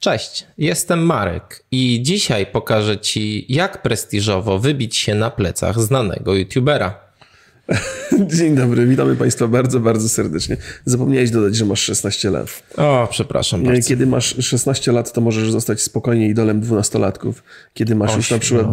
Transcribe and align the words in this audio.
Cześć, 0.00 0.46
jestem 0.58 1.06
Marek 1.06 1.64
i 1.70 2.02
dzisiaj 2.02 2.46
pokażę 2.46 2.98
Ci, 2.98 3.46
jak 3.54 3.82
prestiżowo 3.82 4.58
wybić 4.58 4.96
się 4.96 5.14
na 5.14 5.30
plecach 5.30 5.80
znanego 5.80 6.34
youtubera. 6.34 6.94
Dzień 8.36 8.56
dobry, 8.56 8.86
witamy 8.86 9.16
Państwa 9.16 9.48
bardzo, 9.48 9.80
bardzo 9.80 10.08
serdecznie. 10.08 10.56
Zapomniałeś 10.84 11.30
dodać, 11.30 11.56
że 11.56 11.64
masz 11.64 11.80
16 11.80 12.30
lat. 12.30 12.62
O, 12.76 13.08
przepraszam 13.10 13.62
bardzo. 13.62 13.88
Kiedy 13.88 14.06
masz 14.06 14.36
16 14.40 14.92
lat, 14.92 15.12
to 15.12 15.20
możesz 15.20 15.50
zostać 15.50 15.80
spokojnie 15.82 16.28
idolem 16.28 16.60
dwunastolatków. 16.60 17.42
Kiedy 17.74 17.94
masz 17.94 18.16
już 18.16 18.30
na 18.30 18.38
przykład... 18.38 18.66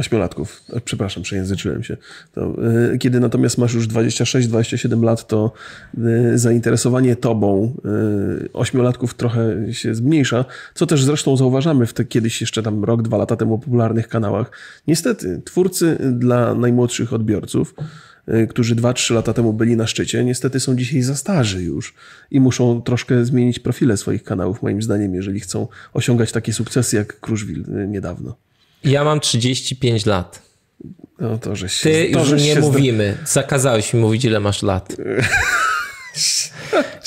Ośmiolatków. 0.00 0.30
Ośmiolatków, 0.30 0.82
przepraszam, 0.84 1.22
przejęzyczyłem 1.22 1.82
się. 1.82 1.96
To, 2.32 2.54
y, 2.94 2.98
kiedy 2.98 3.20
natomiast 3.20 3.58
masz 3.58 3.74
już 3.74 3.88
26-27 3.88 5.04
lat, 5.04 5.26
to 5.26 5.52
y, 6.34 6.38
zainteresowanie 6.38 7.16
tobą 7.16 7.74
ośmiolatków 8.52 9.14
trochę 9.14 9.72
się 9.72 9.94
zmniejsza, 9.94 10.44
co 10.74 10.86
też 10.86 11.04
zresztą 11.04 11.36
zauważamy 11.36 11.86
w 11.86 11.92
te 11.92 12.04
kiedyś 12.04 12.40
jeszcze 12.40 12.62
tam 12.62 12.84
rok, 12.84 13.02
dwa 13.02 13.16
lata 13.16 13.36
temu 13.36 13.58
popularnych 13.58 14.08
kanałach. 14.08 14.50
Niestety, 14.86 15.42
twórcy 15.44 15.96
dla 16.12 16.54
najmłodszych 16.54 17.12
odbiorców 17.12 17.74
którzy 18.48 18.76
2-3 18.76 19.14
lata 19.14 19.32
temu 19.32 19.52
byli 19.52 19.76
na 19.76 19.86
szczycie, 19.86 20.24
niestety 20.24 20.60
są 20.60 20.76
dzisiaj 20.76 21.02
za 21.02 21.16
starzy 21.16 21.62
już 21.62 21.94
i 22.30 22.40
muszą 22.40 22.82
troszkę 22.82 23.24
zmienić 23.24 23.58
profile 23.58 23.96
swoich 23.96 24.24
kanałów, 24.24 24.62
moim 24.62 24.82
zdaniem, 24.82 25.14
jeżeli 25.14 25.40
chcą 25.40 25.68
osiągać 25.92 26.32
takie 26.32 26.52
sukcesy 26.52 26.96
jak 26.96 27.20
Kruszwil 27.20 27.64
niedawno. 27.88 28.36
Ja 28.84 29.04
mam 29.04 29.20
35 29.20 30.06
lat. 30.06 30.42
No 31.18 31.38
to, 31.38 31.56
że 31.56 31.68
się, 31.68 31.90
Ty 31.90 32.10
to, 32.12 32.18
już 32.18 32.42
nie 32.42 32.60
mówimy. 32.60 33.18
Zakazałeś 33.26 33.94
mi 33.94 34.00
mówić, 34.00 34.24
ile 34.24 34.40
masz 34.40 34.62
lat. 34.62 34.96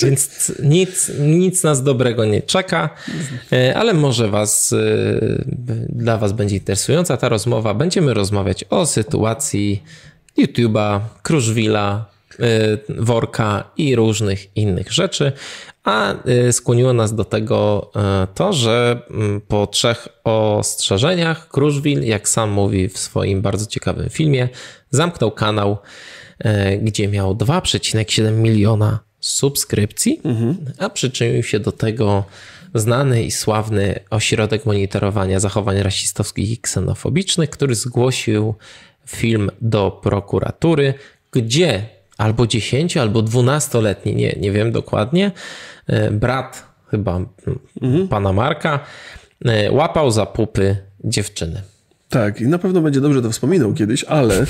Więc 0.02 0.52
nic, 0.64 1.12
nic 1.20 1.64
nas 1.64 1.84
dobrego 1.84 2.26
nie 2.26 2.41
czeka, 2.41 2.90
e, 3.52 3.78
ale 3.78 3.94
może 3.94 4.28
was, 4.28 4.73
e, 4.73 4.76
dla 5.90 6.17
was 6.17 6.31
będzie 6.31 6.55
interesująca 6.55 7.17
ta 7.17 7.30
rozmowa. 7.30 7.73
Będziemy 7.73 8.14
rozmawiać 8.14 8.66
o 8.70 8.86
sytuacji 8.86 9.83
YouTube'a, 10.38 11.00
Kruszwila, 11.23 12.05
e, 12.39 12.44
Worka 12.89 13.64
i 13.78 13.95
różnych 13.95 14.58
innych 14.58 14.92
rzeczy. 14.94 15.31
A 15.84 16.14
y, 16.30 16.53
skłoniło 16.53 16.94
nas 16.94 17.16
do 17.16 17.26
tego 17.26 17.92
y, 18.23 18.28
to, 18.34 18.53
że 18.53 19.02
mm, 19.09 19.42
po 19.42 19.67
trzech 19.67 20.08
ostrzeżeniach 20.23 21.48
Kruszwil, 21.48 22.03
jak 22.03 22.30
sam 22.30 22.52
mówi 22.52 22.89
w 22.89 22.98
swoim 22.98 23.42
bardzo 23.42 23.66
ciekawym 23.66 24.09
filmie, 24.09 24.50
zamknął 24.89 25.31
kanał, 25.31 25.78
y, 26.45 26.78
gdzie 26.78 27.08
miał 27.08 27.36
2,7 27.36 28.31
miliona 28.31 29.00
subskrypcji, 29.20 30.22
mhm. 30.23 30.58
a 30.78 30.89
przyczynił 30.89 31.44
się 31.44 31.59
do 31.59 31.72
tego 31.72 32.23
znany 32.76 33.23
i 33.23 33.31
sławny 33.31 34.00
ośrodek 34.09 34.66
monitorowania 34.66 35.39
zachowań 35.39 35.84
rasistowskich 35.84 36.52
i 36.52 36.58
ksenofobicznych, 36.58 37.50
który 37.50 37.76
zgłosił 37.76 38.56
film 39.08 39.52
do 39.61 39.92
prokuratury, 39.92 40.94
gdzie 41.31 41.89
albo 42.17 42.47
10, 42.47 42.97
albo 42.97 43.19
12-letni, 43.19 44.16
nie, 44.16 44.36
nie 44.39 44.52
wiem 44.52 44.72
dokładnie, 44.72 45.31
E, 45.88 46.11
brat 46.11 46.64
chyba 46.88 47.20
mhm. 47.81 48.08
pana 48.08 48.33
Marka 48.33 48.80
e, 49.45 49.72
łapał 49.72 50.11
za 50.11 50.25
pupy 50.25 50.78
dziewczyny. 51.03 51.61
Tak, 52.14 52.42
i 52.42 52.47
na 52.47 52.58
pewno 52.58 52.81
będzie 52.81 53.02
dobrze 53.02 53.22
to 53.22 53.31
wspominał 53.31 53.73
kiedyś, 53.73 54.03
ale 54.03 54.45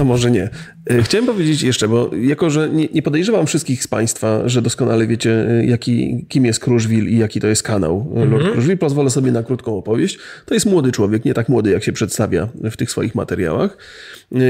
a 0.00 0.04
może 0.04 0.30
nie. 0.30 0.50
E, 0.90 1.02
chciałem 1.02 1.26
powiedzieć 1.26 1.62
jeszcze, 1.62 1.88
bo 1.88 2.10
jako, 2.22 2.50
że 2.50 2.68
nie, 2.70 2.88
nie, 2.94 3.02
podejrzewam 3.02 3.46
wszystkich 3.46 3.84
z 3.84 3.88
Państwa, 3.88 4.48
że 4.48 4.62
doskonale 4.62 5.06
wiecie, 5.06 5.46
jaki, 5.66 6.26
kim 6.28 6.44
jest 6.44 6.60
Kruszwil 6.60 7.08
i 7.08 7.18
jaki 7.18 7.40
to 7.40 7.46
jest 7.46 7.62
kanał 7.62 8.12
Lord 8.14 8.32
mm 8.32 8.40
-hmm. 8.40 8.52
Kruszwil, 8.52 8.78
pozwolę 8.78 9.10
sobie 9.10 9.32
na 9.32 9.42
krótką 9.42 9.76
opowieść. 9.76 10.18
To 10.46 10.54
jest 10.54 10.66
młody 10.66 10.92
człowiek, 10.92 11.24
nie 11.24 11.34
tak 11.34 11.48
młody, 11.48 11.70
jak 11.70 11.84
się 11.84 11.92
przedstawia 11.92 12.48
w 12.70 12.76
tych 12.76 12.90
swoich 12.90 13.14
materiałach. 13.14 13.76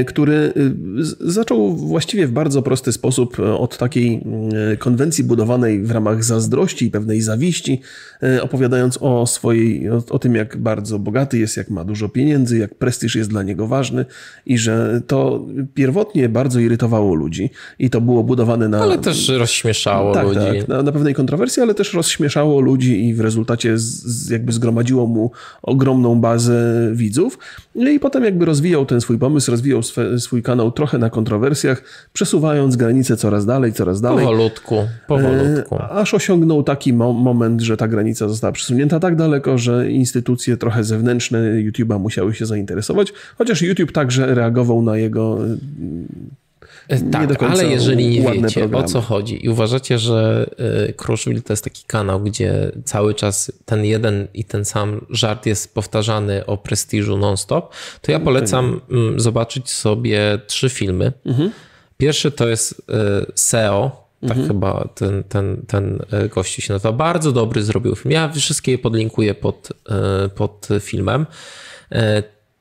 Który 0.07 0.53
zaczął 1.19 1.75
właściwie 1.75 2.27
w 2.27 2.31
bardzo 2.31 2.61
prosty 2.61 2.91
sposób 2.91 3.37
od 3.39 3.77
takiej 3.77 4.23
konwencji 4.79 5.23
budowanej 5.23 5.83
w 5.83 5.91
ramach 5.91 6.23
zazdrości 6.23 6.85
i 6.85 6.91
pewnej 6.91 7.21
zawiści, 7.21 7.81
opowiadając 8.41 8.97
o 9.01 9.27
swojej, 9.27 9.89
o, 9.89 10.03
o 10.09 10.19
tym, 10.19 10.35
jak 10.35 10.57
bardzo 10.57 10.99
bogaty 10.99 11.39
jest, 11.39 11.57
jak 11.57 11.69
ma 11.69 11.83
dużo 11.83 12.09
pieniędzy, 12.09 12.48
jak 12.57 12.75
prestiż 12.75 13.15
jest 13.15 13.29
dla 13.29 13.43
niego 13.43 13.67
ważny 13.67 14.05
i 14.45 14.57
że 14.57 15.01
to 15.07 15.45
pierwotnie 15.73 16.29
bardzo 16.29 16.59
irytowało 16.59 17.15
ludzi 17.15 17.49
i 17.79 17.89
to 17.89 18.01
było 18.01 18.23
budowane 18.23 18.67
na... 18.67 18.81
Ale 18.81 18.97
też 18.97 19.29
rozśmieszało 19.29 20.13
tak, 20.13 20.25
ludzi. 20.25 20.59
Tak, 20.59 20.67
na, 20.67 20.83
na 20.83 20.91
pewnej 20.91 21.13
kontrowersji, 21.13 21.63
ale 21.63 21.73
też 21.73 21.93
rozśmieszało 21.93 22.61
ludzi 22.61 23.07
i 23.07 23.13
w 23.13 23.19
rezultacie 23.19 23.77
z, 23.77 24.03
z 24.05 24.29
jakby 24.29 24.51
zgromadziło 24.51 25.07
mu 25.07 25.31
ogromną 25.61 26.21
bazę 26.21 26.89
widzów 26.93 27.37
i 27.75 27.99
potem 27.99 28.23
jakby 28.23 28.45
rozwijał 28.45 28.85
ten 28.85 29.01
swój 29.01 29.17
pomysł, 29.17 29.51
rozwijał 29.51 29.69
rozwijał 29.69 29.83
swe, 29.83 30.19
swój 30.19 30.43
kanał 30.43 30.71
trochę 30.71 30.97
na 30.97 31.09
kontrowersjach, 31.09 31.83
przesuwając 32.13 32.75
granice 32.75 33.17
coraz 33.17 33.45
dalej, 33.45 33.73
coraz 33.73 34.01
dalej. 34.01 34.25
Powolutku, 34.25 34.75
powolutku. 35.07 35.75
E, 35.75 35.89
aż 35.89 36.13
osiągnął 36.13 36.63
taki 36.63 36.93
mo 36.93 37.13
moment, 37.13 37.61
że 37.61 37.77
ta 37.77 37.87
granica 37.87 38.27
została 38.27 38.51
przesunięta 38.51 38.99
tak 38.99 39.15
daleko, 39.15 39.57
że 39.57 39.91
instytucje 39.91 40.57
trochę 40.57 40.83
zewnętrzne 40.83 41.39
YouTube'a 41.39 41.99
musiały 41.99 42.33
się 42.33 42.38
zainteresować, 42.45 43.13
chociaż 43.37 43.61
YouTube 43.61 43.91
także 43.91 44.35
reagował 44.35 44.81
na 44.81 44.97
jego 44.97 45.37
E, 46.89 46.99
tak, 47.11 47.43
ale 47.43 47.65
jeżeli 47.65 48.07
nie 48.07 48.21
wiecie 48.21 48.59
programy. 48.59 48.85
o 48.85 48.87
co 48.87 49.01
chodzi 49.01 49.45
i 49.45 49.49
uważacie, 49.49 49.99
że 49.99 50.49
e, 50.87 50.93
Crushville 50.93 51.41
to 51.41 51.53
jest 51.53 51.63
taki 51.63 51.83
kanał, 51.87 52.19
gdzie 52.19 52.71
cały 52.85 53.13
czas 53.13 53.51
ten 53.65 53.85
jeden 53.85 54.27
i 54.33 54.43
ten 54.43 54.65
sam 54.65 55.05
żart 55.09 55.45
jest 55.45 55.73
powtarzany 55.73 56.45
o 56.45 56.57
prestiżu 56.57 57.17
non-stop, 57.17 57.73
to 58.01 58.11
ja 58.11 58.19
polecam 58.19 58.81
mm, 58.91 59.19
zobaczyć 59.19 59.71
sobie 59.71 60.39
trzy 60.47 60.69
filmy. 60.69 61.13
Mhm. 61.25 61.51
Pierwszy 61.97 62.31
to 62.31 62.47
jest 62.47 62.81
e, 62.89 63.25
SEO, 63.35 64.09
tak 64.21 64.31
mhm. 64.31 64.47
chyba 64.47 64.87
ten, 64.95 65.23
ten, 65.23 65.61
ten 65.67 65.99
gościu 66.35 66.61
się 66.61 66.73
nazywa. 66.73 66.91
Bardzo 66.91 67.31
dobry 67.31 67.63
zrobił 67.63 67.95
film. 67.95 68.11
Ja 68.11 68.29
wszystkie 68.29 68.71
je 68.71 68.77
podlinkuję 68.77 69.35
pod, 69.35 69.69
pod 70.35 70.67
filmem. 70.79 71.25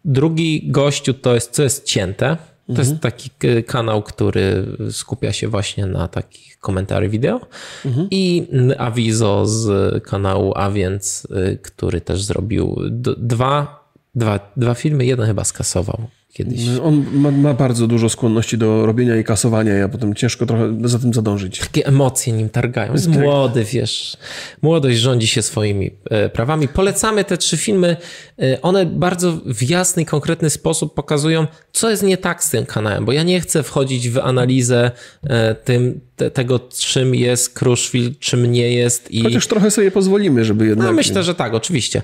Drugi 0.05 0.71
gościu 0.71 1.15
to 1.15 1.35
jest 1.35 1.51
Co 1.51 1.63
jest 1.63 1.85
cięte. 1.85 2.37
To 2.67 2.73
mhm. 2.73 2.89
jest 2.89 3.03
taki 3.03 3.31
kanał, 3.67 4.03
który 4.03 4.67
skupia 4.91 5.33
się 5.33 5.49
właśnie 5.49 5.87
na 5.87 6.09
takich 6.09 6.59
komentarzy 6.59 7.09
wideo. 7.09 7.41
Mhm. 7.85 8.09
I 8.11 8.47
Avizo 8.79 9.47
z 9.47 10.05
kanału 10.05 10.53
A 10.57 10.71
więc, 10.71 11.29
y, 11.53 11.59
który 11.63 12.01
też 12.01 12.23
zrobił 12.23 12.77
dwa, 13.17 13.85
dwa, 14.15 14.53
dwa 14.57 14.75
filmy. 14.75 15.07
Jeden 15.07 15.27
chyba 15.27 15.45
skasował 15.45 16.09
kiedyś. 16.33 16.61
No, 16.67 16.85
on 16.85 17.05
ma, 17.13 17.31
ma, 17.31 17.55
bardzo 17.55 17.87
dużo 17.87 18.09
skłonności 18.09 18.59
do 18.59 18.87
robienia 18.87 19.17
i 19.17 19.25
kasowania, 19.25 19.75
ja 19.75 19.89
potem 19.89 20.15
ciężko 20.15 20.47
trochę 20.47 20.79
za 20.85 20.99
tym 20.99 21.15
zadążyć. 21.15 21.59
Takie 21.59 21.87
emocje 21.87 22.33
nim 22.33 22.49
targają. 22.49 22.93
Jest 22.93 23.11
tak. 23.11 23.21
młody, 23.21 23.65
wiesz. 23.65 24.17
Młodość 24.63 24.99
rządzi 24.99 25.27
się 25.27 25.43
swoimi 25.43 25.91
e, 26.11 26.29
prawami. 26.29 26.69
Polecamy 26.69 27.25
te 27.25 27.37
trzy 27.37 27.57
filmy. 27.57 27.97
E, 28.43 28.63
one 28.63 28.87
bardzo 28.87 29.33
w 29.47 29.63
jasny, 29.63 30.05
konkretny 30.05 30.51
sposób 30.51 30.95
pokazują, 30.95 31.47
co 31.73 31.91
jest 31.91 32.03
nie 32.03 32.17
tak 32.17 32.45
z 32.45 32.51
tym 32.51 32.67
kanałem, 32.67 33.05
bo 33.05 33.13
ja 33.13 33.23
nie 33.23 33.41
chcę 33.41 33.63
wchodzić 33.63 34.11
w 34.11 34.19
analizę 34.19 34.91
e, 35.23 35.55
tym, 35.55 36.01
te, 36.17 36.31
tego, 36.31 36.61
czym 36.79 37.15
jest 37.15 37.55
Kruszwil, 37.55 38.15
czym 38.21 38.53
nie 38.53 38.73
jest. 38.73 39.11
I... 39.11 39.23
Chociaż 39.23 39.47
trochę 39.47 39.71
sobie 39.71 39.91
pozwolimy, 39.91 40.45
żeby 40.45 40.67
jednak... 40.67 40.87
No 40.87 40.93
myślę, 40.93 41.23
że 41.23 41.35
tak, 41.35 41.55
oczywiście. 41.55 42.03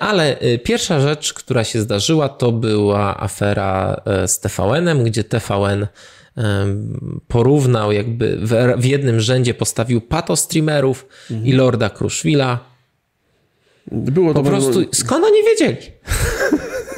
Ale 0.00 0.36
pierwsza 0.64 1.00
rzecz, 1.00 1.32
która 1.32 1.64
się 1.64 1.80
zdarzyła, 1.80 2.28
to 2.28 2.52
była 2.52 3.20
afera 3.20 3.57
E, 3.62 4.28
z 4.28 4.40
TVN-em, 4.40 5.04
gdzie 5.04 5.24
TVN 5.24 5.86
porównał 7.28 7.92
jakby 7.92 8.38
w, 8.76 8.84
jednym 8.84 9.20
rzędzie 9.20 9.54
postawił 9.54 10.00
pato 10.00 10.36
streamerów 10.36 11.06
mhm. 11.30 11.46
i 11.48 11.52
Lorda 11.52 11.90
Kruszwila. 11.90 12.58
Było 13.92 14.34
po 14.34 14.42
prostu 14.42 14.84
skąd 14.92 15.24
oni 15.24 15.44
wiedzieli? 15.44 15.76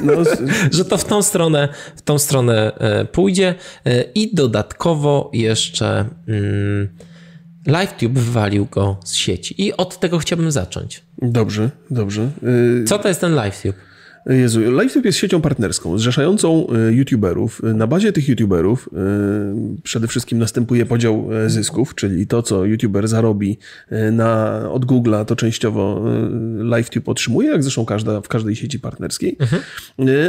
No, 0.01 0.13
że 0.77 0.85
to 0.85 0.97
w 0.97 1.05
tą 1.05 1.21
stronę, 1.21 1.69
w 1.95 2.01
tą 2.01 2.19
stronę 2.19 2.75
e, 2.77 3.05
pójdzie 3.05 3.55
e, 3.85 4.03
i 4.15 4.35
dodatkowo 4.35 5.29
jeszcze 5.33 6.05
mm, 6.27 6.89
LiveTube 7.67 8.13
wywalił 8.13 8.65
go 8.65 8.97
z 9.03 9.13
sieci 9.13 9.65
i 9.65 9.73
od 9.73 9.99
tego 9.99 10.17
chciałbym 10.17 10.51
zacząć. 10.51 11.03
Dobrze, 11.21 11.69
dobrze. 11.91 12.29
Co 12.87 12.99
to 12.99 13.07
jest 13.07 13.21
ten 13.21 13.31
LiveTube? 13.31 13.90
Jezu, 14.25 14.59
LiveTube 14.59 15.05
jest 15.05 15.17
siecią 15.17 15.41
partnerską, 15.41 15.97
zrzeszającą 15.97 16.67
e, 16.67 16.93
youtuberów. 16.93 17.61
Na 17.63 17.87
bazie 17.87 18.13
tych 18.13 18.29
youtuberów 18.29 18.89
e, 18.93 18.97
przede 19.83 20.07
wszystkim 20.07 20.39
następuje 20.39 20.85
podział 20.85 21.27
e, 21.33 21.49
zysków, 21.49 21.95
czyli 21.95 22.27
to, 22.27 22.43
co 22.43 22.65
youtuber 22.65 23.07
zarobi 23.07 23.57
na, 24.11 24.61
od 24.71 24.85
Google'a, 24.85 25.25
to 25.25 25.35
częściowo 25.35 26.05
LiveTube 26.57 27.09
otrzymuje, 27.09 27.49
jak 27.49 27.63
zresztą 27.63 27.85
każda, 27.85 28.21
w 28.21 28.27
każdej 28.27 28.55
sieci 28.55 28.79
partnerskiej. 28.79 29.37
Mhm. 29.39 29.61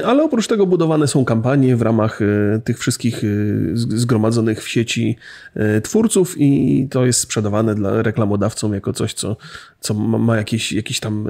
Ale 0.05 0.23
oprócz 0.23 0.47
tego 0.47 0.67
budowane 0.67 1.09
są 1.09 1.25
kampanie 1.25 1.77
w 1.77 1.83
ramach 1.83 2.21
tych 2.65 2.79
wszystkich 2.79 3.23
zgromadzonych 3.75 4.63
w 4.63 4.69
sieci 4.69 5.17
twórców 5.83 6.35
i 6.39 6.89
to 6.91 7.07
jest 7.07 7.21
sprzedawane 7.21 7.75
dla 7.75 8.03
reklamodawcom 8.03 8.75
jako 8.75 8.93
coś, 8.93 9.15
co, 9.15 9.37
co 9.81 9.95
ma 9.95 10.37
jakieś, 10.37 10.73
jakiś 10.73 11.01
tam 11.01 11.29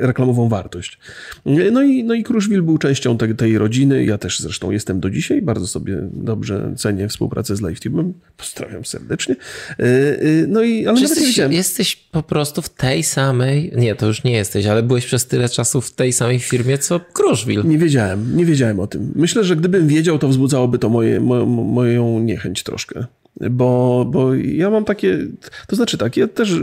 reklamową 0.00 0.48
wartość. 0.48 0.98
No 1.46 1.83
i, 1.84 2.04
no 2.04 2.14
i 2.14 2.22
Kruszwil 2.22 2.62
był 2.62 2.78
częścią 2.78 3.18
te, 3.18 3.34
tej 3.34 3.58
rodziny. 3.58 4.04
Ja 4.04 4.18
też 4.18 4.40
zresztą 4.40 4.70
jestem 4.70 5.00
do 5.00 5.10
dzisiaj. 5.10 5.42
Bardzo 5.42 5.66
sobie 5.66 5.98
dobrze 6.12 6.74
cenię 6.76 7.08
współpracę 7.08 7.56
z 7.56 7.60
LiveTube'em. 7.60 8.12
Pozdrawiam 8.36 8.84
serdecznie. 8.84 9.36
E, 9.78 9.82
e, 9.82 10.46
no 10.48 10.62
i, 10.62 10.86
ale 10.86 11.00
jesteś, 11.00 11.38
jesteś 11.50 11.96
po 11.96 12.22
prostu 12.22 12.62
w 12.62 12.68
tej 12.68 13.02
samej, 13.02 13.72
nie, 13.76 13.94
to 13.94 14.06
już 14.06 14.24
nie 14.24 14.32
jesteś, 14.32 14.66
ale 14.66 14.82
byłeś 14.82 15.06
przez 15.06 15.26
tyle 15.26 15.48
czasu 15.48 15.80
w 15.80 15.92
tej 15.92 16.12
samej 16.12 16.38
firmie, 16.38 16.78
co 16.78 17.00
Kruszwil. 17.00 17.62
Nie 17.64 17.78
wiedziałem, 17.78 18.36
nie 18.36 18.44
wiedziałem 18.44 18.80
o 18.80 18.86
tym. 18.86 19.12
Myślę, 19.14 19.44
że 19.44 19.56
gdybym 19.56 19.88
wiedział, 19.88 20.18
to 20.18 20.28
wzbudzałoby 20.28 20.78
to 20.78 20.88
moje, 20.88 21.20
mo, 21.20 21.46
moją 21.46 22.20
niechęć 22.20 22.62
troszkę. 22.62 23.06
Bo, 23.50 24.04
bo 24.08 24.34
ja 24.34 24.70
mam 24.70 24.84
takie, 24.84 25.18
to 25.66 25.76
znaczy 25.76 25.98
tak, 25.98 26.16
ja 26.16 26.28
też 26.28 26.54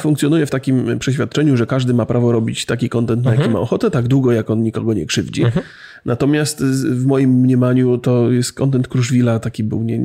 funkcjonuję 0.00 0.46
w 0.46 0.50
takim 0.50 0.98
przeświadczeniu, 0.98 1.56
że 1.56 1.66
każdy 1.66 1.94
ma 1.94 2.06
prawo 2.06 2.32
robić 2.32 2.66
taki 2.66 2.88
kontent, 2.88 3.24
na 3.24 3.30
jaki 3.30 3.42
mhm. 3.42 3.52
ma 3.52 3.60
ochotę, 3.60 3.90
tak 3.90 4.08
długo, 4.08 4.32
jak 4.32 4.50
on 4.50 4.62
nikogo 4.62 4.94
nie 4.94 5.06
krzywdzi. 5.06 5.44
Mhm. 5.44 5.66
Natomiast 6.06 6.64
w 6.64 7.06
moim 7.06 7.30
mniemaniu 7.30 7.98
to 7.98 8.32
jest 8.32 8.52
kontent 8.52 8.88
Kruszwila 8.88 9.38
taki 9.38 9.64
był 9.64 9.82
nie, 9.82 10.00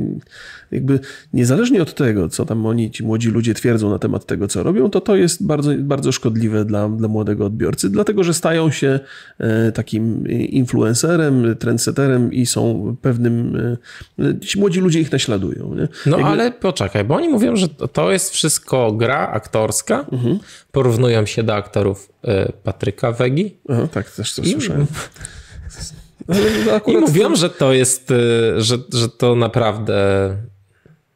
jakby 0.72 1.00
niezależnie 1.32 1.82
od 1.82 1.94
tego, 1.94 2.28
co 2.28 2.44
tam 2.44 2.66
oni, 2.66 2.90
ci 2.90 3.04
młodzi 3.04 3.28
ludzie 3.28 3.54
twierdzą 3.54 3.90
na 3.90 3.98
temat 3.98 4.26
tego, 4.26 4.48
co 4.48 4.62
robią, 4.62 4.90
to 4.90 5.00
to 5.00 5.16
jest 5.16 5.46
bardzo, 5.46 5.70
bardzo 5.78 6.12
szkodliwe 6.12 6.64
dla, 6.64 6.88
dla 6.88 7.08
młodego 7.08 7.46
odbiorcy, 7.46 7.90
dlatego, 7.90 8.24
że 8.24 8.34
stają 8.34 8.70
się 8.70 9.00
e, 9.38 9.72
takim 9.72 10.28
influencerem, 10.28 11.56
trendseterem 11.56 12.32
i 12.32 12.46
są 12.46 12.96
pewnym, 13.02 13.56
e, 14.18 14.40
ci 14.40 14.60
młodzi 14.60 14.80
ludzie 14.80 15.00
ich 15.00 15.12
naśladują. 15.12 15.74
Nie? 15.74 15.88
No 16.06 16.16
jakby... 16.18 16.32
ale 16.32 16.52
poczekaj, 16.52 17.04
bo 17.04 17.14
oni 17.14 17.28
mówią, 17.28 17.56
że 17.56 17.68
to 17.68 18.12
jest 18.12 18.30
wszystko 18.30 18.92
gra 18.92 19.28
aktorska, 19.28 20.06
mhm. 20.12 20.38
porównują 20.72 21.26
się 21.26 21.42
do 21.42 21.54
aktorów 21.54 22.12
e, 22.24 22.52
Patryka 22.52 23.12
Wegi. 23.12 23.56
Aha, 23.68 23.88
tak, 23.92 24.10
też 24.10 24.34
to 24.34 24.42
I... 24.42 24.50
słyszałem. 24.50 24.86
I 26.86 26.96
mówią, 26.96 27.36
że 27.36 27.50
to 27.50 27.72
jest, 27.72 28.10
y, 28.10 28.14
że, 28.56 28.78
że 28.92 29.08
to 29.08 29.36
naprawdę 29.36 30.36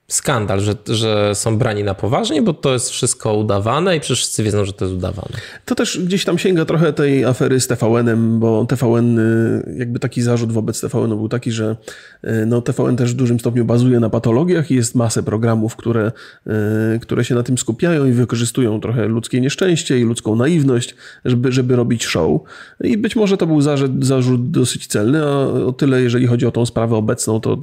skandal, 0.09 0.61
że, 0.61 0.75
że 0.89 1.35
są 1.35 1.59
brani 1.59 1.85
na 1.85 1.95
poważnie, 1.95 2.43
bo 2.43 2.55
to 2.55 2.73
jest 2.73 2.91
wszystko 2.91 3.35
udawane 3.35 3.97
i 3.97 4.01
przecież 4.01 4.19
wszyscy 4.19 4.43
wiedzą, 4.43 4.65
że 4.65 4.73
to 4.73 4.85
jest 4.85 4.97
udawane. 4.97 5.29
To 5.65 5.75
też 5.75 5.99
gdzieś 5.99 6.25
tam 6.25 6.39
sięga 6.39 6.65
trochę 6.65 6.93
tej 6.93 7.25
afery 7.25 7.61
z 7.61 7.67
TVN-em, 7.67 8.41
bo 8.41 8.65
TVN, 8.65 9.19
y, 9.19 9.75
jakby 9.79 9.99
taki 9.99 10.23
zarzut 10.23 10.53
wobec 10.53 10.81
TVN 10.81 11.09
był 11.09 11.29
taki, 11.29 11.53
że 11.53 11.77
y, 12.25 12.47
no, 12.47 12.63
TVN 12.63 12.97
też 12.97 13.13
w 13.13 13.17
dużym 13.17 13.41
stopniu 13.41 13.65
bazuje 13.65 14.01
na 14.01 14.11
patologiach 14.11 14.71
i 14.71 14.75
jest 14.75 14.95
masę 14.95 15.23
programów, 15.23 15.77
które, 15.77 16.13
y, 16.47 17.01
które 17.01 17.25
się 17.25 17.35
na 17.35 17.43
tym 17.43 17.59
skupiają 17.59 18.07
i 18.07 18.13
wykorzystują 18.13 18.81
trochę 18.81 19.09
ludzkie 19.09 19.41
nieszczęście 19.41 19.99
i 19.99 20.03
ludzką 20.03 20.37
naiwność, 20.37 20.95
żeby, 21.25 21.53
żeby 21.53 21.77
robić 21.77 22.05
show. 22.05 22.41
I 22.81 22.97
być 22.97 23.17
może 23.17 23.37
to 23.37 23.47
był 23.47 23.61
zarzut, 23.61 24.05
zarzut 24.05 24.51
dosyć 24.51 24.87
celny, 24.87 25.23
a 25.23 25.47
o 25.67 25.73
tyle, 25.73 26.03
jeżeli 26.03 26.27
chodzi 26.27 26.47
o 26.47 26.51
tą 26.51 26.67
sprawę 26.67 26.97
obecną, 26.97 27.41
to, 27.41 27.59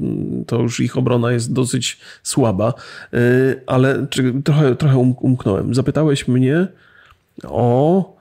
to 0.47 0.61
już 0.61 0.79
ich 0.79 0.97
obrona 0.97 1.31
jest 1.31 1.53
dosyć 1.53 1.97
słaba, 2.33 2.73
y, 3.13 3.61
ale 3.67 4.07
trochę, 4.43 4.75
trochę 4.75 4.97
um, 4.97 5.15
umknąłem. 5.19 5.75
Zapytałeś 5.75 6.27
mnie 6.27 6.67
o. 7.43 8.13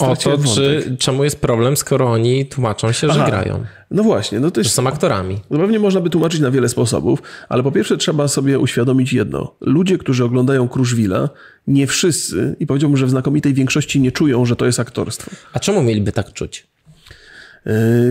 O 0.00 0.16
to, 0.16 0.38
czy, 0.54 0.96
czemu 0.98 1.24
jest 1.24 1.40
problem, 1.40 1.76
skoro 1.76 2.12
oni 2.12 2.46
tłumaczą 2.46 2.92
się, 2.92 3.08
że 3.08 3.20
Aha. 3.20 3.30
grają. 3.30 3.64
No 3.90 4.02
właśnie. 4.02 4.40
No 4.40 4.50
to 4.50 4.60
jest, 4.60 4.70
że 4.70 4.74
są 4.74 4.86
aktorami. 4.86 5.40
No 5.50 5.58
pewnie 5.58 5.78
można 5.78 6.00
by 6.00 6.10
tłumaczyć 6.10 6.40
na 6.40 6.50
wiele 6.50 6.68
sposobów, 6.68 7.22
ale 7.48 7.62
po 7.62 7.72
pierwsze 7.72 7.96
trzeba 7.96 8.28
sobie 8.28 8.58
uświadomić 8.58 9.12
jedno. 9.12 9.54
Ludzie, 9.60 9.98
którzy 9.98 10.24
oglądają 10.24 10.68
Kruszwila, 10.68 11.28
nie 11.66 11.86
wszyscy, 11.86 12.56
i 12.60 12.66
powiedziałbym, 12.66 12.96
że 12.96 13.06
w 13.06 13.10
znakomitej 13.10 13.54
większości 13.54 14.00
nie 14.00 14.12
czują, 14.12 14.44
że 14.44 14.56
to 14.56 14.66
jest 14.66 14.80
aktorstwo. 14.80 15.30
A 15.52 15.60
czemu 15.60 15.82
mieliby 15.82 16.12
tak 16.12 16.32
czuć? 16.32 16.66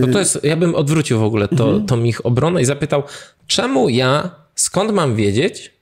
No 0.00 0.06
to 0.12 0.18
jest, 0.18 0.44
ja 0.44 0.56
bym 0.56 0.74
odwrócił 0.74 1.18
w 1.18 1.22
ogóle 1.22 1.48
to, 1.48 1.64
mhm. 1.64 1.86
tą 1.86 2.04
ich 2.04 2.26
obronę 2.26 2.62
i 2.62 2.64
zapytał, 2.64 3.02
czemu 3.46 3.88
ja 3.88 4.30
skąd 4.56 4.92
mam 4.92 5.16
wiedzieć, 5.16 5.72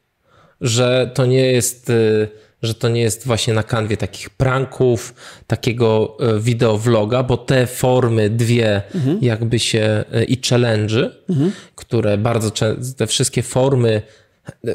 że 0.61 1.11
to 1.15 1.27
nie 1.27 1.53
jest, 1.53 1.91
y, 1.91 2.29
że 2.63 2.75
to 2.75 2.89
nie 2.89 3.01
jest 3.01 3.27
właśnie 3.27 3.55
na 3.55 3.63
kanwie 3.63 3.97
takich 3.97 4.31
pranków, 4.31 5.15
takiego 5.47 6.17
y, 6.37 6.41
wideovloga, 6.41 7.23
bo 7.23 7.37
te 7.37 7.67
formy 7.67 8.31
dwie 8.31 8.83
mhm. 8.95 9.19
jakby 9.23 9.59
się 9.59 10.05
y, 10.15 10.25
i 10.25 10.41
challenge, 10.49 11.11
mhm. 11.29 11.53
które 11.75 12.19
bardzo 12.19 12.51
te 12.97 13.07
wszystkie 13.07 13.43
formy 13.43 14.03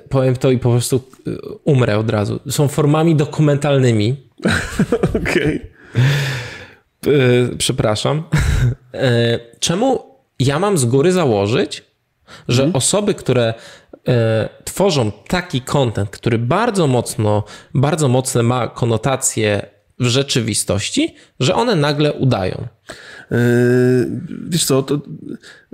powiem 0.10 0.36
to 0.36 0.52
i 0.52 0.58
po 0.58 0.72
prostu 0.72 1.02
umrę 1.64 1.98
od 1.98 2.10
razu. 2.10 2.40
Są 2.50 2.68
formami 2.68 3.16
dokumentalnymi. 3.16 4.16
Okej. 5.22 5.62
Okay. 7.02 7.58
Przepraszam. 7.58 8.24
Czemu 9.60 10.00
ja 10.40 10.60
mam 10.60 10.78
z 10.78 10.86
góry 10.86 11.12
założyć, 11.12 11.84
że 12.48 12.64
mhm. 12.64 12.76
osoby, 12.76 13.14
które 13.14 13.54
e, 14.08 14.50
tworzą 14.64 15.12
taki 15.12 15.62
content, 15.62 16.10
który 16.10 16.38
bardzo 16.38 16.88
mocno, 16.88 17.44
bardzo 17.74 18.08
mocne 18.08 18.44
ma 18.44 18.68
konotacje 18.68 19.79
w 20.00 20.06
rzeczywistości, 20.06 21.16
że 21.40 21.56
one 21.56 21.76
nagle 21.76 22.14
udają. 22.14 22.68
Yy, 23.32 23.38
wiesz 24.50 24.66
co, 24.66 24.84
to 24.84 25.00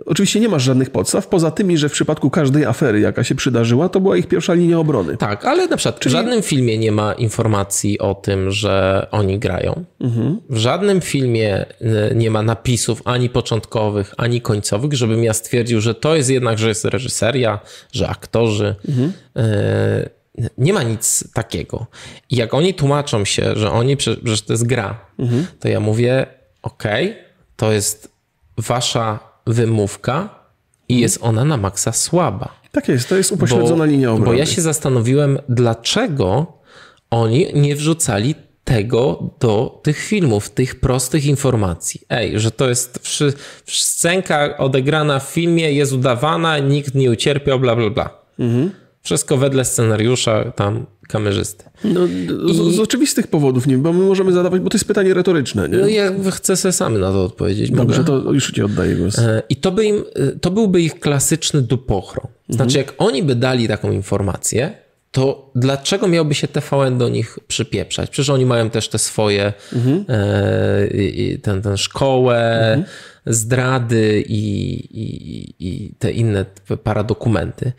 oczywiście 0.05 0.39
nie 0.39 0.49
masz 0.49 0.63
żadnych 0.63 0.89
podstaw, 0.89 1.27
poza 1.27 1.51
tymi, 1.51 1.77
że 1.77 1.89
w 1.89 1.91
przypadku 1.91 2.29
każdej 2.29 2.65
afery, 2.65 2.99
jaka 2.99 3.23
się 3.23 3.35
przydarzyła, 3.35 3.89
to 3.89 3.99
była 3.99 4.17
ich 4.17 4.27
pierwsza 4.27 4.53
linia 4.53 4.79
obrony. 4.79 5.17
Tak, 5.17 5.45
ale 5.45 5.67
na 5.67 5.77
przykład 5.77 5.99
Czyli... 5.99 6.15
w 6.15 6.17
żadnym 6.17 6.41
filmie 6.41 6.77
nie 6.77 6.91
ma 6.91 7.13
informacji 7.13 7.99
o 7.99 8.15
tym, 8.15 8.51
że 8.51 9.07
oni 9.11 9.39
grają. 9.39 9.85
Mhm. 10.01 10.39
W 10.49 10.57
żadnym 10.57 11.01
filmie 11.01 11.65
yy, 11.81 12.15
nie 12.15 12.31
ma 12.31 12.41
napisów 12.41 13.01
ani 13.05 13.29
początkowych, 13.29 14.13
ani 14.17 14.41
końcowych, 14.41 14.93
żebym 14.93 15.23
ja 15.23 15.33
stwierdził, 15.33 15.81
że 15.81 15.95
to 15.95 16.15
jest 16.15 16.29
jednak, 16.29 16.57
że 16.57 16.67
jest 16.67 16.85
reżyseria, 16.85 17.59
że 17.91 18.09
aktorzy. 18.09 18.75
Mhm. 18.89 19.11
Nie 20.57 20.73
ma 20.73 20.83
nic 20.83 21.31
takiego. 21.33 21.87
I 22.29 22.35
jak 22.35 22.53
oni 22.53 22.73
tłumaczą 22.73 23.25
się, 23.25 23.55
że 23.55 23.71
oni, 23.71 23.97
że 24.23 24.41
to 24.41 24.53
jest 24.53 24.65
gra, 24.67 24.99
mhm. 25.19 25.45
to 25.59 25.67
ja 25.67 25.79
mówię, 25.79 26.25
okej, 26.61 27.11
okay, 27.11 27.23
to 27.55 27.71
jest 27.71 28.11
wasza 28.57 29.19
wymówka 29.47 30.29
i 30.89 30.93
mhm. 30.93 31.01
jest 31.01 31.19
ona 31.21 31.45
na 31.45 31.57
maksa 31.57 31.91
słaba. 31.91 32.53
Tak 32.71 32.87
jest, 32.87 33.09
to 33.09 33.15
jest 33.15 33.31
upośledzona 33.31 33.85
bo, 33.85 33.91
linia 33.91 34.11
obrony. 34.11 34.31
Bo 34.31 34.33
ja 34.33 34.45
się 34.45 34.61
zastanowiłem, 34.61 35.39
dlaczego 35.49 36.53
oni 37.09 37.47
nie 37.53 37.75
wrzucali 37.75 38.35
tego 38.63 39.29
do 39.39 39.79
tych 39.83 39.97
filmów, 39.97 40.49
tych 40.49 40.79
prostych 40.79 41.25
informacji. 41.25 42.01
Ej, 42.09 42.39
że 42.39 42.51
to 42.51 42.69
jest 42.69 42.99
wszy, 42.99 43.33
scenka 43.65 44.57
odegrana 44.57 45.19
w 45.19 45.23
filmie, 45.23 45.71
jest 45.71 45.93
udawana, 45.93 46.57
nikt 46.57 46.95
nie 46.95 47.11
ucierpiał, 47.11 47.59
bla, 47.59 47.75
bla, 47.75 47.89
bla. 47.89 48.09
Mhm. 48.39 48.71
Wszystko 49.05 49.37
wedle 49.37 49.65
scenariusza 49.65 50.51
tam 50.51 50.85
kamerzysty. 51.07 51.63
No, 51.83 52.07
z, 52.07 52.09
I... 52.57 52.75
z, 52.75 52.79
oczywistych 52.79 53.27
powodów, 53.27 53.67
nie, 53.67 53.77
bo 53.77 53.93
my 53.93 54.05
możemy 54.05 54.31
zadawać, 54.31 54.61
bo 54.61 54.69
to 54.69 54.75
jest 54.75 54.87
pytanie 54.87 55.13
retoryczne. 55.13 55.69
Nie? 55.69 55.77
No 55.77 55.87
ja 55.87 56.11
chcę 56.31 56.57
sobie 56.57 56.71
sami 56.71 56.97
na 56.97 57.11
to 57.11 57.23
odpowiedzieć. 57.23 57.71
Dobrze, 57.71 58.03
mogę? 58.03 58.23
to 58.23 58.33
już 58.33 58.51
ci 58.51 58.61
oddaję 58.61 58.95
głos. 58.95 59.19
E, 59.19 59.41
I 59.49 59.55
to, 59.55 59.71
by 59.71 59.85
im, 59.85 60.03
e, 60.15 60.31
to 60.31 60.51
byłby 60.51 60.81
ich 60.81 60.99
klasyczny 60.99 61.61
dupochro. 61.61 62.27
Znaczy, 62.49 62.79
mhm. 62.79 62.85
jak 62.85 62.93
oni 62.97 63.23
by 63.23 63.35
dali 63.35 63.67
taką 63.67 63.91
informację, 63.91 64.71
to 65.11 65.51
dlaczego 65.55 66.07
miałby 66.07 66.33
się 66.33 66.47
TVN 66.47 66.97
do 66.97 67.09
nich 67.09 67.39
przypieprzać? 67.47 68.09
Przecież 68.09 68.29
oni 68.29 68.45
mają 68.45 68.69
też 68.69 68.89
te 68.89 68.99
swoje, 68.99 69.53
mhm. 69.73 70.05
e, 70.09 71.37
ten, 71.37 71.61
ten 71.61 71.77
szkołę, 71.77 72.59
mhm. 72.59 72.83
zdrady 73.25 74.23
i, 74.27 74.73
i, 74.91 75.53
i 75.59 75.93
te 75.99 76.11
inne 76.11 76.45
paradokumenty. 76.83 77.71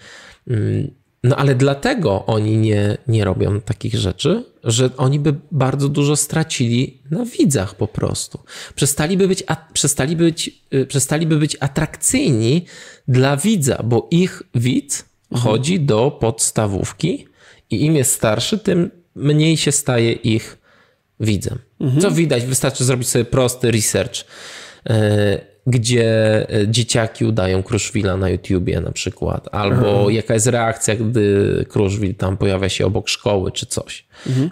No 1.26 1.37
ale 1.37 1.54
dlatego 1.54 2.26
oni 2.26 2.56
nie, 2.56 2.99
nie 3.09 3.25
robią 3.25 3.61
takich 3.61 3.95
rzeczy, 3.95 4.45
że 4.64 4.90
oni 4.97 5.21
by 5.21 5.35
bardzo 5.52 5.88
dużo 5.88 6.16
stracili 6.16 6.99
na 7.11 7.25
widzach 7.25 7.75
po 7.75 7.88
prostu. 7.88 8.40
Przestaliby 8.75 9.28
być, 9.28 9.45
a, 9.47 9.56
przestaliby 9.73 10.25
być, 10.25 10.50
y, 10.75 10.87
przestaliby 10.87 11.37
być 11.37 11.56
atrakcyjni 11.61 12.64
dla 13.09 13.37
widza, 13.37 13.83
bo 13.85 14.09
ich 14.11 14.42
widz 14.54 15.04
mhm. 15.33 15.50
chodzi 15.50 15.80
do 15.80 16.11
podstawówki 16.11 17.26
i 17.71 17.85
im 17.85 17.97
jest 17.97 18.12
starszy, 18.12 18.59
tym 18.59 18.90
mniej 19.14 19.56
się 19.56 19.73
staje 19.73 20.12
ich 20.12 20.59
widzem. 21.21 21.59
Co 22.00 22.11
widać, 22.11 22.45
wystarczy 22.45 22.85
zrobić 22.85 23.09
sobie 23.09 23.25
prosty 23.25 23.71
research, 23.71 24.25
e, 24.87 25.55
gdzie 25.66 26.06
e, 26.50 26.68
dzieciaki 26.68 27.25
udają 27.25 27.62
Kruszwila 27.62 28.16
na 28.16 28.28
YouTubie 28.28 28.80
na 28.80 28.92
przykład, 28.92 29.49
albo 29.52 30.11
jaka 30.11 30.35
jest 30.35 30.46
reakcja, 30.46 30.96
gdy 30.96 31.64
Kruszwil 31.68 32.14
tam 32.14 32.37
pojawia 32.37 32.68
się 32.68 32.87
obok 32.87 33.08
szkoły 33.08 33.52
czy 33.52 33.66
coś. 33.66 34.06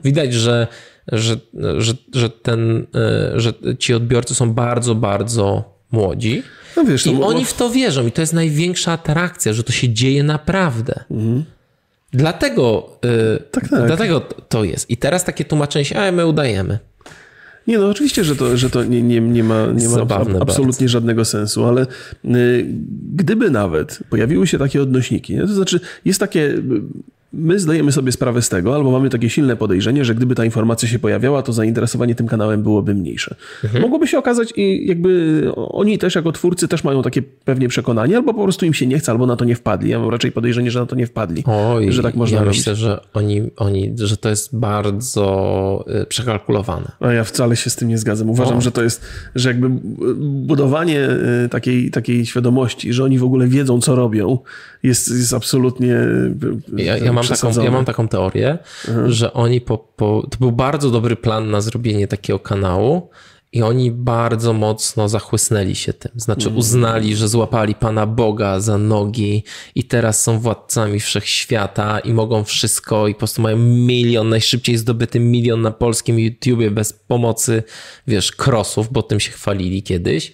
Widać, 0.05 0.33
że, 0.35 0.67
że, 1.13 1.37
że, 1.79 1.93
że, 2.15 2.31
ten, 2.31 2.87
e, 2.95 3.41
że 3.41 3.53
ci 3.79 3.95
odbiorcy 3.95 4.35
są 4.35 4.53
bardzo, 4.53 4.95
bardzo 4.95 5.75
młodzi. 5.91 6.43
No 6.77 6.85
wiesz, 6.85 7.07
I 7.07 7.15
no, 7.15 7.27
oni 7.27 7.45
w 7.45 7.55
to 7.55 7.71
wierzą 7.71 8.07
i 8.07 8.13
to 8.13 8.21
jest 8.21 8.33
największa 8.33 8.93
atrakcja, 8.93 9.53
że 9.53 9.65
to 9.65 9.73
się 9.73 9.89
dzieje 9.89 10.23
naprawdę. 10.23 11.05
Dlatego, 12.13 12.91
y, 13.37 13.43
Tak, 13.51 13.69
tak. 13.69 13.87
dlatego 13.87 14.21
to 14.21 14.65
jest. 14.65 14.91
I 14.91 14.97
teraz 14.97 15.25
takie 15.25 15.45
tłumaczenie 15.45 15.85
się, 15.85 15.99
a 15.99 16.13
my 16.13 16.27
udajemy. 16.27 16.79
Nie, 17.67 17.79
no 17.79 17.89
oczywiście, 17.89 18.25
że 18.25 18.37
to, 18.37 18.57
że 18.57 18.71
to 18.71 18.85
nie, 18.85 19.03
nie, 19.03 19.21
nie 19.21 19.45
ma, 19.45 19.67
nie 19.67 19.89
ma 19.89 19.95
Zabawne 19.95 20.39
absolutnie 20.41 20.89
żadnego 20.89 21.25
sensu, 21.25 21.65
ale 21.65 21.87
y, 22.25 22.67
gdyby 23.15 23.51
nawet 23.51 23.99
pojawiły 24.11 24.47
się 24.47 24.59
takie 24.59 24.83
odnośniki, 24.83 25.39
to 25.39 25.47
znaczy 25.47 25.81
jest 26.05 26.21
takie, 26.21 26.55
my 27.37 27.59
zdajemy 27.59 27.93
sobie 27.93 28.13
sprawę 28.13 28.43
z 28.43 28.49
tego, 28.49 28.75
albo 28.75 28.91
mamy 28.91 29.11
takie 29.11 29.31
silne 29.31 29.57
podejrzenie, 29.57 30.05
że 30.05 30.15
gdyby 30.15 30.35
ta 30.35 30.45
informacja 30.45 30.89
się 30.89 30.99
pojawiała, 30.99 31.43
to 31.43 31.53
zainteresowanie 31.53 32.15
tym 32.15 32.27
kanałem 32.27 32.63
byłoby 32.63 32.95
mniejsze. 32.95 33.35
Mhm. 33.65 33.83
Mogłoby 33.83 34.07
się 34.07 34.19
okazać 34.19 34.53
i 34.57 34.87
jakby 34.87 35.43
oni 35.57 35.99
też 35.99 36.15
jako 36.15 36.33
twórcy 36.33 36.69
też 36.69 36.85
mają 36.85 37.03
takie 37.03 37.23
pewnie 37.23 37.69
przekonanie, 37.69 38.17
albo 38.17 38.35
po 38.35 38.43
prostu 38.43 38.67
im 38.67 38.75
się 38.75 38.87
nie 38.87 38.99
chce, 38.99 39.13
albo 39.13 39.27
na 39.27 39.37
to 39.37 39.45
nie 39.45 39.55
wpadli. 39.55 39.91
Ja 39.91 39.99
mam 39.99 40.11
raczej 40.11 40.33
podejrzenie, 40.33 40.71
że 40.71 40.81
na 40.81 40.87
to 40.87 40.97
nie 40.97 41.07
wpadli. 41.07 41.43
Oj, 41.47 41.93
że 41.93 42.03
tak 42.03 42.15
można 42.15 42.37
ja 42.39 42.45
robić. 42.45 42.59
myślę, 42.59 42.75
że 42.77 43.01
oni, 43.15 43.43
oni, 43.57 43.93
że 43.97 44.17
to 44.17 44.29
jest 44.29 44.57
bardzo 44.59 45.85
y, 46.03 46.07
przekalkulowane. 46.07 46.93
A 47.01 47.13
ja 47.13 47.25
wcale 47.25 47.57
się 47.57 47.71
z 47.71 47.77
tym 47.77 47.89
nie 47.89 47.99
zgadzam. 47.99 48.31
Uważam, 48.31 48.59
O. 48.59 48.61
że 48.61 48.73
to 48.73 48.83
jest, 48.83 49.03
że 49.35 49.49
jakby 49.49 49.69
budowanie 50.25 51.09
y, 51.45 51.49
takiej, 51.49 51.91
takiej 51.91 52.27
świadomości, 52.27 52.93
że 52.93 53.05
oni 53.05 53.19
w 53.19 53.25
ogóle 53.25 53.47
wiedzą, 53.47 53.81
co 53.81 53.95
robią, 53.97 54.39
jest, 54.83 55.11
jest 55.11 55.35
absolutnie. 55.35 55.95
y, 55.97 56.35
Ja, 56.77 56.99
ja, 56.99 57.13
mam, 57.13 57.24
taką, 57.29 57.63
ja 57.63 57.71
mam 57.71 57.85
taką 57.85 58.09
teorię, 58.09 58.59
że 59.07 59.33
oni 59.33 59.61
po, 59.61 59.79
po, 59.79 60.27
to 60.31 60.39
był 60.39 60.53
bardzo 60.53 60.91
dobry 60.91 61.17
plan 61.17 61.51
na 61.51 61.61
zrobienie 61.61 62.09
takiego 62.09 62.39
kanału 62.39 63.11
i 63.55 63.63
oni 63.63 63.91
bardzo 63.91 64.53
mocno 64.53 65.09
zachłysnęli 65.09 65.75
się 65.75 65.93
tym. 65.93 66.13
Znaczy 66.17 66.49
uznali, 66.49 67.17
że 67.17 67.29
złapali 67.29 67.75
Pana 67.75 68.07
Boga 68.07 68.61
za 68.61 68.79
nogi 68.79 69.45
i 69.75 69.85
teraz 69.85 70.23
są 70.23 70.39
władcami 70.39 71.01
wszechświata 71.01 71.99
i 71.99 72.13
mogą 72.13 72.45
wszystko 72.45 73.09
i 73.09 73.15
po 73.15 73.19
prostu 73.19 73.43
mają 73.43 73.57
milion, 73.57 74.29
najszybciej 74.29 74.77
zdobyty 74.77 75.21
milion 75.21 75.63
na 75.63 75.71
polskim 75.71 76.19
YouTubie 76.19 76.71
bez 76.71 76.93
pomocy, 76.93 77.63
wiesz, 78.07 78.33
krosów, 78.33 78.93
bo 78.93 79.03
tym 79.03 79.21
się 79.21 79.31
chwalili 79.31 79.83
kiedyś. 79.83 80.33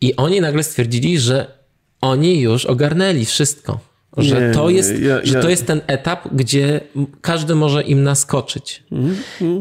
I 0.00 0.16
oni 0.16 0.40
nagle 0.40 0.62
stwierdzili, 0.62 1.18
że 1.18 1.58
oni 2.00 2.40
już 2.40 2.66
ogarnęli 2.66 3.24
wszystko. 3.24 3.80
Że, 4.22 4.48
Nie, 4.48 4.54
to 4.54 4.70
jest, 4.70 4.98
ja- 5.00 5.20
że 5.24 5.34
ja- 5.34 5.42
to 5.42 5.50
jest 5.50 5.66
ten 5.66 5.80
etap, 5.86 6.28
gdzie 6.32 6.80
każdy 7.20 7.54
może 7.54 7.82
im 7.82 8.02
naskoczyć. 8.02 8.82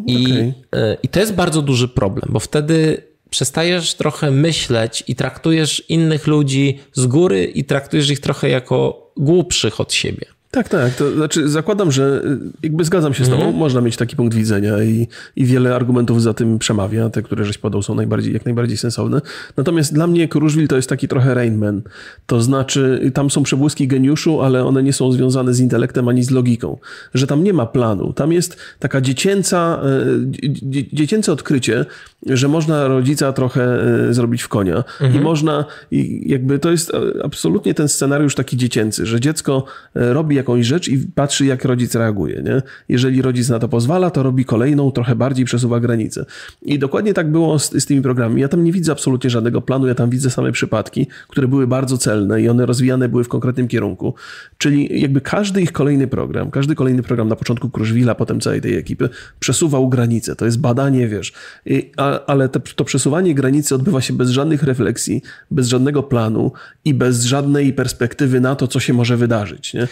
I, 0.06 0.26
okej. 0.26 0.54
e, 0.76 0.98
I 1.04 1.08
to 1.08 1.20
jest 1.20 1.34
bardzo 1.34 1.62
duży 1.62 1.88
problem, 1.88 2.30
bo 2.34 2.40
wtedy 2.40 3.04
przestajesz 3.30 3.94
trochę 3.94 4.32
myśleć 4.32 5.04
i 5.08 5.16
traktujesz 5.16 5.84
innych 5.90 6.28
ludzi 6.28 6.80
z 6.94 7.06
góry 7.06 7.46
i 7.46 7.64
traktujesz 7.66 8.10
ich 8.10 8.20
trochę 8.20 8.50
jako 8.50 9.12
głupszych 9.18 9.80
od 9.82 9.94
siebie. 9.94 10.26
Tak, 10.58 10.70
tak. 10.70 10.96
To 10.96 11.12
znaczy, 11.12 11.50
zakładam, 11.50 11.92
że 11.92 12.22
y, 12.26 12.38
jakby 12.64 12.84
zgadzam 12.86 13.14
się 13.14 13.26
z 13.26 13.28
Mhm. 13.28 13.46
Tobą, 13.48 13.58
można 13.58 13.82
mieć 13.82 13.98
taki 13.98 14.16
punkt 14.16 14.36
widzenia 14.36 14.84
i, 14.84 15.08
i 15.36 15.46
wiele 15.46 15.76
argumentów 15.76 16.22
za 16.22 16.34
tym 16.34 16.60
przemawia. 16.60 17.10
Te, 17.10 17.22
które 17.22 17.46
żeś 17.46 17.58
podał, 17.58 17.82
są 17.82 17.96
najbardziej, 17.96 18.34
jak 18.34 18.46
najbardziej 18.46 18.78
sensowne. 18.78 19.22
Natomiast 19.58 19.94
dla 19.94 20.08
mnie 20.08 20.28
Kruszwil 20.28 20.68
to 20.68 20.76
jest 20.76 20.90
taki 20.90 21.08
trochę 21.08 21.34
Rain 21.34 21.58
Man. 21.58 21.82
To 22.26 22.42
znaczy, 22.42 23.00
y, 23.06 23.12
tam 23.12 23.30
są 23.30 23.44
przebłyski 23.44 23.88
geniuszu, 23.88 24.42
ale 24.42 24.66
one 24.66 24.84
nie 24.84 24.94
są 24.94 25.12
związane 25.12 25.54
z 25.54 25.60
intelektem 25.60 26.08
ani 26.08 26.24
z 26.24 26.32
logiką. 26.32 26.78
Że 27.14 27.28
tam 27.28 27.44
nie 27.44 27.54
ma 27.54 27.66
planu. 27.66 28.14
Tam 28.14 28.32
jest 28.34 28.58
taka 28.80 29.02
dziecięca, 29.02 29.82
y, 29.84 30.50
dzie- 30.50 30.88
dziecięce 30.94 31.32
odkrycie, 31.32 31.86
że 32.26 32.48
można 32.48 32.88
rodzica 32.88 33.34
trochę 33.34 33.78
zrobić 34.14 34.42
w 34.44 34.48
konia. 34.48 34.84
I 35.16 35.20
można, 35.20 35.66
i 35.92 36.24
jakby 36.32 36.60
to 36.60 36.72
jest 36.72 36.92
absolutnie 37.24 37.74
ten 37.74 37.88
scenariusz 37.88 38.36
taki 38.36 38.58
dziecięcy, 38.58 39.06
że 39.06 39.20
dziecko 39.20 39.66
robi 39.96 40.36
jakąś 40.48 40.66
rzecz 40.66 40.88
i 40.88 40.98
patrzy, 40.98 41.46
jak 41.46 41.66
rodzic 41.66 41.96
reaguje. 41.96 42.42
Nie? 42.44 42.62
Jeżeli 42.89 43.22
rodzic 43.22 43.50
na 43.50 43.60
to 43.60 43.68
pozwala, 43.68 44.10
to 44.10 44.24
robi 44.24 44.46
kolejną, 44.46 44.92
trochę 44.92 45.16
bardziej 45.16 45.46
przesuwa 45.46 45.80
granicę. 45.80 46.25
I 46.62 46.80
dokładnie 46.80 47.13
tak 47.13 47.32
było 47.32 47.60
z, 47.60 47.72
z 47.72 47.86
tymi 47.86 48.01
programami. 48.01 48.42
Ja 48.42 48.48
tam 48.48 48.63
nie 48.63 48.72
widzę 48.72 48.92
absolutnie 48.92 49.30
żadnego 49.30 49.62
planu, 49.62 49.88
ja 49.88 49.96
tam 49.96 50.10
widzę 50.10 50.30
same 50.30 50.51
przypadki, 50.51 51.08
które 51.27 51.48
były 51.48 51.68
bardzo 51.68 51.98
celne 51.98 52.42
i 52.42 52.50
one 52.50 52.66
rozwijane 52.66 53.10
były 53.10 53.24
w 53.24 53.27
konkretnym 53.27 53.68
kierunku. 53.68 54.13
Czyli 54.58 55.01
jakby 55.01 55.22
każdy 55.22 55.62
ich 55.62 55.72
kolejny 55.72 56.08
program, 56.08 56.51
każdy 56.51 56.75
kolejny 56.75 57.04
program 57.04 57.27
na 57.27 57.36
początku 57.36 57.70
Kruszwila, 57.70 58.16
potem 58.16 58.39
całej 58.39 58.62
tej 58.62 58.77
ekipy, 58.77 59.10
przesuwał 59.39 59.89
granice. 59.89 60.36
To 60.36 60.46
jest 60.46 60.60
badanie, 60.60 61.08
wiesz. 61.08 61.34
I, 61.66 61.92
a, 61.98 62.25
ale 62.25 62.50
te, 62.50 62.60
to 62.60 62.84
przesuwanie 62.84 63.36
granicy 63.36 63.75
odbywa 63.75 64.01
się 64.01 64.13
bez 64.13 64.30
żadnych 64.30 64.63
refleksji, 64.63 65.22
bez 65.51 65.68
żadnego 65.68 66.04
planu 66.04 66.51
i 66.86 66.94
bez 66.94 67.24
żadnej 67.24 67.74
perspektywy 67.74 68.39
na 68.39 68.56
to, 68.56 68.68
co 68.68 68.80
się 68.80 68.94
może 68.94 69.18
wydarzyć. 69.18 69.74
Nie? 69.74 69.88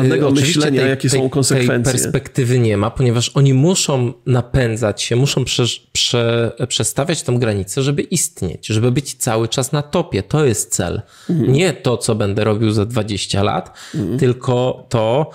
Bez 0.00 0.10
żadnego 0.10 0.28
y, 0.28 0.32
myślenia, 0.32 0.80
tej- 0.80 0.90
jakie 0.90 1.08
tej- 1.10 1.20
są 1.20 1.28
konsekwencje. 1.28 1.92
Tej 1.92 2.02
perspektywy 2.02 2.58
nie 2.58 2.76
ma, 2.76 2.90
ponieważ 2.90 3.30
oni 3.34 3.54
muszą 3.54 4.12
napędzać 4.26 5.02
się, 5.02 5.16
muszą 5.16 5.44
prze, 5.44 5.64
prze, 5.92 6.52
przestawiać 6.68 7.22
tą 7.22 7.38
granicę, 7.38 7.82
żeby 7.82 8.02
istnieć, 8.02 8.66
żeby 8.66 8.92
być 8.92 9.14
cały 9.14 9.48
czas 9.48 9.72
na 9.72 9.82
topie. 9.82 10.22
To 10.22 10.44
jest 10.44 10.72
cel. 10.74 11.02
Mhm. 11.30 11.52
Nie 11.52 11.72
to, 11.72 11.96
co 11.96 12.14
będę 12.14 12.44
robił 12.44 12.70
za 12.72 12.86
20 12.86 13.42
lat, 13.42 13.78
tylko 14.18 14.86
to, 14.88 15.30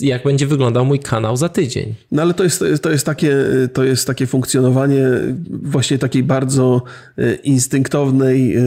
jak 0.00 0.24
będzie 0.24 0.46
wyglądał 0.46 0.84
mój 0.84 0.98
kanał 0.98 1.36
za 1.36 1.48
tydzień. 1.48 1.94
No 2.12 2.22
ale 2.22 2.34
to 2.34 2.44
jest, 2.44 2.64
to 2.82 2.90
jest, 2.90 3.06
takie, 3.06 3.36
to 3.72 3.84
jest 3.84 4.06
takie 4.06 4.26
funkcjonowanie 4.26 5.04
właśnie 5.50 5.98
takiej 5.98 6.22
bardzo 6.22 6.82
e, 7.18 7.34
instynktownej, 7.34 8.56
e, 8.56 8.62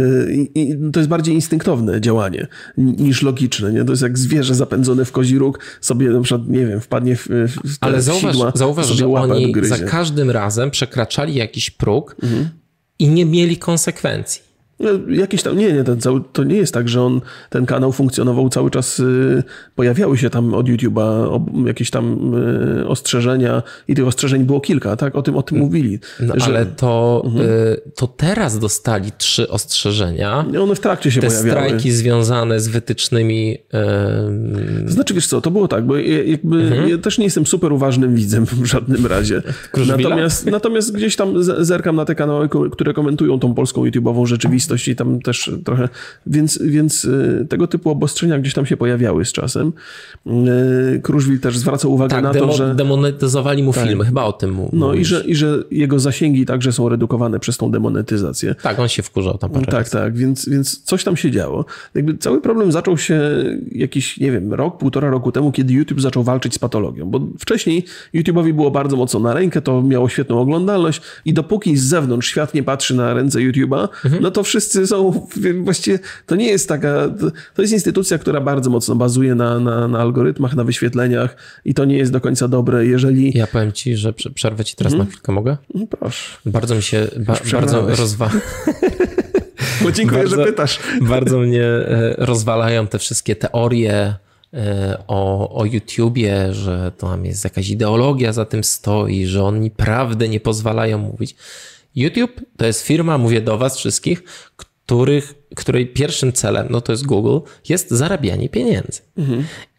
to 0.93 0.99
jest 0.99 1.09
bardziej 1.09 1.35
instynktowne 1.35 2.01
działanie 2.01 2.47
ni- 2.77 2.93
niż 3.03 3.21
logiczne. 3.21 3.73
Nie? 3.73 3.85
To 3.85 3.91
jest 3.93 4.01
jak 4.03 4.17
zwierzę 4.17 4.55
zapędzone 4.55 5.05
w 5.05 5.11
kozi 5.11 5.37
róg 5.37 5.59
sobie 5.81 6.09
na 6.09 6.21
przykład, 6.21 6.49
nie 6.49 6.65
wiem, 6.65 6.81
wpadnie 6.81 7.15
w, 7.15 7.27
w 7.27 7.77
Ale 7.79 8.01
zauważ, 8.01 8.31
sidła, 8.33 8.51
zauważ 8.55 8.87
że 8.87 9.07
oni 9.13 9.45
odgryzie. 9.45 9.69
za 9.69 9.77
każdym 9.85 10.31
razem 10.31 10.71
przekraczali 10.71 11.35
jakiś 11.35 11.69
próg 11.69 12.15
Mhm. 12.23 12.49
i 12.99 13.07
nie 13.07 13.25
mieli 13.25 13.57
konsekwencji. 13.57 14.44
No, 14.79 14.89
jakieś 15.09 15.43
tam, 15.43 15.57
nie, 15.57 15.73
nie, 15.73 15.83
ten 15.83 16.01
cały, 16.01 16.21
to 16.33 16.43
nie 16.43 16.55
jest 16.55 16.73
tak, 16.73 16.89
że 16.89 17.01
on, 17.01 17.21
ten 17.49 17.65
kanał 17.65 17.91
funkcjonował 17.91 18.49
cały 18.49 18.71
czas, 18.71 18.99
y, 18.99 19.43
pojawiały 19.75 20.17
się 20.17 20.29
tam 20.29 20.53
od 20.53 20.65
YouTube'a 20.67 21.67
jakieś 21.67 21.89
tam 21.89 22.33
y, 22.81 22.87
ostrzeżenia 22.87 23.63
i 23.87 23.95
tych 23.95 24.07
ostrzeżeń 24.07 24.43
było 24.43 24.61
kilka, 24.61 24.95
tak? 24.95 25.15
O 25.15 25.21
tym, 25.21 25.35
o 25.37 25.43
tym 25.43 25.57
mówili. 25.57 25.99
No, 26.19 26.33
że 26.37 26.45
ale 26.45 26.65
to, 26.65 27.21
Mhm. 27.25 27.45
y, 27.49 27.81
to 27.95 28.07
teraz 28.07 28.59
dostali 28.59 29.11
trzy 29.17 29.49
ostrzeżenia. 29.49 30.45
one 30.61 30.75
w 30.75 30.79
trakcie 30.79 31.11
się 31.11 31.21
Te 31.21 31.27
pojawiały. 31.27 31.51
strajki 31.51 31.91
związane 31.91 32.59
z 32.59 32.67
wytycznymi. 32.67 33.57
To 34.87 34.91
znaczy, 34.93 35.13
wiesz 35.13 35.27
co, 35.27 35.41
to 35.41 35.51
było 35.51 35.67
tak, 35.67 35.85
bo 35.85 35.97
ja, 35.97 36.23
jakby 36.23 36.55
Mhm. 36.61 36.89
ja 36.89 36.97
też 36.97 37.17
nie 37.17 37.23
jestem 37.25 37.45
super 37.45 37.73
uważnym 37.73 38.15
widzem 38.15 38.45
w 38.45 38.65
żadnym 38.65 39.05
razie. 39.05 39.41
Natomiast, 39.87 40.45
natomiast 40.45 40.91
gdzieś 40.95 41.15
tam 41.15 41.43
zerkam 41.65 41.95
na 41.95 42.05
te 42.05 42.15
kanały, 42.15 42.49
które 42.71 42.93
komentują 42.93 43.39
tą 43.39 43.53
polską 43.53 43.83
YouTube'ową 43.85 44.25
rzeczywistość 44.25 44.64
i 44.87 44.95
tam 44.95 45.21
też 45.21 45.51
trochę, 45.65 45.89
więc, 46.27 46.59
więc 46.61 47.05
y, 47.05 47.45
tego 47.49 47.67
typu 47.67 47.89
obostrzenia 47.89 48.39
gdzieś 48.39 48.53
tam 48.53 48.65
się 48.65 48.77
pojawiały 48.77 49.25
z 49.25 49.31
czasem. 49.31 49.73
Y, 50.27 50.99
Kruszwil 51.03 51.39
też 51.39 51.57
zwraca 51.57 51.87
uwagę 51.87 52.09
tak, 52.09 52.23
na 52.23 52.33
demo, 52.33 52.47
to, 52.47 52.53
że... 52.53 52.75
demonetyzowali 52.75 53.63
mu 53.63 53.73
filmy, 53.73 54.05
chyba 54.05 54.23
o 54.23 54.33
tym 54.33 54.51
mu, 54.51 54.69
No 54.73 54.93
i 54.93 55.05
że, 55.05 55.21
i 55.21 55.35
że 55.35 55.63
jego 55.71 55.99
zasięgi 55.99 56.45
także 56.45 56.71
są 56.71 56.89
redukowane 56.89 57.39
przez 57.39 57.57
tą 57.57 57.71
demonetyzację. 57.71 58.55
Tak, 58.61 58.79
on 58.79 58.87
się 58.87 59.03
wkurzał 59.03 59.37
tam 59.37 59.49
parę 59.49 59.65
Tak, 59.65 59.73
razy. 59.73 59.91
tak, 59.91 60.17
więc, 60.17 60.49
więc 60.49 60.83
coś 60.83 61.03
tam 61.03 61.17
się 61.17 61.31
działo. 61.31 61.65
Jakby 61.95 62.17
cały 62.17 62.41
problem 62.41 62.71
zaczął 62.71 62.97
się 62.97 63.21
jakiś, 63.71 64.17
nie 64.19 64.31
wiem, 64.31 64.53
rok, 64.53 64.77
półtora 64.77 65.09
roku 65.09 65.31
temu, 65.31 65.51
kiedy 65.51 65.73
YouTube 65.73 66.01
zaczął 66.01 66.23
walczyć 66.23 66.53
z 66.53 66.59
patologią, 66.59 67.09
bo 67.09 67.21
wcześniej 67.39 67.85
YouTube'owi 68.13 68.53
było 68.53 68.71
bardzo 68.71 68.97
mocno 68.97 69.19
na 69.19 69.33
rękę, 69.33 69.61
to 69.61 69.81
miało 69.81 70.09
świetną 70.09 70.39
oglądalność 70.39 71.01
i 71.25 71.33
dopóki 71.33 71.77
z 71.77 71.83
zewnątrz 71.83 72.27
świat 72.27 72.53
nie 72.53 72.63
patrzy 72.63 72.95
na 72.95 73.13
ręce 73.13 73.39
YouTube'a, 73.39 73.87
no 74.21 74.31
to 74.31 74.43
wszyscy 74.55 74.87
są, 74.87 75.27
właściwie 75.63 75.99
to 76.25 76.35
nie 76.35 76.47
jest 76.47 76.69
taka, 76.69 77.09
to, 77.55 77.61
jest 77.61 77.73
instytucja, 77.73 78.17
która 78.17 78.41
bardzo 78.41 78.69
mocno 78.69 78.95
bazuje 78.95 79.35
na, 79.35 79.59
na, 79.59 79.87
na 79.87 79.99
algorytmach, 79.99 80.55
na 80.55 80.63
wyświetleniach 80.63 81.35
i 81.65 81.73
to 81.73 81.85
nie 81.85 81.97
jest 81.97 82.11
do 82.11 82.21
końca 82.21 82.47
dobre, 82.47 82.85
jeżeli... 82.85 83.37
Ja 83.37 83.47
powiem 83.47 83.71
ci, 83.71 83.95
że 83.97 84.13
prze- 84.13 84.29
przerwę 84.33 84.65
ci 84.65 84.75
teraz 84.75 84.93
Mhm. 84.93 85.07
na 85.07 85.11
chwilkę, 85.11 85.31
mogę? 85.31 85.57
No 85.73 85.87
Proszę. 85.87 86.37
Bardzo 86.45 86.75
mi 86.75 86.81
się, 86.81 87.07
ba, 87.19 87.37
bardzo 87.51 87.95
rozwa... 87.95 88.29
Bo 89.83 89.91
dziękuję, 89.91 90.19
Bardzo- 90.19 90.35
że 90.35 90.45
pytasz. 90.45 90.79
bardzo 91.01 91.39
mnie 91.39 91.63
e, 91.65 92.15
rozwalają 92.17 92.87
te 92.87 92.99
wszystkie 92.99 93.35
teorie 93.35 94.13
e, 94.53 94.97
o, 95.07 95.49
o 95.59 95.65
YouTubie, 95.65 96.53
że 96.53 96.91
tam 96.97 97.25
jest 97.25 97.43
jakaś 97.43 97.69
ideologia 97.69 98.33
za 98.33 98.45
tym 98.45 98.63
stoi, 98.63 99.25
że 99.25 99.43
oni 99.43 99.71
prawdę 99.71 100.29
nie 100.29 100.39
pozwalają 100.39 100.97
mówić. 100.97 101.35
YouTube 101.95 102.41
to 102.57 102.65
jest 102.65 102.81
firma, 102.81 103.17
mówię 103.17 103.41
do 103.41 103.57
Was 103.57 103.77
wszystkich, 103.77 104.23
których, 104.55 105.33
której 105.55 105.87
pierwszym 105.87 106.33
celem, 106.33 106.67
no 106.69 106.81
to 106.81 106.91
jest 106.91 107.05
Google, 107.05 107.39
jest 107.69 107.91
zarabianie 107.91 108.49
pieniędzy. 108.49 109.01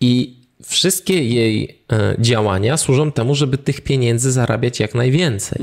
I 0.01 0.37
wszystkie 0.65 1.25
jej 1.25 1.83
e, 1.93 2.17
działania 2.19 2.77
służą 2.77 3.13
temu, 3.13 3.35
żeby 3.35 3.59
tych 3.59 3.81
pieniędzy 3.81 4.33
zarabiać 4.33 4.81
jak 4.81 4.95
najwięcej. 4.95 5.59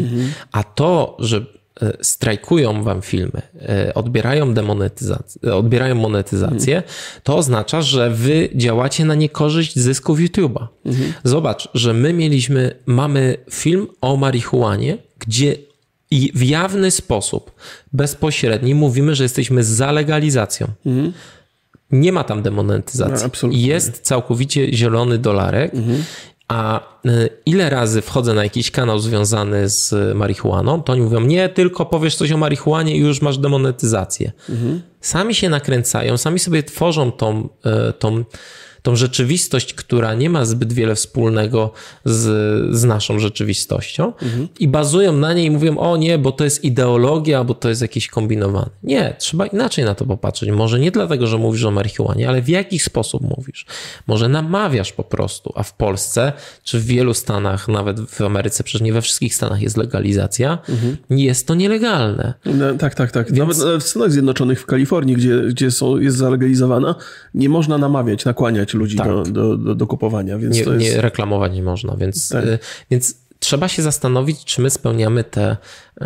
A 0.52 0.64
to, 0.64 1.18
że 1.20 1.46
e, 1.82 1.94
strajkują 2.02 2.84
wam 2.84 3.02
filmy, 3.02 3.42
e, 3.62 3.94
odbierają 3.94 4.54
demonetyzację, 4.54 5.54
odbierają 5.56 5.96
monetyzację, 5.96 6.84
to 7.24 7.38
oznacza, 7.38 7.82
że 7.82 8.10
wy 8.10 8.50
działacie 8.56 9.06
na 9.06 9.16
niekorzyść 9.16 9.80
zysków 9.80 10.20
YouTube'a. 10.20 10.68
Zobacz, 11.24 11.70
że 11.74 11.94
my 11.94 12.14
mieliśmy, 12.14 12.76
mamy 12.86 13.38
film 13.52 13.88
o 14.02 14.18
marihuanie, 14.18 14.98
gdzie 15.20 15.56
i 16.14 16.32
w 16.36 16.44
jawny 16.44 16.92
sposób, 16.92 17.52
bezpośredni, 17.94 18.76
mówimy, 18.76 19.16
że 19.16 19.24
jesteśmy 19.24 19.64
za 19.64 19.92
legalizacją. 19.92 20.68
Nie 21.92 22.12
ma 22.12 22.24
tam 22.24 22.42
demonetyzacji. 22.42 23.30
No. 23.44 23.50
Jest 23.52 24.02
całkowicie 24.02 24.74
zielony 24.74 25.18
dolarek. 25.18 25.72
A 26.48 26.80
y, 27.06 27.30
ile 27.46 27.70
razy 27.70 28.02
wchodzę 28.02 28.34
na 28.34 28.44
jakiś 28.44 28.72
kanał 28.72 29.00
związany 29.00 29.70
z 29.70 30.16
marihuaną, 30.16 30.84
to 30.84 30.94
oni 30.94 31.02
mówią, 31.02 31.22
nie, 31.22 31.50
tylko 31.50 31.86
powiesz 31.86 32.16
coś 32.16 32.32
o 32.32 32.38
marihuanie 32.38 32.96
i 32.96 33.00
już 33.00 33.22
masz 33.22 33.38
demonetyzację. 33.38 34.32
Sami 35.02 35.36
się 35.36 35.50
nakręcają, 35.50 36.18
sami 36.18 36.40
sobie 36.40 36.64
tworzą 36.64 37.12
tą, 37.12 37.50
y, 37.90 37.94
tą, 37.94 38.24
tą 38.84 38.96
rzeczywistość, 38.96 39.74
która 39.74 40.14
nie 40.14 40.30
ma 40.30 40.46
zbyt 40.46 40.74
wiele 40.74 40.96
wspólnego 40.96 41.72
z, 42.06 42.76
z 42.76 42.84
naszą 42.84 43.20
rzeczywistością 43.20 44.14
i 44.60 44.68
bazują 44.68 45.14
na 45.14 45.34
niej 45.34 45.46
i 45.46 45.52
mówią, 45.52 45.78
o 45.78 45.98
nie, 45.98 46.18
bo 46.18 46.32
to 46.32 46.44
jest 46.44 46.64
ideologia, 46.64 47.44
bo 47.44 47.54
to 47.54 47.70
jest 47.70 47.82
jakieś 47.82 48.08
kombinowane. 48.08 48.70
Nie, 48.84 49.16
trzeba 49.20 49.46
inaczej 49.46 49.86
na 49.86 49.96
to 49.96 50.06
popatrzeć. 50.06 50.52
Może 50.52 50.80
nie 50.80 50.92
dlatego, 50.92 51.28
że 51.28 51.38
mówisz 51.38 51.64
o 51.66 51.72
marihuanie, 51.72 52.30
ale 52.30 52.42
w 52.42 52.50
jaki 52.50 52.80
sposób 52.80 53.38
mówisz. 53.38 53.66
Może 54.08 54.30
namawiasz 54.30 54.94
po 54.94 55.04
prostu, 55.04 55.54
a 55.56 55.64
w 55.64 55.74
Polsce, 55.74 56.34
czy 56.64 56.80
w 56.80 56.86
wielu 56.86 57.14
stanach, 57.14 57.68
nawet 57.68 58.00
w 58.00 58.22
Ameryce, 58.22 58.64
przecież 58.64 58.82
nie 58.82 58.94
we 58.94 59.02
wszystkich 59.02 59.36
stanach 59.36 59.62
jest 59.62 59.78
legalizacja, 59.78 60.58
jest 61.10 61.48
to 61.48 61.56
nielegalne. 61.56 62.34
No, 62.46 62.74
tak, 62.80 62.96
tak, 62.96 63.12
tak. 63.12 63.32
Nawet 63.32 63.58
w 63.58 63.84
Stanach 63.84 64.12
Zjednoczonych, 64.12 64.62
w 64.62 64.66
Kalifornii, 64.66 65.16
gdzie, 65.16 65.42
gdzie 65.42 65.72
są, 65.72 65.98
jest 65.98 66.18
zalegalizowana, 66.18 66.96
nie 67.34 67.50
można 67.50 67.78
namawiać, 67.78 68.26
nakłaniać 68.26 68.73
ludzi 68.74 68.98
do, 68.98 69.24
do, 69.24 69.58
do, 69.58 69.76
do 69.76 69.88
kupowania, 69.88 70.38
więc 70.38 70.58
Tak. 70.58 70.60
nie, 70.60 70.66
to 70.66 70.74
jest... 70.74 70.96
nie 70.96 71.02
reklamować 71.02 71.54
nie 71.54 71.64
można, 71.64 71.96
więc, 71.96 72.30
Tak. 72.30 72.46
y, 72.46 72.60
więc 72.92 73.16
trzeba 73.40 73.68
się 73.68 73.82
zastanowić, 73.82 74.46
czy 74.46 74.62
my 74.62 74.70
spełniamy 74.70 75.24
te, 75.24 75.58
y, 76.02 76.06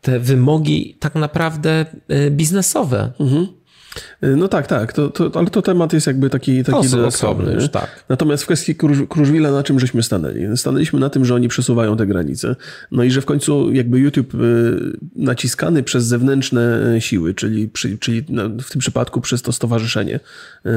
te 0.00 0.18
wymogi 0.20 0.96
tak 1.00 1.14
naprawdę 1.14 1.86
y, 2.10 2.30
biznesowe. 2.30 3.12
No 4.36 4.48
tak, 4.48 4.66
tak, 4.66 4.92
to, 4.92 5.08
to, 5.10 5.30
ale 5.34 5.46
to 5.46 5.62
temat 5.62 5.92
jest 5.92 6.06
jakby 6.06 6.30
taki, 6.30 6.64
taki 6.64 6.78
Oso- 6.78 7.04
osobny 7.06 7.52
już, 7.52 7.68
tak. 7.68 8.04
Natomiast 8.08 8.42
w 8.42 8.46
kwestii 8.46 8.74
Kruż- 8.74 9.06
Kruszwila 9.08 9.50
na 9.50 9.62
czym 9.62 9.80
żeśmy 9.80 10.02
stanęli? 10.02 10.56
Stanęliśmy 10.56 11.00
na 11.00 11.10
tym, 11.10 11.24
że 11.24 11.34
oni 11.34 11.48
przesuwają 11.48 11.96
te 11.96 12.06
granice. 12.06 12.56
No 12.90 13.02
i 13.02 13.10
że 13.10 13.20
w 13.20 13.24
końcu 13.24 13.72
jakby 13.72 13.98
YouTube 13.98 14.34
y, 14.34 14.38
naciskany 15.16 15.82
przez 15.82 16.04
zewnętrzne 16.04 16.94
y, 16.96 17.00
siły, 17.00 17.34
czyli, 17.34 17.68
przy, 17.68 17.98
czyli 17.98 18.24
w 18.62 18.70
tym 18.70 18.80
przypadku 18.80 19.20
przez 19.20 19.42
to 19.42 19.52
stowarzyszenie, 19.52 20.16
y, 20.66 20.70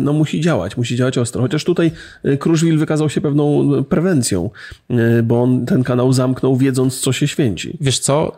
no 0.00 0.12
musi 0.12 0.40
działać, 0.40 0.76
musi 0.76 0.96
działać 0.96 1.18
ostro. 1.18 1.42
Chociaż 1.42 1.64
tutaj 1.64 1.90
y, 2.24 2.38
Kruszwil 2.38 2.78
wykazał 2.78 3.10
się 3.10 3.20
pewną 3.20 3.68
prewencją, 3.84 4.50
y, 4.90 5.22
bo 5.22 5.42
on 5.42 5.66
ten 5.66 5.82
kanał 5.84 6.12
zamknął 6.12 6.56
wiedząc, 6.56 7.00
co 7.00 7.12
się 7.12 7.28
święci. 7.28 7.78
Wiesz 7.80 7.98
co, 7.98 8.36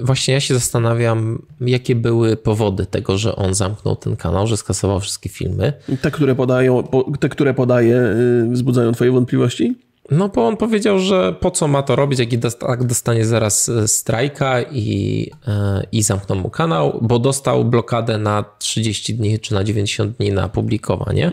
y, 0.00 0.04
właśnie 0.04 0.34
ja 0.34 0.40
się 0.40 0.54
zastanawiam, 0.54 1.42
jakie 1.60 1.94
były 1.94 2.36
powody 2.36 2.86
tego, 2.86 3.18
że 3.18 3.36
on 3.36 3.54
zamknął 3.60 3.96
ten 3.96 4.16
kanał, 4.16 4.46
że 4.46 4.56
skasował 4.56 5.00
wszystkie 5.00 5.28
filmy. 5.28 5.72
Te, 6.02 6.10
które 6.10 6.34
podają, 6.34 6.82
po, 6.82 7.12
te, 7.20 7.28
które 7.28 7.54
podaje, 7.54 7.96
y, 7.96 8.48
wzbudzają 8.50 8.92
twoje 8.92 9.10
wątpliwości? 9.10 9.74
No 10.10 10.28
bo 10.28 10.46
on 10.46 10.56
powiedział, 10.56 10.98
że 10.98 11.34
po 11.40 11.50
co 11.50 11.68
ma 11.68 11.82
to 11.82 11.96
robić, 11.96 12.18
jak 12.18 12.28
tak 12.58 12.84
dostanie 12.84 13.24
zaraz 13.24 13.68
e, 13.68 13.88
strajka 13.88 14.62
i, 14.62 15.30
e, 15.48 15.82
i 15.92 16.02
zamkną 16.02 16.34
mu 16.34 16.50
kanał, 16.50 16.98
bo 17.02 17.18
dostał 17.18 17.64
blokadę 17.64 18.18
na 18.18 18.44
30 18.58 19.14
dni 19.14 19.38
czy 19.38 19.54
na 19.54 19.64
90 19.64 20.16
dni 20.16 20.32
na 20.32 20.48
publikowanie. 20.48 21.26
E, 21.26 21.32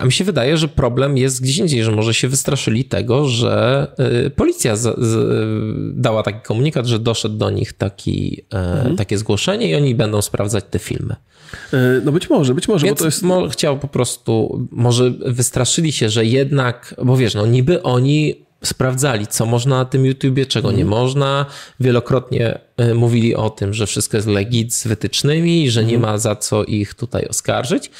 A 0.00 0.04
mi 0.04 0.12
się 0.12 0.24
wydaje, 0.24 0.56
że 0.56 0.68
problem 0.68 1.18
jest 1.18 1.42
gdzieś 1.42 1.58
indziej, 1.58 1.84
że 1.84 1.92
może 1.92 2.14
się 2.14 2.28
wystraszyli 2.28 2.84
tego, 2.84 3.28
że 3.28 3.86
e, 3.98 4.30
policja 4.30 4.76
z, 4.76 4.82
z, 4.98 5.16
dała 6.00 6.22
taki 6.22 6.40
komunikat, 6.40 6.86
że 6.86 6.98
doszedł 6.98 7.36
do 7.36 7.50
nich 7.50 7.72
taki, 7.72 8.44
e, 8.54 8.94
takie 8.96 9.18
zgłoszenie 9.18 9.70
i 9.70 9.74
oni 9.74 9.94
będą 9.94 10.22
sprawdzać 10.22 10.64
te 10.70 10.78
filmy. 10.78 11.16
No 12.04 12.12
być 12.12 12.30
może, 12.30 12.54
być 12.54 12.68
może, 12.68 12.86
Więc 12.86 12.98
bo 12.98 13.02
to 13.02 13.04
jest... 13.04 13.22
mo- 13.22 13.48
chciał 13.48 13.78
po 13.78 13.88
prostu, 13.88 14.60
może 14.70 15.10
wystraszyli 15.10 15.92
się, 15.92 16.08
że 16.08 16.24
jednak, 16.24 16.94
bo 17.02 17.16
wiesz, 17.16 17.34
no 17.34 17.46
niby 17.46 17.82
oni 17.82 18.44
sprawdzali, 18.64 19.26
co 19.26 19.46
można 19.46 19.78
na 19.78 19.84
tym 19.84 20.06
YouTubie, 20.06 20.46
czego 20.46 20.72
nie 20.72 20.84
można. 20.84 21.46
Wielokrotnie 21.80 22.58
mówili 22.94 23.34
o 23.34 23.50
tym, 23.50 23.74
że 23.74 23.86
wszystko 23.86 24.16
jest 24.16 24.28
legit 24.28 24.74
z 24.74 24.86
wytycznymi, 24.86 25.70
że 25.70 25.84
nie 25.84 25.98
ma 25.98 26.18
za 26.18 26.36
co 26.36 26.64
ich 26.64 26.94
tutaj 26.94 27.26
oskarżyć. 27.26 27.90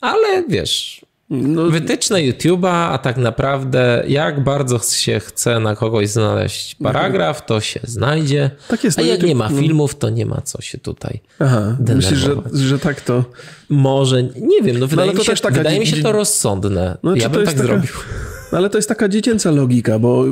Ale 0.00 0.44
wiesz, 0.48 1.00
No, 1.32 1.62
wytyczne 1.64 2.18
YouTube'a, 2.18 2.88
a 2.92 2.98
tak 2.98 3.16
naprawdę 3.16 4.04
jak 4.08 4.44
bardzo 4.44 4.78
się 4.78 5.20
chce 5.20 5.60
na 5.60 5.76
kogoś 5.76 6.08
znaleźć 6.08 6.74
paragraf, 6.74 7.46
to 7.46 7.60
się 7.60 7.80
znajdzie. 7.84 8.50
Tak 8.68 8.84
jest, 8.84 8.98
A 8.98 9.02
no 9.02 9.08
jak 9.08 9.20
YouTube- 9.20 9.26
nie 9.28 9.34
ma 9.34 9.48
filmów, 9.48 9.94
to 9.98 10.10
nie 10.10 10.26
ma 10.26 10.40
co 10.40 10.62
się 10.62 10.78
tutaj 10.78 11.20
Aha, 11.38 11.76
myślisz, 11.78 12.18
że, 12.18 12.26
denerwować. 12.28 12.60
że 12.60 12.78
tak 12.78 13.00
to... 13.00 13.24
może, 13.68 14.22
nie 14.22 14.62
wiem, 14.62 14.78
no 14.78 14.86
wydaje, 14.86 15.10
ale 15.10 15.18
mi 15.18 15.24
się, 15.24 15.32
wydaje 15.50 15.80
mi 15.80 15.86
się 15.86 16.02
to 16.02 16.12
rozsądne. 16.12 16.98
No, 17.02 17.16
ja 17.16 17.28
bym 17.28 17.44
tak 17.44 17.54
taka- 17.54 17.66
zrobił. 17.66 17.92
No, 18.52 18.58
ale 18.58 18.70
to 18.70 18.78
jest 18.78 18.88
taka 18.88 19.08
dziecięca 19.08 19.50
logika, 19.50 19.98
bo 19.98 20.24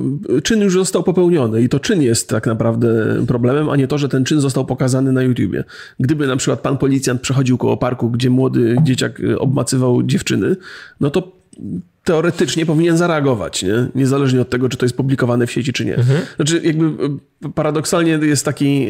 czyn 0.42 0.61
już 0.61 0.74
został 0.74 1.02
popełniony 1.02 1.62
i 1.62 1.68
to 1.68 1.81
czyn 1.81 2.02
jest 2.02 2.28
tak 2.28 2.46
naprawdę 2.46 2.88
problemem, 3.26 3.70
a 3.70 3.76
nie 3.76 3.88
to, 3.88 3.98
że 3.98 4.09
ten 4.09 4.24
czyn 4.24 4.40
został 4.40 4.64
pokazany 4.64 5.12
na 5.12 5.22
YouTubie. 5.22 5.64
Gdyby 6.00 6.26
na 6.26 6.37
przykład 6.37 6.61
pan 6.61 6.78
policjant 6.78 7.20
przechodził 7.20 7.59
koło 7.59 7.76
parku, 7.76 8.11
gdzie 8.11 8.31
młody 8.31 8.76
dzieciak 8.83 9.22
obmacywał 9.38 10.02
dziewczyny, 10.02 10.57
no 11.00 11.11
to 11.11 11.33
teoretycznie 12.09 12.66
powinien 12.66 12.97
zareagować, 12.97 13.62
nie? 13.62 13.87
niezależnie 13.94 14.40
od 14.40 14.51
tego, 14.51 14.68
czy 14.68 14.77
to 14.77 14.85
jest 14.85 14.97
publikowane 14.97 15.47
w 15.47 15.53
sieci, 15.53 15.73
czy 15.73 15.85
nie. 15.85 15.97
Znaczy, 16.37 16.61
jakby 16.64 16.85
y, 17.44 17.53
paradoksalnie 17.55 18.18
jest 18.23 18.44
taki 18.44 18.88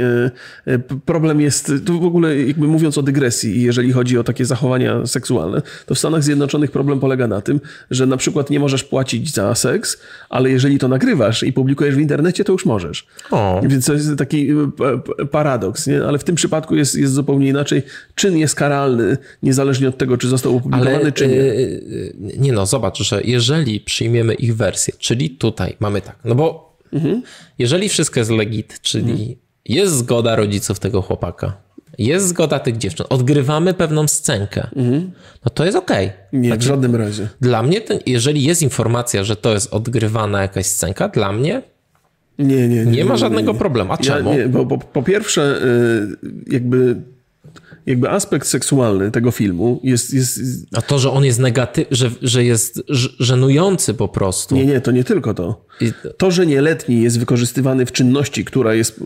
y, 0.67 0.73
y, 0.73 0.79
problem 1.05 1.41
jest, 1.41 1.73
tu 1.87 2.01
w 2.01 2.05
ogóle 2.05 2.37
jakby 2.37 2.67
mówiąc 2.67 2.99
o 2.99 3.03
dygresji, 3.03 3.63
jeżeli 3.63 3.93
chodzi 3.93 4.19
o 4.19 4.25
takie 4.25 4.45
zachowania 4.45 5.07
seksualne, 5.07 5.63
to 5.87 5.95
w 5.95 5.99
Stanach 5.99 6.23
Zjednoczonych 6.23 6.71
problem 6.71 7.01
polega 7.01 7.27
na 7.27 7.41
tym, 7.41 7.61
że 7.91 8.07
na 8.07 8.17
przykład 8.17 8.51
nie 8.51 8.61
możesz 8.61 8.85
płacić 8.85 9.35
za 9.35 9.55
seks, 9.55 9.99
ale 10.29 10.51
jeżeli 10.51 10.79
to 10.79 10.89
nagrywasz 10.89 11.43
i 11.43 11.53
publikujesz 11.53 11.95
w 11.95 12.01
internecie, 12.01 12.45
to 12.45 12.53
już 12.53 12.67
możesz. 12.67 13.07
O. 13.31 13.61
Więc 13.65 13.87
to 13.87 13.93
jest 13.93 14.17
taki 14.17 14.49
paradoks, 15.31 15.87
nie? 15.87 16.05
ale 16.05 16.19
w 16.19 16.25
tym 16.25 16.35
przypadku 16.35 16.77
jest, 16.77 16.95
jest 16.95 17.13
zupełnie 17.13 17.49
inaczej. 17.49 17.83
Czyn 18.15 18.37
jest 18.37 18.55
karalny, 18.55 19.17
niezależnie 19.43 19.89
od 19.89 19.99
tego, 19.99 20.19
czy 20.19 20.29
został 20.29 20.57
opublikowany, 20.57 20.97
Ale 20.97 21.13
czy 21.13 21.29
nie. 21.29 21.43
nie 22.39 22.53
no, 22.53 22.67
zobacz, 22.67 22.99
że 23.09 23.21
jeżeli 23.25 23.81
przyjmiemy 23.81 24.35
ich 24.35 24.57
wersję, 24.57 24.95
czyli 24.99 25.31
tutaj 25.31 25.77
mamy 25.81 26.01
tak, 26.01 26.19
no 26.25 26.35
bo 26.35 26.69
Mhm. 26.93 27.23
jeżeli 27.59 27.89
wszystko 27.89 28.21
jest 28.21 28.31
legit, 28.31 28.81
czyli 28.83 29.39
jest 29.65 29.95
zgoda 29.95 30.37
rodziców 30.37 30.79
tego 30.81 31.03
chłopaka, 31.03 31.57
jest 31.99 32.29
zgoda 32.29 32.59
tych 32.59 32.79
dziewczyn, 32.79 33.07
odgrywamy 33.09 33.75
pewną 33.75 34.09
scenkę, 34.09 34.67
no 35.45 35.51
to 35.55 35.65
jest 35.65 35.77
okej. 35.77 36.07
Mhm. 36.07 36.43
Nie, 36.43 36.57
w 36.57 36.63
żadnym 36.63 36.97
razie. 36.97 37.29
Dla 37.41 37.63
mnie, 37.63 37.81
ten, 37.81 37.99
jeżeli 38.07 38.43
jest 38.45 38.63
informacja, 38.63 39.25
że 39.25 39.37
to 39.37 39.53
jest 39.53 39.75
odgrywana 39.75 40.43
jakaś 40.43 40.67
scenka, 40.67 41.09
dla 41.09 41.33
mnie 41.33 41.63
Nie, 42.39 42.69
nie, 42.69 42.85
nie. 42.85 42.93
nie 42.93 43.05
ma 43.05 43.17
żadnego 43.17 43.55
problemu. 43.55 43.93
A 43.93 43.97
Ja, 43.97 44.03
czemu? 44.03 44.35
nie, 44.35 44.47
bo, 44.49 44.65
bo 44.65 44.79
po 44.79 45.03
pierwsze, 45.03 45.61
y, 45.65 46.53
jakby, 46.55 46.97
jakby 47.89 48.11
aspekt 48.11 48.47
seksualny 48.47 49.11
tego 49.11 49.31
filmu 49.31 49.81
jest, 49.83 50.15
jest. 50.15 50.41
A 50.73 50.83
to, 50.83 50.99
że 50.99 51.11
on 51.11 51.25
jest 51.25 51.39
negatywny, 51.39 51.97
że, 51.97 52.11
że 52.23 52.45
jest 52.45 52.83
żenujący 53.19 53.95
po 53.95 54.09
prostu. 54.09 54.55
Nie, 54.55 54.67
nie, 54.67 54.81
to 54.81 54.91
nie 54.91 55.05
tylko 55.05 55.35
to. 55.35 55.65
I- 55.81 55.93
To, 56.19 56.31
że 56.31 56.47
nieletni 56.47 57.03
jest 57.03 57.19
wykorzystywany 57.19 57.87
w 57.87 57.93
czynności, 57.93 58.45
która 58.45 58.75
jest 58.75 59.01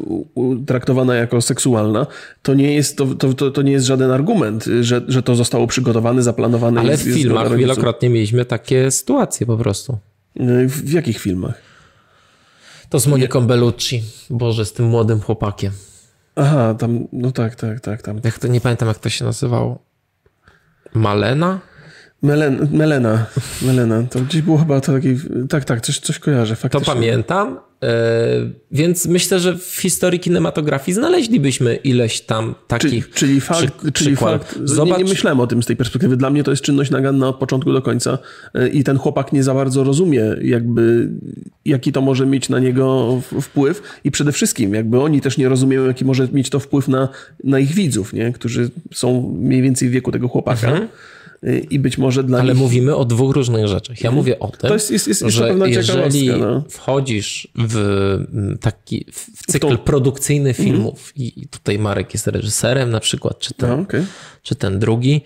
traktowana 0.66 1.14
jako 1.14 1.42
seksualna, 1.42 2.06
to 2.42 2.54
nie 2.54 2.74
jest, 2.74 2.96
to, 2.96 3.06
to, 3.06 3.34
to, 3.34 3.50
to 3.50 3.62
nie 3.62 3.72
jest 3.72 3.86
żaden 3.86 4.10
argument, 4.10 4.64
że, 4.80 5.02
że 5.08 5.22
to 5.22 5.34
zostało 5.34 5.66
przygotowane, 5.66 6.22
zaplanowane. 6.22 6.80
Ale 6.80 6.90
jest- 6.90 7.02
w 7.02 7.06
jest 7.06 7.18
filmach 7.18 7.42
rodziców. 7.42 7.58
wielokrotnie 7.60 8.10
mieliśmy 8.10 8.44
takie 8.44 8.90
sytuacje 8.90 9.46
po 9.46 9.56
prostu. 9.56 9.98
W, 10.66 10.82
w 10.84 10.92
jakich 10.92 11.18
filmach? 11.18 11.54
To 12.88 13.00
z 13.00 13.06
Moniką 13.06 13.46
Bellucci. 13.46 14.02
Boże, 14.30 14.64
z 14.64 14.72
tym 14.72 14.86
młodym 14.86 15.20
chłopakiem. 15.20 15.72
Aha, 16.36 16.74
tam, 16.74 17.06
no 17.12 17.32
tak, 17.32 17.54
tak, 17.54 17.80
tak, 17.80 18.02
tam. 18.02 18.20
Jak 18.24 18.38
to, 18.38 18.48
nie 18.48 18.60
pamiętam 18.60 18.88
jak 18.88 18.98
to 18.98 19.08
się 19.08 19.24
nazywało. 19.24 19.78
Malena? 20.94 21.60
Melen, 22.22 22.68
Melena, 22.72 23.26
Melena, 23.62 24.02
to 24.10 24.20
gdzieś 24.20 24.42
było 24.42 24.58
chyba 24.58 24.80
to 24.80 24.92
taki, 24.92 25.16
tak, 25.48 25.64
tak, 25.64 25.80
coś, 25.80 25.98
coś 25.98 26.18
kojarzę 26.18 26.56
faktycznie. 26.56 26.86
To 26.86 26.92
pamiętam, 26.94 27.58
więc 28.70 29.06
myślę, 29.06 29.40
że 29.40 29.58
w 29.58 29.78
historii 29.80 30.20
kinematografii 30.20 30.94
znaleźlibyśmy 30.94 31.74
ileś 31.74 32.20
tam 32.20 32.54
takich 32.66 32.90
Czyli, 32.90 33.12
czyli 33.14 33.40
fakt, 33.40 33.74
przy, 33.74 33.92
czyli 33.92 34.16
fakt 34.16 34.58
Zobacz... 34.64 34.98
nie, 34.98 35.04
nie 35.04 35.10
myślałem 35.10 35.40
o 35.40 35.46
tym 35.46 35.62
z 35.62 35.66
tej 35.66 35.76
perspektywy. 35.76 36.16
Dla 36.16 36.30
mnie 36.30 36.44
to 36.44 36.50
jest 36.50 36.62
czynność 36.62 36.90
naganna 36.90 37.28
od 37.28 37.36
początku 37.36 37.72
do 37.72 37.82
końca 37.82 38.18
yy, 38.54 38.68
i 38.68 38.84
ten 38.84 38.98
chłopak 38.98 39.32
nie 39.32 39.42
za 39.42 39.54
bardzo 39.54 39.84
rozumie 39.84 40.22
jakby, 40.42 41.08
jaki 41.64 41.92
to 41.92 42.00
może 42.00 42.26
mieć 42.26 42.48
na 42.48 42.58
niego 42.58 43.20
wpływ 43.40 43.82
i 44.04 44.10
przede 44.10 44.32
wszystkim 44.32 44.74
jakby 44.74 45.00
oni 45.00 45.20
też 45.20 45.38
nie 45.38 45.48
rozumieją, 45.48 45.86
jaki 45.86 46.04
może 46.04 46.28
mieć 46.32 46.50
to 46.50 46.60
wpływ 46.60 46.88
na, 46.88 47.08
na 47.44 47.58
ich 47.58 47.74
widzów, 47.74 48.12
nie? 48.12 48.32
którzy 48.32 48.70
są 48.94 49.36
mniej 49.40 49.62
więcej 49.62 49.88
w 49.88 49.92
wieku 49.92 50.12
tego 50.12 50.28
chłopaka. 50.28 50.68
Mhm 50.68 50.88
i 51.70 51.78
być 51.78 51.98
może 51.98 52.24
dla 52.24 52.38
Ale 52.38 52.52
nich... 52.52 52.62
mówimy 52.62 52.96
o 52.96 53.04
dwóch 53.04 53.34
różnych 53.34 53.68
rzeczach. 53.68 54.00
Ja 54.00 54.10
mówię 54.10 54.38
o 54.38 54.48
tym, 54.48 54.68
to 54.68 54.74
jest, 54.74 54.90
jest, 54.90 55.08
jest, 55.08 55.22
że 55.26 55.54
jeżeli 55.66 56.28
no. 56.28 56.64
wchodzisz 56.68 57.48
w 57.54 58.18
taki 58.60 59.06
w 59.12 59.46
cykl 59.46 59.76
w 59.76 59.80
produkcyjny 59.80 60.48
mhm. 60.50 60.68
filmów 60.68 61.12
mm. 61.16 61.30
i 61.36 61.48
tutaj 61.48 61.78
Marek 61.78 62.14
jest 62.14 62.26
reżyserem 62.26 62.90
na 62.90 63.00
przykład, 63.00 63.38
czy 63.38 63.54
ten, 63.54 63.70
no, 63.70 63.82
okay. 63.82 64.06
czy 64.42 64.54
ten 64.54 64.78
drugi 64.78 65.20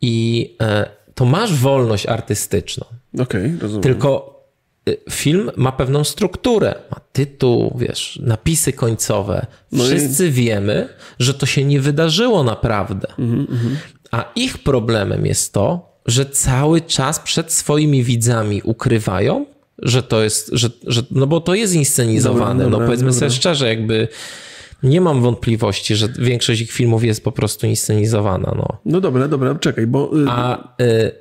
i 0.00 0.46
e, 0.62 0.86
to 1.14 1.24
masz 1.24 1.54
wolność 1.54 2.06
artystyczną. 2.06 2.84
Okay, 3.18 3.58
rozumiem. 3.60 3.82
Tylko 3.82 4.40
e, 4.88 4.92
film 5.10 5.50
ma 5.56 5.72
pewną 5.72 6.04
strukturę, 6.04 6.74
ma 6.90 7.00
tytuł, 7.12 7.76
wiesz, 7.78 8.20
napisy 8.22 8.72
końcowe. 8.72 9.46
Wszyscy 9.74 10.22
no 10.22 10.28
i... 10.28 10.32
wiemy, 10.32 10.88
że 11.18 11.34
to 11.34 11.46
się 11.46 11.64
nie 11.64 11.80
wydarzyło 11.80 12.44
naprawdę. 12.44 13.08
Mm 13.18 13.46
-hmm. 13.46 13.76
A 14.10 14.32
ich 14.36 14.58
problemem 14.58 15.26
jest 15.26 15.52
to, 15.52 15.90
że 16.06 16.26
cały 16.26 16.80
czas 16.80 17.20
przed 17.20 17.52
swoimi 17.52 18.04
widzami 18.04 18.62
ukrywają, 18.64 19.46
że 19.78 20.02
to 20.02 20.22
jest, 20.22 20.50
że, 20.52 20.70
że 20.86 21.02
no 21.10 21.26
bo 21.26 21.40
to 21.40 21.54
jest 21.54 21.74
inscenizowane. 21.74 22.64
Dobra, 22.64 22.64
dobra, 22.64 22.78
no 22.78 22.86
powiedzmy 22.86 23.06
dobra. 23.06 23.18
sobie 23.20 23.30
szczerze, 23.30 23.68
jakby 23.68 24.08
nie 24.82 25.00
mam 25.00 25.22
wątpliwości, 25.22 25.96
że 25.96 26.08
większość 26.18 26.60
ich 26.60 26.72
filmów 26.72 27.04
jest 27.04 27.24
po 27.24 27.32
prostu 27.32 27.66
inscenizowana. 27.66 28.52
No, 28.56 28.78
no 28.84 29.00
dobra, 29.00 29.28
dobra, 29.28 29.54
czekaj, 29.54 29.86
bo... 29.86 30.10
Y, 30.18 30.26
A, 30.28 30.58
y, 30.82 31.12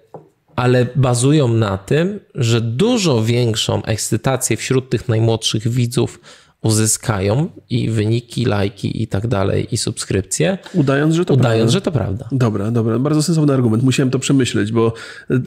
ale 0.55 0.87
bazują 0.95 1.47
na 1.47 1.77
tym, 1.77 2.19
że 2.35 2.61
dużo 2.61 3.23
większą 3.23 3.83
ekscytację 3.83 4.57
wśród 4.57 4.89
tych 4.89 5.07
najmłodszych 5.09 5.67
widzów 5.67 6.19
uzyskają 6.61 7.49
i 7.69 7.89
wyniki, 7.89 8.45
lajki 8.45 9.03
i 9.03 9.07
tak 9.07 9.27
dalej, 9.27 9.67
i 9.71 9.77
subskrypcje. 9.77 10.57
Udając, 10.73 11.15
że 11.15 11.25
to 11.25 11.33
udając, 11.33 11.57
prawda. 11.57 11.71
że 11.71 11.81
to 11.81 11.91
prawda. 11.91 12.27
Dobra, 12.31 12.71
dobra. 12.71 12.99
Bardzo 12.99 13.23
sensowny 13.23 13.53
argument. 13.53 13.83
Musiałem 13.83 14.11
to 14.11 14.19
przemyśleć, 14.19 14.71
bo 14.71 14.93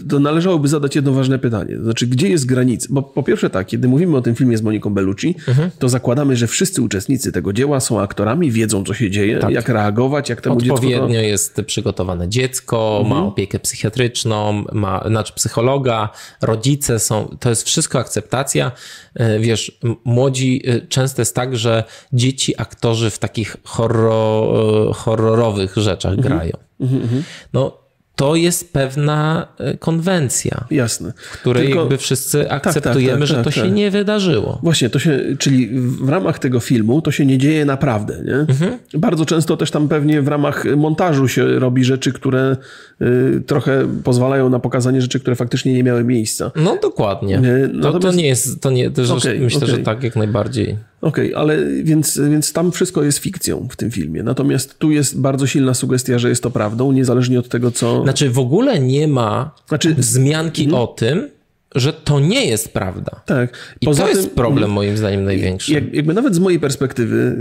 to 0.09 0.19
należałoby 0.19 0.69
zadać 0.69 0.97
jedno 0.97 1.13
ważne 1.13 1.39
pytanie. 1.39 1.79
Znaczy, 1.83 2.07
gdzie 2.07 2.29
jest 2.29 2.47
granica? 2.47 2.87
Bo 2.91 3.03
po 3.03 3.23
pierwsze 3.23 3.51
tak, 3.51 3.67
kiedy 3.67 3.89
mówimy 3.89 4.17
o 4.17 4.23
tym 4.23 4.35
filmie 4.35 4.59
z 4.59 4.63
Moniką 4.63 4.95
Bellucci, 4.95 5.35
mhm. 5.49 5.71
to 5.79 5.89
zakładamy, 5.89 6.37
że 6.37 6.47
wszyscy 6.47 6.83
uczestnicy 6.83 7.33
tego 7.33 7.53
dzieła 7.53 7.81
są 7.81 8.01
aktorami, 8.01 8.51
wiedzą, 8.51 8.85
co 8.85 8.95
się 8.95 9.11
dzieje, 9.11 9.39
tak. 9.39 9.51
jak 9.51 9.69
reagować, 9.69 10.29
jak 10.29 10.41
temu 10.41 10.57
Odpowiednio 10.57 10.79
dziecku... 10.79 10.95
Odpowiednio 10.95 11.21
jest 11.21 11.61
przygotowane 11.67 12.29
dziecko, 12.29 12.99
mhm. 13.03 13.21
ma 13.21 13.27
opiekę 13.27 13.59
psychiatryczną, 13.59 14.65
ma, 14.73 15.05
znaczy 15.09 15.33
psychologa, 15.33 16.09
rodzice 16.43 16.99
są... 16.99 17.37
To 17.41 17.49
jest 17.49 17.63
wszystko 17.63 17.99
akceptacja. 17.99 18.73
E, 19.15 19.39
wiesz, 19.39 19.79
młodzi 20.05 20.63
często 20.89 21.02
często 21.03 21.23
jest 21.23 21.35
tak, 21.35 21.57
że 21.57 21.85
dzieci, 22.13 22.55
aktorzy 22.59 23.11
w 23.11 23.19
takich 23.19 23.57
horror, 23.65 24.95
horrorowych 24.95 25.77
rzeczach 25.77 26.13
mhm. 26.13 26.29
grają. 26.29 26.57
Mhm. 26.81 27.23
No, 27.53 27.83
to 28.17 28.37
jest 28.37 28.73
pewna 28.73 29.49
e, 29.59 29.77
konwencja. 29.77 30.65
Jasne. 30.71 31.13
W 31.17 31.41
której 31.41 31.67
Tylko... 31.67 31.81
jakby 31.81 31.99
wszyscy 31.99 32.51
akceptujemy, 32.51 33.11
tak, 33.11 33.11
tak, 33.11 33.19
tak, 33.19 33.29
że 33.29 33.37
to 33.37 33.45
tak, 33.45 33.55
się 33.55 33.63
tak. 33.63 33.73
nie 33.73 33.91
wydarzyło. 33.91 34.59
Właśnie, 34.63 34.91
to 34.91 34.99
się, 34.99 35.21
czyli 35.39 35.69
w 35.81 36.09
ramach 36.09 36.39
tego 36.39 36.61
filmu 36.61 37.03
to 37.03 37.11
się 37.11 37.27
nie 37.27 37.39
dzieje 37.39 37.65
naprawdę. 37.65 38.23
Nie? 38.25 38.35
Mhm. 38.35 38.79
Bardzo 38.95 39.25
często 39.25 39.57
też 39.57 39.71
tam 39.71 39.89
pewnie 39.89 40.23
w 40.23 40.29
ramach 40.29 40.65
montażu 40.77 41.29
się 41.29 41.59
robi 41.59 41.85
rzeczy, 41.85 42.13
które 42.13 42.57
y, 43.03 43.43
trochę 43.47 43.89
pozwalają 44.05 44.49
na 44.49 44.59
pokazanie 44.59 45.03
rzeczy, 45.03 45.21
które 45.21 45.37
faktycznie 45.37 45.73
nie 45.73 45.83
miały 45.83 46.05
miejsca. 46.05 46.51
No 46.57 46.79
dokładnie. 46.83 47.41
Natomiast... 47.73 47.83
To, 47.83 47.99
to 47.99 48.13
nie 48.13 48.27
jest, 48.27 48.61
to 48.61 48.71
nie, 48.71 48.91
to 48.91 49.03
okay, 49.03 49.39
myślę, 49.39 49.59
okay. 49.59 49.77
że 49.77 49.79
tak 49.79 50.03
jak 50.03 50.17
najbardziej. 50.17 50.92
Okej, 51.03 51.35
okay, 51.35 51.43
ale 51.43 51.59
więc, 51.83 52.21
więc 52.31 52.53
tam 52.53 52.73
wszystko 52.73 53.03
jest 53.03 53.19
fikcją 53.19 53.69
w 53.71 53.77
tym 53.77 53.91
filmie. 53.91 54.23
Natomiast 54.23 54.79
tu 54.79 54.91
jest 54.91 55.21
bardzo 55.21 55.47
silna 55.47 55.75
sugestia, 55.75 56.19
że 56.19 56.29
jest 56.29 56.43
to 56.43 56.51
prawdą, 56.51 56.93
niezależnie 56.93 57.39
od 57.39 57.49
tego, 57.49 57.71
co. 57.71 58.03
Znaczy, 58.03 58.31
w 58.31 58.39
ogóle 58.39 58.81
nie 58.81 59.09
ma 59.09 59.55
znaczy... 59.69 59.95
wzmianki 59.95 60.65
hmm. 60.65 60.81
o 60.81 60.87
tym, 60.87 61.29
że 61.75 61.93
to 61.93 62.21
nie 62.21 62.47
jest 62.47 62.73
prawda. 62.73 63.21
Tak. 63.27 63.77
I 63.81 63.87
Poza 63.87 64.03
to 64.03 64.09
jest 64.09 64.35
problem 64.35 64.71
moim 64.71 64.97
zdaniem 64.97 65.25
największy. 65.25 65.73
Jak, 65.73 65.95
jakby 65.95 66.15
nawet 66.15 66.35
z 66.35 66.39
mojej 66.39 66.61
perspektywy, 66.61 67.37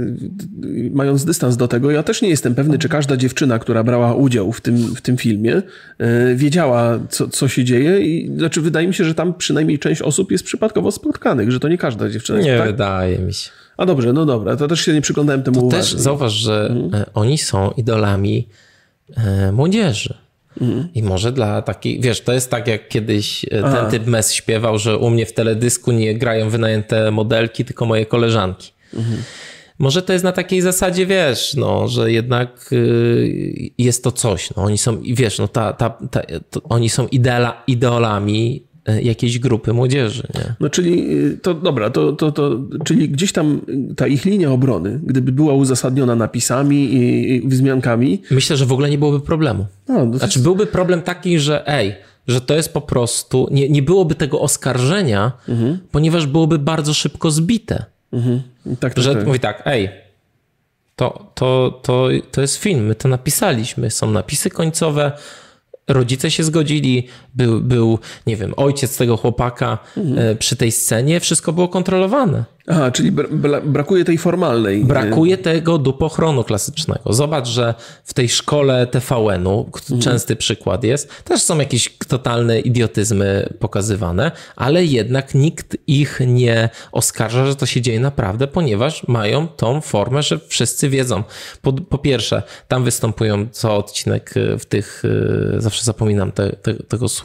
mając 0.91 1.25
dystans 1.25 1.57
do 1.57 1.67
tego, 1.67 1.91
ja 1.91 2.03
też 2.03 2.21
nie 2.21 2.29
jestem 2.29 2.55
pewny, 2.55 2.77
czy 2.77 2.89
każda 2.89 3.17
dziewczyna, 3.17 3.59
która 3.59 3.83
brała 3.83 4.15
udział 4.15 4.51
w 4.51 4.61
tym, 4.61 4.95
w 4.95 5.01
tym 5.01 5.17
filmie, 5.17 5.61
e, 5.97 6.35
wiedziała, 6.35 6.99
co, 7.09 7.27
co 7.27 7.47
się 7.47 7.63
dzieje. 7.63 7.99
I 7.99 8.31
znaczy, 8.37 8.61
wydaje 8.61 8.87
mi 8.87 8.93
się, 8.93 9.05
że 9.05 9.15
tam 9.15 9.33
przynajmniej 9.33 9.79
część 9.79 10.01
osób 10.01 10.31
jest 10.31 10.43
przypadkowo 10.43 10.91
spotkanych, 10.91 11.51
że 11.51 11.59
to 11.59 11.67
nie 11.67 11.77
każda 11.77 12.09
dziewczyna. 12.09 12.41
Nie 12.41 12.57
tak? 12.57 12.67
wydaje 12.67 13.19
mi 13.19 13.33
się. 13.33 13.51
A 13.77 13.85
dobrze, 13.85 14.13
no 14.13 14.25
dobra, 14.25 14.55
to 14.55 14.67
też 14.67 14.81
się 14.81 14.93
nie 14.93 15.01
przyglądałem 15.01 15.43
temu 15.43 15.59
to 15.59 15.65
uważnie. 15.65 15.93
też 15.93 16.01
zauważ, 16.01 16.33
że 16.33 16.67
mhm. 16.69 17.01
E, 17.01 17.13
oni 17.13 17.37
są 17.37 17.71
idolami 17.71 18.47
e, 19.17 19.51
młodzieży. 19.51 20.13
Mhm. 20.61 20.87
I 20.93 21.03
może 21.03 21.31
dla 21.31 21.61
takich, 21.61 22.01
wiesz, 22.01 22.21
to 22.21 22.33
jest 22.33 22.51
tak 22.51 22.67
jak 22.67 22.89
kiedyś 22.89 23.45
e, 23.45 23.47
ten 23.49 23.91
typ 23.91 24.07
mes 24.07 24.33
śpiewał, 24.33 24.77
że 24.77 24.97
u 24.97 25.09
mnie 25.09 25.25
w 25.25 25.33
teledysku 25.33 25.91
nie 25.91 26.17
grają 26.17 26.49
wynajęte 26.49 27.11
modelki, 27.11 27.65
tylko 27.65 27.85
moje 27.85 28.05
koleżanki. 28.05 28.71
Mhm. 28.93 29.23
Może 29.79 30.01
to 30.01 30.13
jest 30.13 30.25
na 30.25 30.31
takiej 30.31 30.61
zasadzie, 30.61 31.05
wiesz, 31.05 31.53
no, 31.53 31.87
że 31.87 32.11
jednak 32.11 32.69
y, 32.73 33.71
jest 33.77 34.03
to 34.03 34.11
coś. 34.11 34.49
No, 34.55 34.63
oni 34.63 34.77
są, 34.77 35.01
wiesz, 35.01 35.39
no, 35.39 35.47
ta, 35.47 35.73
ta, 35.73 35.89
ta, 35.89 36.21
oni 36.69 36.89
są 36.89 37.07
ideala, 37.07 37.63
ideolami 37.67 38.63
jakiejś 38.85 39.39
grupy 39.39 39.73
młodzieży. 39.73 40.23
Nie? 40.35 40.53
No 40.59 40.69
czyli 40.69 41.17
y, 41.17 41.37
to 41.37 41.53
dobra, 41.53 41.89
to, 41.89 42.13
to, 42.13 42.31
to, 42.31 42.59
czyli 42.85 43.09
gdzieś 43.09 43.31
tam 43.31 43.61
ta 43.95 44.07
ich 44.07 44.25
linia 44.25 44.51
obrony, 44.51 44.99
gdyby 45.03 45.31
była 45.31 45.53
uzasadniona 45.53 46.15
napisami 46.15 46.93
i, 46.93 47.31
i 47.35 47.47
wzmiankami. 47.47 48.21
Myślę, 48.31 48.57
że 48.57 48.65
w 48.65 48.71
ogóle 48.71 48.89
nie 48.89 48.97
byłoby 48.97 49.19
problemu. 49.19 49.65
No, 49.87 50.17
znaczy, 50.17 50.25
jest... 50.25 50.43
byłby 50.43 50.65
problem 50.65 51.01
taki, 51.01 51.39
że 51.39 51.67
ej, 51.67 51.95
że 52.27 52.41
to 52.41 52.53
jest 52.53 52.73
po 52.73 52.81
prostu, 52.81 53.47
nie, 53.51 53.69
nie 53.69 53.81
byłoby 53.81 54.15
tego 54.15 54.41
oskarżenia, 54.41 55.31
mhm. 55.47 55.79
ponieważ 55.91 56.27
byłoby 56.27 56.59
bardzo 56.59 56.93
szybko 56.93 57.31
zbite. 57.31 57.85
Mhm. 58.13 58.41
Tak, 58.79 58.93
tak, 58.93 59.03
że 59.03 59.15
tak. 59.15 59.27
mówi 59.27 59.39
tak, 59.39 59.61
ej, 59.65 59.89
to, 60.95 61.31
to, 61.35 61.79
to, 61.83 62.09
to 62.31 62.41
jest 62.41 62.57
film, 62.57 62.85
my 62.85 62.95
to 62.95 63.07
napisaliśmy, 63.07 63.91
są 63.91 64.11
napisy 64.11 64.49
końcowe, 64.49 65.11
rodzice 65.87 66.31
się 66.31 66.43
zgodzili, 66.43 67.07
był, 67.35 67.61
był 67.61 67.99
nie 68.27 68.37
wiem, 68.37 68.53
ojciec 68.57 68.97
tego 68.97 69.17
chłopaka 69.17 69.77
mhm. 69.97 70.37
przy 70.37 70.55
tej 70.55 70.71
scenie, 70.71 71.19
wszystko 71.19 71.53
było 71.53 71.67
kontrolowane. 71.67 72.43
Aha, 72.67 72.91
czyli 72.91 73.11
brakuje 73.63 74.05
tej 74.05 74.17
formalnej. 74.17 74.85
Brakuje 74.85 75.37
tego 75.37 75.77
dupochronu 75.77 76.43
klasycznego. 76.43 77.13
Zobacz, 77.13 77.47
że 77.47 77.73
w 78.03 78.13
tej 78.13 78.29
szkole 78.29 78.87
TVN-u, 78.87 79.65
mhm. 79.65 80.01
częsty 80.01 80.35
przykład 80.35 80.83
jest, 80.83 81.23
też 81.23 81.41
są 81.41 81.57
jakieś 81.57 81.97
totalne 82.07 82.59
idiotyzmy 82.59 83.53
pokazywane, 83.59 84.31
ale 84.55 84.85
jednak 84.85 85.35
nikt 85.35 85.77
ich 85.87 86.19
nie 86.27 86.69
oskarża, 86.91 87.45
że 87.45 87.55
to 87.55 87.65
się 87.65 87.81
dzieje 87.81 87.99
naprawdę, 87.99 88.47
ponieważ 88.47 89.07
mają 89.07 89.47
tą 89.47 89.81
formę, 89.81 90.23
że 90.23 90.39
wszyscy 90.47 90.89
wiedzą. 90.89 91.23
Po, 91.61 91.73
po 91.73 91.97
pierwsze, 91.97 92.43
tam 92.67 92.83
występują 92.83 93.47
co 93.51 93.77
odcinek 93.77 94.33
w 94.59 94.65
tych, 94.65 95.03
e, 95.57 95.61
zawsze 95.61 95.83
zapominam 95.83 96.31
te, 96.31 96.49
te, 96.49 96.73
tego 96.73 97.09
słowa, 97.09 97.20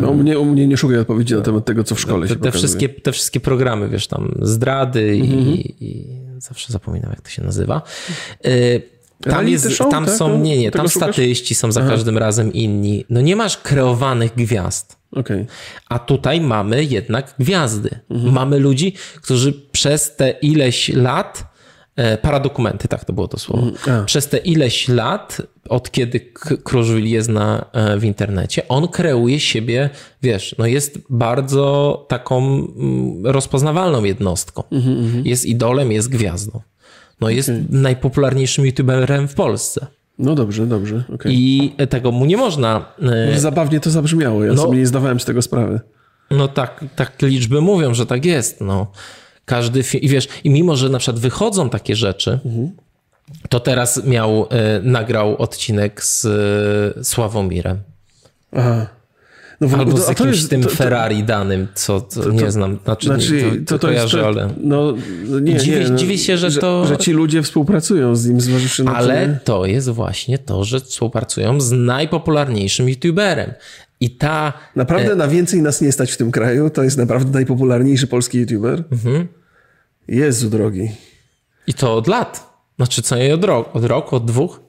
no, 0.00 0.10
u 0.10 0.14
mnie, 0.14 0.38
u 0.38 0.44
mnie 0.44 0.66
nie 0.66 0.76
szukaj 0.76 0.98
odpowiedzi 0.98 1.34
na 1.34 1.40
temat 1.40 1.64
tego, 1.64 1.84
co 1.84 1.94
w 1.94 2.00
szkole 2.00 2.26
te, 2.26 2.34
się 2.34 2.40
te 2.40 2.52
wszystkie, 2.52 2.88
te 2.88 3.12
wszystkie 3.12 3.40
programy, 3.40 3.88
wiesz, 3.88 4.06
tam 4.06 4.34
zdrady 4.42 5.16
i, 5.16 5.20
mhm. 5.20 5.46
i, 5.56 6.06
zawsze 6.38 6.72
zapominam, 6.72 7.10
jak 7.10 7.20
to 7.20 7.30
się 7.30 7.42
nazywa. 7.42 7.82
E, 8.44 8.50
tam, 9.30 9.48
jest, 9.48 9.70
show, 9.70 9.90
tam 9.90 10.06
tak? 10.06 10.14
są, 10.14 10.28
no, 10.28 10.36
nie, 10.36 10.58
nie, 10.58 10.70
tam 10.70 10.88
szukasz? 10.88 11.14
statyści 11.14 11.54
są 11.54 11.72
za 11.72 11.80
Aha. 11.80 11.90
każdym 11.90 12.18
razem 12.18 12.52
inni. 12.52 13.04
No 13.10 13.20
nie 13.20 13.36
masz 13.36 13.56
kreowanych 13.56 14.34
gwiazd. 14.34 14.98
Okay. 15.12 15.46
A 15.88 15.98
tutaj 15.98 16.40
mamy 16.40 16.84
jednak 16.84 17.34
gwiazdy. 17.38 17.90
Mhm. 18.10 18.32
Mamy 18.34 18.58
ludzi, 18.58 18.94
którzy 19.22 19.52
przez 19.52 20.16
te 20.16 20.30
ileś 20.30 20.88
lat 20.88 21.57
paradokumenty, 22.22 22.88
tak 22.88 23.04
to 23.04 23.12
było 23.12 23.28
to 23.28 23.38
słowo. 23.38 23.66
Mm, 23.86 24.06
Przez 24.06 24.28
te 24.28 24.38
ileś 24.38 24.88
lat, 24.88 25.42
od 25.68 25.90
kiedy 25.90 26.20
Kruszwil 26.64 27.06
jest 27.06 27.28
na, 27.28 27.64
e, 27.72 27.98
w 27.98 28.04
internecie, 28.04 28.68
on 28.68 28.88
kreuje 28.88 29.40
siebie, 29.40 29.90
wiesz, 30.22 30.54
no 30.58 30.66
jest 30.66 30.98
bardzo 31.10 32.06
taką 32.08 32.38
mm, 32.38 33.26
rozpoznawalną 33.26 34.04
jednostką. 34.04 34.62
Mm 34.70 34.84
-hmm. 34.84 35.26
Jest 35.26 35.46
idolem, 35.46 35.92
jest 35.92 36.08
gwiazdą. 36.08 36.60
No 37.20 37.30
jest 37.30 37.48
okay. 37.48 37.64
najpopularniejszym 37.70 38.66
youtuberem 38.66 39.28
w 39.28 39.34
Polsce. 39.34 39.86
No 40.18 40.34
dobrze, 40.34 40.66
dobrze. 40.66 41.04
Okay. 41.14 41.32
I 41.34 41.72
tego 41.90 42.12
mu 42.12 42.24
nie 42.24 42.36
można. 42.36 42.92
Zabawnie 43.36 43.80
to 43.80 43.90
zabrzmiało, 43.90 44.44
ja 44.44 44.52
no, 44.52 44.62
sobie 44.62 44.78
nie 44.78 44.86
zdawałem 44.86 45.20
z 45.20 45.24
tego 45.24 45.42
sprawy. 45.42 45.80
No 46.30 46.48
tak, 46.48 46.84
tak 46.96 47.22
liczby 47.22 47.60
mówią, 47.60 47.94
że 47.94 48.06
tak 48.06 48.24
jest. 48.24 48.60
No. 48.60 48.86
Każdy 49.48 49.82
film, 49.82 50.02
i 50.04 50.08
wiesz, 50.08 50.28
i 50.44 50.50
mimo, 50.50 50.76
że 50.76 50.88
na 50.88 50.98
przykład 50.98 51.20
wychodzą 51.20 51.70
takie 51.70 51.96
rzeczy, 51.96 52.38
mhm. 52.44 52.70
to 53.48 53.60
teraz 53.60 54.04
miał, 54.04 54.46
e, 54.50 54.80
nagrał 54.82 55.36
odcinek 55.36 56.04
z 56.04 56.24
e, 56.24 57.04
Sławomirem. 57.04 57.78
Aha. 58.52 58.86
No, 59.60 59.78
Albo 59.78 59.96
z 59.96 60.08
jakimś 60.08 60.36
jest, 60.36 60.50
tym 60.50 60.62
to, 60.62 60.68
to, 60.68 60.74
Ferrari 60.74 61.24
danym, 61.24 61.68
co, 61.74 62.00
co 62.00 62.30
nie 62.30 62.50
znam. 62.50 62.78
Znaczy, 62.84 63.06
znaczy 63.06 63.62
to, 63.66 63.78
to, 63.78 63.86
kojarzę, 63.86 64.26
ale... 64.26 64.48
No, 64.60 64.94
nie, 65.40 65.56
dziwię, 65.56 65.80
nie, 65.80 65.88
no, 65.90 65.96
dziwię 65.96 66.18
się, 66.18 66.38
że, 66.38 66.50
że, 66.50 66.60
to... 66.60 66.86
Że 66.86 66.96
ci 66.96 67.12
ludzie 67.12 67.42
współpracują 67.42 68.16
z 68.16 68.26
nim, 68.26 68.40
zważywszy 68.40 68.84
na 68.84 68.94
Ale 68.94 69.38
to 69.44 69.66
jest 69.66 69.88
właśnie 69.88 70.38
to, 70.38 70.64
że 70.64 70.80
współpracują 70.80 71.60
z 71.60 71.72
najpopularniejszym 71.72 72.88
youtuberem. 72.88 73.52
I 74.00 74.10
ta... 74.10 74.52
Naprawdę 74.76 75.12
e... 75.12 75.16
na 75.16 75.28
więcej 75.28 75.62
nas 75.62 75.80
nie 75.80 75.92
stać 75.92 76.12
w 76.12 76.16
tym 76.16 76.30
kraju? 76.30 76.70
To 76.70 76.82
jest 76.82 76.98
naprawdę 76.98 77.32
najpopularniejszy 77.32 78.06
polski 78.06 78.38
youtuber? 78.38 78.84
Mhm. 78.92 79.28
Jezu 80.08 80.50
drogi. 80.50 80.90
I 81.66 81.74
to 81.74 81.96
od 81.96 82.06
lat. 82.06 82.48
Znaczy 82.76 83.02
co 83.02 83.16
nie 83.16 83.34
od 83.34 83.44
roku, 83.44 83.78
od 83.78 83.84
roku, 83.84 84.16
od 84.16 84.24
dwóch? 84.24 84.60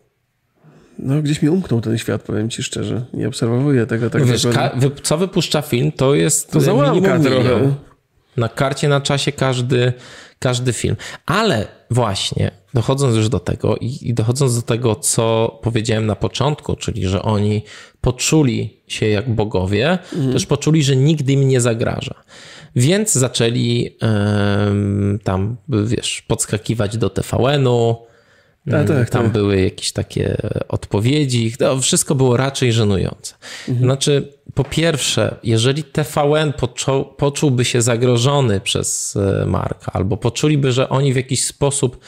No, 0.99 1.21
gdzieś 1.21 1.41
mi 1.41 1.49
umknął 1.49 1.81
ten 1.81 1.97
świat, 1.97 2.21
powiem 2.21 2.49
ci 2.49 2.63
szczerze. 2.63 3.05
Nie 3.13 3.27
obserwuję 3.27 3.85
tego 3.85 4.09
tak 4.09 4.25
Wiesz, 4.25 4.47
wy, 4.75 4.91
co 5.03 5.17
wypuszcza 5.17 5.61
film, 5.61 5.91
to 5.91 6.15
jest 6.15 6.51
to 6.51 6.61
załamka 6.61 7.19
trochę. 7.19 7.73
Na 8.37 8.49
karcie 8.49 8.87
na 8.87 9.01
czasie 9.01 9.31
każdy, 9.31 9.93
każdy 10.39 10.73
film. 10.73 10.95
Ale 11.25 11.67
właśnie, 11.91 12.51
dochodząc 12.73 13.15
już 13.15 13.29
do 13.29 13.39
tego 13.39 13.75
i, 13.75 13.97
i 14.01 14.13
dochodząc 14.13 14.55
do 14.55 14.61
tego, 14.61 14.95
co 14.95 15.59
powiedziałem 15.63 16.05
na 16.05 16.15
początku, 16.15 16.75
czyli 16.75 17.07
że 17.07 17.21
oni 17.21 17.63
poczuli 18.01 18.83
się 18.87 19.07
jak 19.07 19.29
bogowie, 19.29 19.91
mhm. 20.13 20.33
też 20.33 20.45
poczuli, 20.45 20.83
że 20.83 20.95
nigdy 20.95 21.33
im 21.33 21.47
nie 21.47 21.61
zagraża. 21.61 22.15
Więc 22.75 23.13
zaczęli 23.13 23.97
um, 24.01 25.19
tam, 25.23 25.57
wiesz, 25.69 26.21
podskakiwać 26.27 26.97
do 26.97 27.09
TVN-u, 27.09 28.09
tak, 28.71 28.87
tak, 28.87 29.09
Tam 29.09 29.23
tak. 29.23 29.31
były 29.31 29.61
jakieś 29.61 29.91
takie 29.91 30.37
odpowiedzi. 30.67 31.53
Wszystko 31.81 32.15
było 32.15 32.37
raczej 32.37 32.73
żenujące. 32.73 33.35
Mhm. 33.67 33.85
Znaczy, 33.85 34.33
po 34.53 34.63
pierwsze, 34.63 35.35
jeżeli 35.43 35.83
TVN 35.83 36.53
poczuł, 36.53 37.05
poczułby 37.05 37.65
się 37.65 37.81
zagrożony 37.81 38.59
przez 38.59 39.15
e, 39.15 39.45
Marka, 39.45 39.91
albo 39.93 40.17
poczuliby, 40.17 40.71
że 40.71 40.89
oni 40.89 41.13
w 41.13 41.15
jakiś 41.15 41.45
sposób 41.45 41.99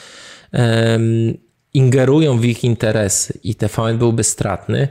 um, 0.54 1.38
ingerują 1.74 2.39
w 2.39 2.45
ich 2.45 2.63
interesy 2.63 3.39
i 3.43 3.56
TVN 3.56 3.97
byłby 3.97 4.24
stratny, 4.24 4.88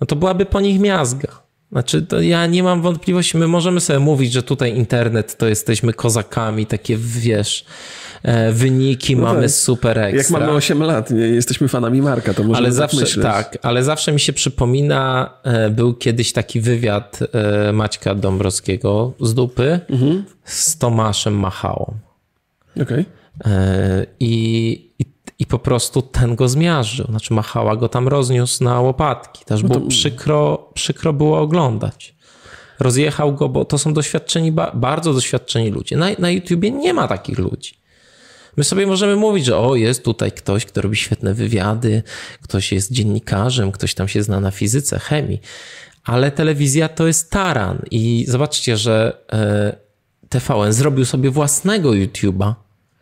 no 0.00 0.06
to 0.06 0.16
byłaby 0.16 0.46
po 0.46 0.60
nich 0.60 0.80
miazga. 0.80 1.43
Znaczy, 1.74 2.02
to 2.02 2.20
ja 2.20 2.46
nie 2.46 2.62
mam 2.62 2.82
wątpliwości, 2.82 3.36
my 3.36 3.46
możemy 3.46 3.80
sobie 3.80 3.98
mówić, 3.98 4.32
że 4.32 4.42
tutaj 4.42 4.76
internet 4.76 5.36
to 5.36 5.48
jesteśmy 5.48 5.92
kozakami, 5.92 6.66
takie 6.66 6.96
wiesz, 6.98 7.64
E, 8.24 8.52
wyniki, 8.52 9.16
no 9.16 9.22
mamy 9.22 9.42
tak. 9.42 9.50
super 9.50 9.98
ekstra. 9.98 10.18
Jak 10.18 10.30
mamy 10.30 10.56
8 10.56 10.82
lat, 10.82 11.10
nie 11.10 11.20
jesteśmy 11.20 11.68
fanami 11.68 12.02
Marka, 12.02 12.34
to 12.34 12.44
możemy 12.44 12.56
ale 12.56 12.68
tak 12.68 12.90
zawsze, 12.90 13.22
tak. 13.22 13.50
Tak, 13.52 13.58
ale 13.62 13.84
zawsze 13.84 14.12
mi 14.12 14.20
się 14.20 14.32
przypomina, 14.32 15.30
e, 15.42 15.70
był 15.70 15.94
kiedyś 15.94 16.32
taki 16.32 16.60
wywiad 16.60 17.18
e, 17.68 17.72
Maćka 17.72 18.14
Dąbrowskiego 18.14 19.12
z 19.20 19.34
dupy 19.34 19.80
mhm. 19.88 20.24
z 20.44 20.78
Tomaszem 20.78 21.34
Machałą. 21.34 21.94
Okej. 22.82 23.04
Okay. 23.40 24.06
I, 24.20 24.90
i, 24.98 25.04
I 25.38 25.46
po 25.46 25.58
prostu 25.58 26.02
ten 26.02 26.36
go 26.36 26.48
zmiażdżył. 26.48 27.06
Znaczy 27.06 27.34
Machała 27.34 27.76
go 27.76 27.88
tam 27.88 28.08
rozniósł 28.08 28.64
na 28.64 28.80
łopatki. 28.80 29.44
Też 29.44 29.62
no 29.62 29.68
było 29.68 29.88
przykro, 29.88 30.70
przykro 30.74 31.12
było 31.12 31.40
oglądać 31.40 32.14
rozjechał 32.78 33.34
go, 33.34 33.48
bo 33.48 33.64
to 33.64 33.78
są 33.78 33.94
doświadczeni, 33.94 34.52
bardzo 34.74 35.14
doświadczeni 35.14 35.70
ludzie. 35.70 35.96
Na, 35.96 36.06
na 36.18 36.30
YouTubie 36.30 36.70
nie 36.70 36.94
ma 36.94 37.08
takich 37.08 37.38
ludzi. 37.38 37.74
My 38.56 38.64
sobie 38.64 38.86
możemy 38.86 39.16
mówić, 39.16 39.44
że 39.44 39.58
o, 39.58 39.76
jest 39.76 40.04
tutaj 40.04 40.32
ktoś, 40.32 40.66
kto 40.66 40.82
robi 40.82 40.96
świetne 40.96 41.34
wywiady, 41.34 42.02
ktoś 42.42 42.72
jest 42.72 42.92
dziennikarzem, 42.92 43.72
ktoś 43.72 43.94
tam 43.94 44.08
się 44.08 44.22
zna 44.22 44.40
na 44.40 44.50
fizyce, 44.50 44.98
chemii, 44.98 45.40
ale 46.04 46.30
telewizja 46.30 46.88
to 46.88 47.06
jest 47.06 47.30
taran 47.30 47.82
i 47.90 48.24
zobaczcie, 48.28 48.76
że 48.76 49.18
e, 49.32 49.76
TVN 50.28 50.72
zrobił 50.72 51.04
sobie 51.04 51.30
własnego 51.30 51.90
YouTube'a, 51.90 52.54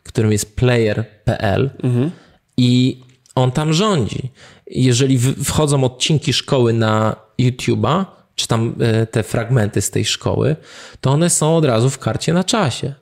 którym 0.02 0.32
jest 0.32 0.56
player.pl 0.56 1.70
mhm. 1.82 2.10
i 2.56 3.00
on 3.34 3.52
tam 3.52 3.72
rządzi. 3.72 4.30
Jeżeli 4.66 5.18
wchodzą 5.18 5.84
odcinki 5.84 6.32
szkoły 6.32 6.72
na 6.72 7.16
YouTube'a, 7.40 8.04
czy 8.34 8.48
tam 8.48 8.74
e, 8.80 9.06
te 9.06 9.22
fragmenty 9.22 9.80
z 9.80 9.90
tej 9.90 10.04
szkoły, 10.04 10.56
to 11.00 11.10
one 11.10 11.30
są 11.30 11.56
od 11.56 11.64
razu 11.64 11.90
w 11.90 11.98
karcie 11.98 12.32
na 12.32 12.44
czasie 12.44 12.94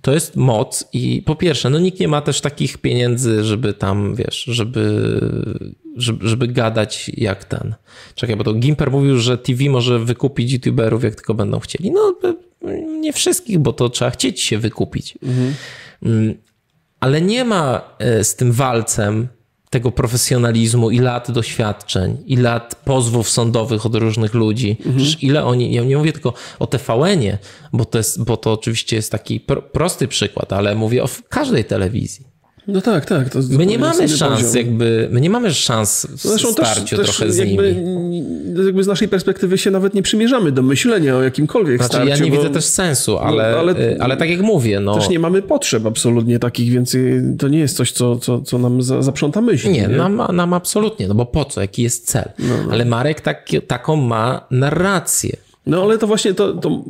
to 0.00 0.14
jest 0.14 0.36
moc 0.36 0.84
i 0.92 1.22
po 1.26 1.36
pierwsze, 1.36 1.70
no 1.70 1.78
nikt 1.78 2.00
nie 2.00 2.08
ma 2.08 2.20
też 2.20 2.40
takich 2.40 2.78
pieniędzy, 2.78 3.44
żeby 3.44 3.74
tam, 3.74 4.14
wiesz, 4.14 4.44
żeby, 4.44 5.20
żeby, 5.96 6.28
żeby 6.28 6.48
gadać 6.48 7.10
jak 7.14 7.44
ten. 7.44 7.74
Czekaj, 8.14 8.36
bo 8.36 8.44
to 8.44 8.54
Gimper 8.54 8.90
mówił, 8.90 9.18
że 9.18 9.38
TV 9.38 9.70
może 9.70 9.98
wykupić 9.98 10.52
youtuberów, 10.52 11.04
jak 11.04 11.14
tylko 11.14 11.34
będą 11.34 11.60
chcieli. 11.60 11.90
No, 11.90 12.14
nie 13.02 13.12
wszystkich, 13.12 13.58
bo 13.58 13.72
to 13.72 13.88
trzeba 13.88 14.10
chcieć 14.10 14.40
się 14.40 14.58
wykupić. 14.58 15.18
Mhm. 15.22 15.54
Ale 17.00 17.20
nie 17.20 17.44
ma 17.44 17.80
e, 17.98 18.24
z 18.24 18.36
tym 18.36 18.52
walcem 18.52 19.28
tego 19.70 19.92
profesjonalizmu 19.92 20.90
i 20.90 20.98
lat 20.98 21.30
doświadczeń, 21.30 22.16
i 22.26 22.36
lat 22.36 22.74
pozwów 22.84 23.30
sądowych 23.30 23.86
od 23.86 23.94
różnych 23.94 24.34
ludzi. 24.34 24.76
Mhm. 24.86 25.06
Ile 25.20 25.44
oni, 25.44 25.74
ja 25.74 25.84
nie 25.84 25.96
mówię 25.96 26.12
tylko 26.12 26.34
o 26.58 26.66
TVN-ie, 26.66 27.38
bo 27.72 27.84
to, 27.84 27.98
jest, 27.98 28.24
bo 28.24 28.36
to 28.36 28.52
oczywiście 28.52 28.96
jest 28.96 29.12
taki 29.12 29.40
prosty 29.72 30.08
przykład, 30.08 30.52
ale 30.52 30.74
mówię 30.74 31.02
o 31.02 31.08
każdej 31.28 31.64
telewizji. 31.64 32.31
No 32.68 32.80
tak, 32.80 33.06
tak. 33.06 33.28
My 33.50 33.66
nie 33.66 33.78
mamy 33.78 34.08
szans, 34.08 34.42
poziom. 34.42 34.56
jakby, 34.56 35.08
my 35.12 35.20
nie 35.20 35.30
mamy 35.30 35.54
szans 35.54 36.06
w 36.06 36.22
Zresztą 36.22 36.52
starciu 36.52 36.96
też, 36.96 37.06
trochę 37.06 37.24
też 37.24 37.34
z 37.34 37.38
jakby, 37.38 37.74
nimi. 37.74 38.24
Jakby 38.64 38.84
z 38.84 38.86
naszej 38.86 39.08
perspektywy 39.08 39.58
się 39.58 39.70
nawet 39.70 39.94
nie 39.94 40.02
przymierzamy 40.02 40.52
do 40.52 40.62
myślenia 40.62 41.16
o 41.16 41.22
jakimkolwiek 41.22 41.76
znaczy, 41.76 41.88
starciu. 41.88 42.08
Ja 42.08 42.16
nie 42.16 42.30
bo, 42.30 42.36
widzę 42.36 42.50
też 42.50 42.64
sensu, 42.64 43.18
ale, 43.18 43.52
no, 43.52 43.58
ale, 43.58 43.72
y, 43.78 43.96
ale, 44.00 44.16
tak 44.16 44.30
jak 44.30 44.40
mówię. 44.40 44.80
No, 44.80 44.94
też 44.94 45.08
nie 45.08 45.18
mamy 45.18 45.42
potrzeb 45.42 45.86
absolutnie 45.86 46.38
takich, 46.38 46.72
więc 46.72 46.94
y, 46.94 47.36
to 47.38 47.48
nie 47.48 47.58
jest 47.58 47.76
coś, 47.76 47.92
co, 47.92 48.16
co, 48.16 48.40
co 48.40 48.58
nam 48.58 48.82
zaprząta 48.82 49.40
myśl. 49.40 49.70
Nie, 49.70 49.80
nie? 49.80 49.88
Nam, 49.88 50.22
nam 50.32 50.54
absolutnie, 50.54 51.08
no 51.08 51.14
bo 51.14 51.26
po 51.26 51.44
co, 51.44 51.60
jaki 51.60 51.82
jest 51.82 52.06
cel? 52.06 52.28
No, 52.38 52.54
no. 52.66 52.72
Ale 52.72 52.84
Marek 52.84 53.20
tak, 53.20 53.48
taką 53.66 53.96
ma 53.96 54.46
narrację. 54.50 55.36
No 55.66 55.82
ale 55.82 55.98
to 55.98 56.06
właśnie 56.06 56.34
to, 56.34 56.52
to 56.52 56.84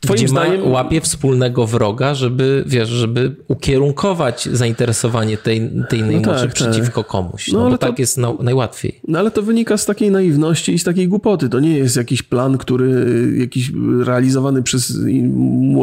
twoim 0.00 0.16
Gdzie 0.16 0.28
zdaniem... 0.28 0.70
łapie 0.70 1.00
wspólnego 1.00 1.66
wroga, 1.66 2.14
żeby, 2.14 2.64
wiesz, 2.66 2.88
żeby 2.88 3.36
ukierunkować 3.48 4.48
zainteresowanie 4.52 5.36
tej, 5.36 5.70
tej 5.88 6.02
no 6.02 6.20
tak, 6.20 6.40
tak, 6.40 6.52
przeciwko 6.52 7.02
tak. 7.02 7.10
komuś. 7.10 7.52
No, 7.52 7.58
no 7.58 7.66
ale 7.66 7.78
tak 7.78 7.96
to, 7.96 8.02
jest 8.02 8.18
na, 8.18 8.32
najłatwiej. 8.40 9.00
No 9.08 9.18
ale 9.18 9.30
to 9.30 9.42
wynika 9.42 9.76
z 9.76 9.86
takiej 9.86 10.10
naiwności 10.10 10.72
i 10.72 10.78
z 10.78 10.84
takiej 10.84 11.08
głupoty. 11.08 11.48
To 11.48 11.60
nie 11.60 11.78
jest 11.78 11.96
jakiś 11.96 12.22
plan, 12.22 12.58
który 12.58 13.06
jakiś 13.38 13.72
realizowany 14.04 14.62
przez 14.62 14.98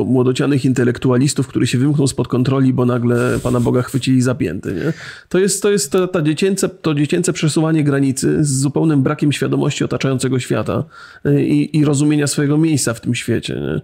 młodocianych 0.05 0.65
intelektualistów, 0.65 1.47
który 1.47 1.67
się 1.67 1.77
wymknął 1.77 2.07
spod 2.07 2.27
kontroli, 2.27 2.73
bo 2.73 2.85
nagle 2.85 3.39
Pana 3.43 3.59
Boga 3.59 3.81
chwycili 3.81 4.21
zapięty. 4.21 4.73
Nie? 4.73 4.93
To 5.29 5.39
jest, 5.39 5.61
to, 5.61 5.71
jest 5.71 5.91
to, 5.91 6.07
ta 6.07 6.21
dziecięce, 6.21 6.69
to 6.69 6.93
dziecięce 6.93 7.33
przesuwanie 7.33 7.83
granicy 7.83 8.43
z 8.43 8.59
zupełnym 8.59 9.03
brakiem 9.03 9.31
świadomości 9.31 9.83
otaczającego 9.83 10.39
świata 10.39 10.83
y, 11.25 11.45
i, 11.45 11.77
i 11.77 11.85
rozumienia 11.85 12.27
swojego 12.31 12.57
miejsca 12.57 12.93
w 12.93 13.01
tym 13.01 13.15
świecie. 13.15 13.55
Nie? 13.55 13.81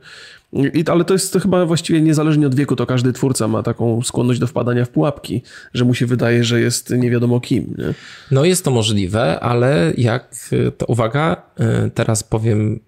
I, 0.53 0.83
ale 0.87 1.05
to 1.05 1.13
jest 1.13 1.33
to 1.33 1.39
chyba 1.39 1.65
właściwie 1.65 2.01
niezależnie 2.01 2.47
od 2.47 2.55
wieku, 2.55 2.75
to 2.75 2.85
każdy 2.85 3.13
twórca 3.13 3.47
ma 3.47 3.63
taką 3.63 4.01
skłonność 4.01 4.39
do 4.39 4.47
wpadania 4.47 4.85
w 4.85 4.89
pułapki, 4.89 5.41
że 5.73 5.85
mu 5.85 5.93
się 5.93 6.05
wydaje, 6.05 6.43
że 6.43 6.61
jest 6.61 6.89
nie 6.89 7.11
wiadomo 7.11 7.39
kim. 7.39 7.75
Nie? 7.77 7.93
No 8.31 8.45
jest 8.45 8.65
to 8.65 8.71
możliwe, 8.71 9.39
ale 9.39 9.93
jak 9.97 10.35
to 10.77 10.85
uwaga, 10.85 11.43
y, 11.87 11.91
teraz 11.91 12.23
powiem 12.23 12.79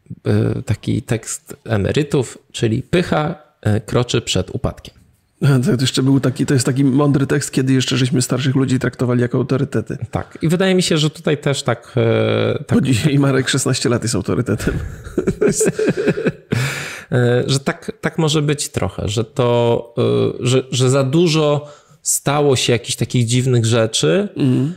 y, 0.58 0.64
taki 0.64 1.02
tekst 1.02 1.56
emerytów, 1.66 2.38
czyli 2.52 2.84
pycha 2.84 3.36
y, 3.78 3.82
kroczy 3.82 4.22
przed 4.22 4.50
upadkiem. 4.56 4.99
To 5.66 5.82
jeszcze 5.82 6.04
był 6.04 6.20
taki, 6.20 6.46
to 6.46 6.54
jest 6.54 6.66
taki 6.66 6.84
mądry 6.84 7.28
tekst, 7.28 7.52
kiedy 7.52 7.74
jeszcze 7.74 7.98
żeśmy 7.98 8.22
starszych 8.22 8.56
ludzi 8.56 8.80
traktowali 8.80 9.22
jako 9.22 9.38
autorytety. 9.38 9.98
Tak. 10.12 10.38
I 10.42 10.48
wydaje 10.48 10.76
mi 10.76 10.84
się, 10.84 10.98
że 10.98 11.10
tutaj 11.10 11.38
też 11.38 11.64
tak. 11.64 11.94
E, 11.98 12.64
tak... 12.64 12.78
Bo 12.78 12.86
dzisiaj 12.86 13.20
Marek 13.20 13.50
16 13.50 13.90
lat 13.90 14.04
jest 14.04 14.16
autorytetem. 14.16 14.74
E, 17.12 17.44
że 17.48 17.60
tak, 17.60 17.92
tak 18.02 18.18
może 18.18 18.42
być 18.42 18.70
trochę, 18.70 19.08
że 19.08 19.24
to, 19.24 19.94
e, 19.98 20.48
że, 20.48 20.64
że 20.72 20.90
za 20.90 21.04
dużo 21.04 21.68
stało 22.02 22.56
się 22.56 22.74
jakichś 22.74 22.96
takich 22.96 23.26
dziwnych 23.26 23.66
rzeczy, 23.66 24.28
mm. 24.38 24.74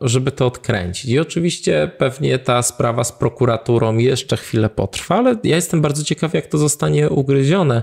żeby 0.00 0.30
to 0.32 0.46
odkręcić. 0.46 1.10
I 1.10 1.18
oczywiście 1.18 1.90
pewnie 1.98 2.38
ta 2.38 2.62
sprawa 2.62 3.04
z 3.04 3.12
prokuraturą 3.12 3.96
jeszcze 3.96 4.36
chwilę 4.36 4.68
potrwa, 4.68 5.16
ale 5.16 5.36
ja 5.44 5.56
jestem 5.56 5.80
bardzo 5.80 6.04
ciekaw, 6.04 6.34
jak 6.34 6.46
to 6.46 6.58
zostanie 6.58 7.10
ugryzione. 7.10 7.82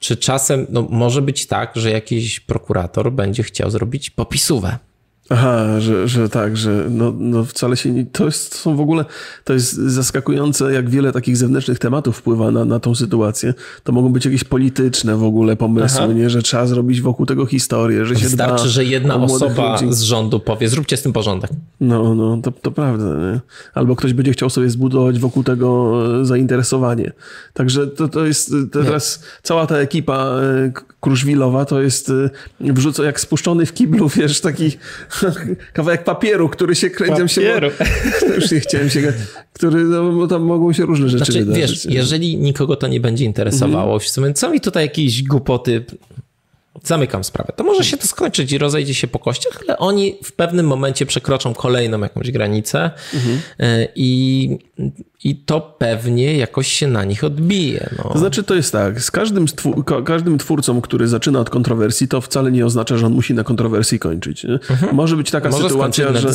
Czy 0.00 0.16
czasem 0.16 0.66
no, 0.70 0.82
może 0.90 1.22
być 1.22 1.46
tak, 1.46 1.72
że 1.76 1.90
jakiś 1.90 2.40
prokurator 2.40 3.12
będzie 3.12 3.42
chciał 3.42 3.70
zrobić 3.70 4.10
popisówę? 4.10 4.78
Aha, 5.32 5.80
że, 5.80 6.08
że 6.08 6.28
tak, 6.28 6.56
że 6.56 6.86
no, 6.90 7.12
no 7.18 7.44
wcale 7.44 7.76
się 7.76 7.90
nie. 7.90 8.06
To, 8.06 8.24
jest, 8.24 8.52
to 8.52 8.58
są 8.58 8.76
w 8.76 8.80
ogóle. 8.80 9.04
To 9.44 9.52
jest 9.52 9.74
zaskakujące, 9.74 10.72
jak 10.72 10.90
wiele 10.90 11.12
takich 11.12 11.36
zewnętrznych 11.36 11.78
tematów 11.78 12.16
wpływa 12.16 12.50
na, 12.50 12.64
na 12.64 12.80
tą 12.80 12.94
sytuację. 12.94 13.54
To 13.84 13.92
mogą 13.92 14.12
być 14.12 14.24
jakieś 14.24 14.44
polityczne 14.44 15.16
w 15.16 15.24
ogóle 15.24 15.56
pomysły, 15.56 16.14
nie? 16.14 16.30
że 16.30 16.42
trzeba 16.42 16.66
zrobić 16.66 17.00
wokół 17.00 17.26
tego 17.26 17.46
historię, 17.46 18.06
że 18.06 18.16
się 18.16 18.24
Wystarczy, 18.24 18.64
dba 18.64 18.68
że 18.68 18.84
jedna 18.84 19.16
osoba 19.16 19.72
ludzi. 19.72 19.94
z 19.94 20.00
rządu 20.00 20.40
powie, 20.40 20.68
zróbcie 20.68 20.96
z 20.96 21.02
tym 21.02 21.12
porządek. 21.12 21.50
No, 21.80 22.14
no, 22.14 22.38
to, 22.42 22.52
to 22.52 22.70
prawda. 22.70 23.04
Nie? 23.04 23.40
Albo 23.74 23.96
ktoś 23.96 24.12
będzie 24.12 24.32
chciał 24.32 24.50
sobie 24.50 24.70
zbudować 24.70 25.18
wokół 25.18 25.44
tego 25.44 25.98
e, 26.20 26.24
zainteresowanie. 26.24 27.12
Także 27.54 27.86
to, 27.86 28.08
to 28.08 28.26
jest 28.26 28.52
e, 28.52 28.66
teraz 28.72 29.22
cała 29.42 29.66
ta 29.66 29.76
ekipa 29.76 30.16
e, 30.16 30.72
Kruszwilowa 31.00 31.64
to 31.64 31.82
jest 31.82 32.12
wrzuca 32.60 33.04
jak 33.04 33.20
spuszczony 33.20 33.66
w 33.66 33.74
kiblu, 33.74 34.08
wiesz, 34.16 34.40
taki 34.40 34.70
kawałek 35.72 36.04
papieru, 36.04 36.48
który 36.48 36.74
się 36.74 36.90
kręcił 36.90 37.28
się. 37.28 37.40
Papieru. 37.40 37.70
Już 38.36 38.50
nie 38.50 38.60
chciałem 38.60 38.90
się. 38.90 39.12
Który, 39.52 39.84
no, 39.84 40.12
bo 40.12 40.26
tam 40.28 40.42
mogą 40.42 40.72
się 40.72 40.86
różne 40.86 41.08
rzeczy 41.08 41.24
Znaczy, 41.32 41.44
wydarzyć. 41.44 41.86
wiesz, 41.86 41.94
jeżeli 41.94 42.36
nikogo 42.36 42.76
to 42.76 42.88
nie 42.88 43.00
będzie 43.00 43.24
interesowało, 43.24 43.82
Mhm. 43.82 44.00
wszyscy 44.00 44.20
mówią, 44.20 44.32
co 44.32 44.50
mi 44.50 44.60
tutaj 44.60 44.84
jakieś 44.84 45.22
głupoty, 45.22 45.84
zamykam 46.84 47.24
sprawę. 47.24 47.52
To 47.56 47.64
może 47.64 47.84
się 47.84 47.96
to 47.96 48.06
skończyć 48.06 48.52
i 48.52 48.58
rozejdzie 48.58 48.94
się 48.94 49.08
po 49.08 49.18
kościach, 49.18 49.60
ale 49.68 49.78
oni 49.78 50.14
w 50.24 50.32
pewnym 50.32 50.66
momencie 50.66 51.06
przekroczą 51.06 51.54
kolejną 51.54 52.00
jakąś 52.00 52.30
granicę 52.30 52.90
Mhm. 53.14 53.38
e, 53.58 53.88
i, 53.96 54.58
i 55.24 55.36
to 55.36 55.60
pewnie 55.78 56.36
jakoś 56.36 56.72
się 56.72 56.86
na 56.86 57.04
nich 57.04 57.24
odbije. 57.24 57.90
No. 57.98 58.10
To 58.12 58.18
znaczy, 58.18 58.42
to 58.42 58.54
jest 58.54 58.72
tak, 58.72 59.02
z 59.02 59.10
każdym, 59.10 59.46
ka- 59.86 60.02
każdym 60.02 60.38
twórcą, 60.38 60.80
który 60.80 61.08
zaczyna 61.08 61.40
od 61.40 61.50
kontrowersji, 61.50 62.08
to 62.08 62.20
wcale 62.20 62.52
nie 62.52 62.66
oznacza, 62.66 62.96
że 62.96 63.06
on 63.06 63.12
musi 63.12 63.34
na 63.34 63.44
kontrowersji 63.44 63.98
kończyć. 63.98 64.44
Nie? 64.44 64.58
Może 64.92 65.16
być 65.16 65.30
taka 65.30 65.48
Może 65.50 65.62
sytuacja, 65.68 66.04
że... 66.20 66.28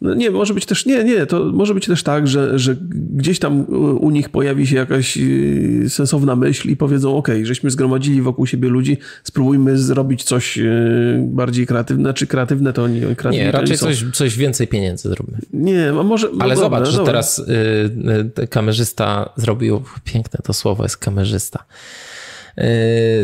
No 0.00 0.14
nie, 0.14 0.30
może 0.30 0.54
być 0.54 0.66
też, 0.66 0.86
nie, 0.86 1.04
nie, 1.04 1.26
to 1.26 1.44
może 1.44 1.74
być 1.74 1.86
też 1.86 2.02
tak, 2.02 2.28
że, 2.28 2.58
że 2.58 2.76
gdzieś 2.90 3.38
tam 3.38 3.64
u 4.00 4.10
nich 4.10 4.28
pojawi 4.28 4.66
się 4.66 4.76
jakaś 4.76 5.16
yy, 5.16 5.90
sensowna 5.90 6.36
myśl 6.36 6.70
i 6.70 6.76
powiedzą, 6.76 7.16
ok, 7.16 7.28
żeśmy 7.42 7.70
zgromadzili 7.70 8.22
wokół 8.22 8.46
siebie 8.46 8.68
ludzi, 8.68 8.98
spróbujmy 9.24 9.59
zrobić 9.74 10.24
coś 10.24 10.56
yy, 10.56 10.64
bardziej 11.26 11.66
kreatywne, 11.66 12.02
znaczy 12.02 12.26
kreatywne 12.26 12.72
to 12.72 12.88
Nie, 12.88 13.14
to 13.16 13.28
oni 13.28 13.50
raczej 13.50 13.76
są. 13.76 13.86
coś, 13.86 14.04
coś 14.12 14.36
więcej 14.36 14.68
pieniędzy 14.68 15.08
zróbmy. 15.08 15.38
Nie, 15.52 15.88
a 15.88 16.02
może... 16.02 16.28
no 16.32 16.44
Ale 16.44 16.54
dobra, 16.54 16.64
zobacz, 16.78 16.88
że 16.88 16.96
dobra. 16.96 17.12
teraz 17.12 17.38
y, 17.38 17.44
y, 18.42 18.46
kamerzysta 18.48 19.30
zrobił, 19.36 19.82
piękne 20.04 20.38
to 20.44 20.52
słowo 20.52 20.82
jest 20.82 20.96
kamerzysta, 20.96 21.64
y, 22.58 22.62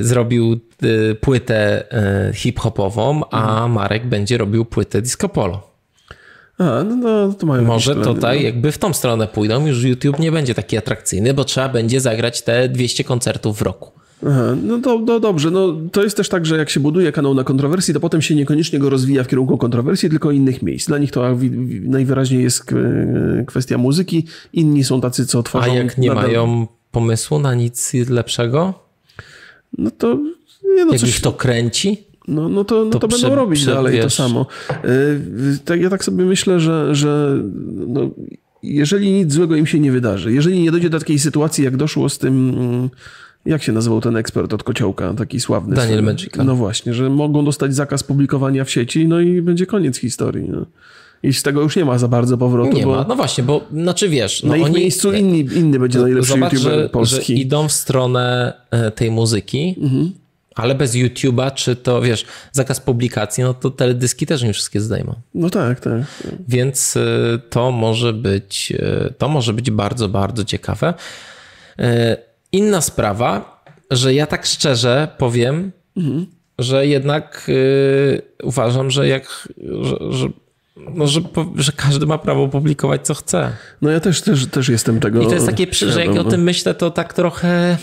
zrobił 0.05 0.61
y, 0.85 1.14
płytę 1.14 1.85
hip-hopową, 2.35 3.22
a 3.31 3.40
Mhm. 3.51 3.72
Marek 3.72 4.07
będzie 4.07 4.38
robił 4.38 4.64
płytę 4.64 5.03
disco 5.03 5.29
polo. 5.29 5.77
A, 6.59 6.64
no, 6.85 6.96
no 6.96 7.33
to 7.33 7.46
mają 7.46 7.62
Może 7.64 7.94
plany, 7.94 8.14
tutaj 8.14 8.38
no. 8.38 8.44
jakby 8.44 8.72
w 8.72 8.79
tą 8.79 8.92
stronę 8.92 9.27
pójdą, 9.27 9.66
już 9.66 9.83
YouTube 9.85 10.18
nie 10.18 10.33
będzie 10.33 10.55
taki 10.55 10.77
atrakcyjny, 10.77 11.35
bo 11.35 11.44
trzeba 11.44 11.68
będzie 11.68 12.01
zagrać 12.01 12.42
te 12.42 12.68
200 12.68 13.05
koncertów 13.05 13.59
w 13.59 13.62
roku. 13.62 13.92
Aha, 14.27 14.57
no 14.63 14.79
to 14.79 14.99
no 15.07 15.21
dobrze, 15.21 15.51
no 15.51 15.77
to 15.93 16.03
jest 16.03 16.17
też 16.17 16.29
tak, 16.29 16.47
że 16.47 16.57
jak 16.57 16.71
się 16.71 16.81
buduje 16.81 17.13
kanał 17.13 17.35
na 17.35 17.45
kontrowersji, 17.45 17.95
to 17.95 18.01
potem 18.01 18.23
się 18.23 18.35
niekoniecznie 18.35 18.79
go 18.79 18.91
rozwija 18.91 19.25
w 19.25 19.29
kierunku 19.29 19.59
kontrowersji, 19.59 20.11
tylko 20.11 20.31
innych 20.31 20.63
miejsc. 20.63 20.87
Dla 20.89 20.99
nich 20.99 21.11
to 21.13 21.37
najwyraźniej 21.83 22.43
jest 22.43 22.65
kwestia 23.47 23.79
muzyki, 23.79 24.27
inni 24.53 24.85
są 24.85 25.01
tacy, 25.01 25.27
co 25.27 25.39
A 25.39 25.43
tworzą... 25.43 25.75
jak 25.75 25.99
nie 25.99 26.09
nadal- 26.11 26.23
mają 26.27 26.67
pomysłu 26.91 27.39
na 27.39 27.55
nic 27.55 27.93
lepszego, 28.09 28.75
No 29.79 29.91
to... 29.91 30.19
Nie, 30.77 30.85
no 30.85 30.93
jak 30.93 31.01
coś, 31.01 31.09
ich 31.11 31.21
to 31.21 31.33
kręci, 31.33 32.07
No, 32.29 32.49
no 32.49 32.65
to, 32.65 32.85
no 32.85 32.91
to, 32.91 32.99
To 32.99 33.09
będą 33.09 33.35
robić 33.35 33.61
prze- 33.61 33.75
dalej 33.75 33.97
to 33.99 34.03
wiesz. 34.05 34.15
samo. 34.15 34.47
Yy, 34.85 35.59
tak, 35.65 35.81
ja 35.81 35.91
tak 35.91 36.05
sobie 36.05 36.25
myślę, 36.25 36.61
że, 36.61 36.95
że 36.95 37.39
no, 37.87 38.11
jeżeli 38.63 39.13
nic 39.13 39.33
złego 39.33 39.57
im 39.57 39.67
się 39.67 39.81
nie 39.81 39.93
wydarzy, 39.93 40.33
jeżeli 40.33 40.63
nie 40.63 40.71
dojdzie 40.71 40.91
do 40.91 40.99
takiej 40.99 41.19
sytuacji, 41.19 41.65
jak 41.65 41.77
doszło 41.77 42.09
z 42.09 42.19
tym, 42.19 42.51
mm, 42.59 42.91
jak 43.47 43.63
się 43.63 43.73
nazywał 43.73 44.01
ten 44.01 44.17
ekspert 44.17 44.53
od 44.53 44.63
Kociołka, 44.63 45.15
taki 45.15 45.41
sławny. 45.41 45.77
Daniel 45.77 46.03
Magical. 46.03 46.47
No 46.47 46.55
właśnie, 46.57 46.95
że 46.95 47.11
mogą 47.11 47.45
dostać 47.45 47.75
zakaz 47.75 48.03
publikowania 48.03 48.65
w 48.65 48.71
sieci, 48.71 49.09
no 49.09 49.21
i 49.21 49.43
będzie 49.43 49.67
koniec 49.67 49.99
historii. 49.99 50.49
No. 50.51 50.67
I 51.23 51.33
z 51.33 51.43
tego 51.43 51.63
już 51.63 51.77
nie 51.77 51.85
ma 51.85 51.99
za 51.99 52.09
bardzo 52.09 52.39
powrotu, 52.39 52.73
nie 52.77 52.85
bo 52.85 52.91
ma. 52.97 53.05
No 53.09 53.17
właśnie, 53.17 53.45
bo 53.45 53.61
znaczy 53.73 54.09
wiesz, 54.09 54.43
no 54.43 54.49
na 54.49 54.57
ich 54.57 54.65
oni, 54.65 54.75
miejscu 54.75 55.13
inni, 55.13 55.39
inny 55.55 55.79
będzie 55.79 55.99
najlepszy 55.99 56.31
Zobacz, 56.33 56.53
youtuber 56.53 56.75
że, 56.75 56.83
że 56.83 56.89
polski. 56.89 57.41
idą 57.41 57.69
w 57.69 57.73
stronę 57.73 58.53
e, 58.71 58.91
tej 58.91 59.11
muzyki, 59.11 59.77
Mhm. 59.81 60.13
ale 60.55 60.75
bez 60.75 60.95
YouTube'a, 60.95 61.55
czy 61.55 61.77
to 61.77 62.03
wiesz, 62.03 62.25
zakaz 62.53 62.81
publikacji, 62.81 63.45
no 63.45 63.55
to 63.55 63.71
teledyski 63.71 64.27
też 64.27 64.43
nie 64.43 64.53
wszystkie 64.53 64.81
zdejmą. 64.81 65.15
No 65.35 65.51
tak, 65.51 65.81
tak. 65.81 66.03
Więc 66.49 66.97
e, 66.97 67.39
to 67.51 67.73
może 67.73 68.13
być, 68.13 68.73
e, 68.79 69.11
to 69.19 69.29
może 69.29 69.53
być 69.53 69.71
bardzo, 69.71 70.09
bardzo 70.09 70.45
ciekawe. 70.45 70.95
Inna 72.53 72.81
sprawa, 72.81 73.63
że 73.91 74.15
ja 74.15 74.27
tak 74.27 74.47
szczerze 74.47 75.09
powiem, 75.19 75.73
że 76.59 76.87
jednak 76.87 77.47
e, 77.49 78.47
uważam, 78.47 78.91
że 78.91 79.09
jak, 79.09 79.49
że, 79.81 79.97
że, 80.11 80.29
no, 80.95 81.07
że, 81.07 81.21
że 81.57 81.73
każdy 81.73 82.07
ma 82.07 82.19
prawo 82.19 82.49
publikować 82.49 83.07
co 83.07 83.15
chce. 83.15 83.53
No 83.83 83.91
ja 83.91 84.01
też, 84.01 84.23
też, 84.23 84.47
też 84.47 84.69
jestem 84.69 85.01
tego 85.01 85.23
I 85.23 85.27
to 85.27 85.35
jest 85.35 85.47
takie, 85.47 85.67
że 85.73 86.07
jak 86.07 86.17
o 86.17 86.25
tym 86.25 86.43
myślę, 86.43 86.75
to 86.75 86.91
tak 86.91 87.15
trochę. 87.15 87.79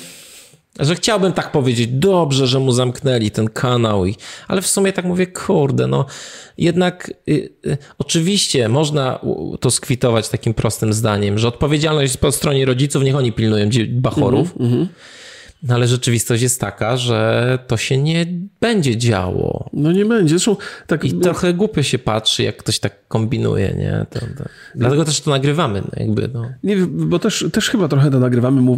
Że 0.80 0.96
chciałbym 0.96 1.34
tak 1.34 1.52
powiedzieć, 1.52 1.88
dobrze, 1.88 2.48
że 2.48 2.60
mu 2.60 2.72
zamknęli 2.72 3.32
ten 3.32 3.50
kanał, 3.50 4.06
i, 4.06 4.16
ale 4.48 4.62
w 4.62 4.68
sumie 4.68 4.94
tak 4.94 5.06
mówię, 5.06 5.28
kurde, 5.28 5.88
no. 5.88 6.06
Jednak 6.58 7.14
y, 7.30 7.50
y, 7.66 7.78
oczywiście 7.98 8.70
można 8.70 9.20
to 9.60 9.72
skwitować 9.72 10.30
takim 10.30 10.54
prostym 10.54 10.94
zdaniem, 10.94 11.40
że 11.40 11.48
odpowiedzialność 11.48 12.18
po 12.18 12.32
stronie 12.32 12.66
rodziców, 12.66 13.04
niech 13.04 13.16
oni 13.16 13.32
pilnują 13.32 13.70
bachorów, 13.90 14.54
no, 15.64 15.76
ale 15.76 15.88
rzeczywistość 15.88 16.44
jest 16.44 16.62
taka, 16.62 16.98
że 16.98 17.60
to 17.68 17.78
się 17.78 17.98
nie 17.98 18.26
będzie 18.62 18.98
działo. 18.98 19.70
No 19.74 19.92
nie 19.92 20.06
będzie. 20.06 20.30
Zresztą 20.30 20.56
tak... 20.88 21.04
I 21.04 21.14
trochę 21.14 21.54
głupio 21.54 21.84
się 21.84 22.00
patrzy, 22.00 22.44
jak 22.44 22.58
ktoś 22.58 22.80
tak 22.80 23.08
kombinuje, 23.08 23.76
nie? 23.78 24.06
To, 24.10 24.20
to. 24.20 24.44
Dlatego 24.76 25.06
też 25.06 25.22
to 25.22 25.32
nagrywamy, 25.32 25.82
no, 25.82 26.04
jakby, 26.06 26.30
no. 26.34 26.46
Nie, 26.64 26.78
bo 26.88 27.20
też, 27.20 27.46
też 27.52 27.70
chyba 27.70 27.88
trochę 27.88 28.12
to 28.12 28.20
nagrywamy, 28.20 28.78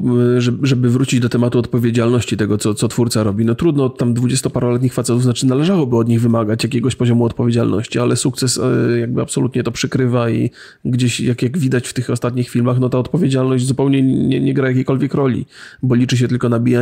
żeby 0.62 0.90
wrócić 0.90 1.20
do 1.20 1.30
tematu 1.30 1.60
odpowiedzialności 1.60 2.38
tego, 2.38 2.58
co, 2.58 2.74
co 2.74 2.88
twórca 2.88 3.24
robi. 3.24 3.46
No 3.46 3.56
trudno, 3.56 3.90
tam 3.90 4.14
dwudziestoparoletnich 4.14 4.94
facetów, 4.94 5.24
znaczy 5.24 5.46
należałoby 5.46 5.98
od 5.98 6.08
nich 6.08 6.22
wymagać 6.22 6.64
jakiegoś 6.64 6.96
poziomu 6.96 7.26
odpowiedzialności, 7.26 8.00
ale 8.00 8.16
sukces 8.16 8.58
e, 8.58 9.00
jakby 9.00 9.22
absolutnie 9.22 9.64
to 9.64 9.72
przykrywa 9.72 10.30
i 10.30 10.52
gdzieś, 10.86 11.20
jak, 11.20 11.42
jak 11.42 11.58
widać 11.58 11.88
w 11.88 11.94
tych 11.94 12.10
ostatnich 12.10 12.50
filmach, 12.50 12.80
no 12.80 12.90
ta 12.90 13.00
odpowiedzialność 13.00 13.66
zupełnie 13.66 14.02
nie, 14.02 14.40
nie 14.40 14.54
gra 14.54 14.68
jakiejkolwiek 14.68 15.14
roli, 15.14 15.46
bo 15.84 15.96
liczy 15.96 16.18
się 16.18 16.28
tylko 16.28 16.50
nabijanie 16.50 16.75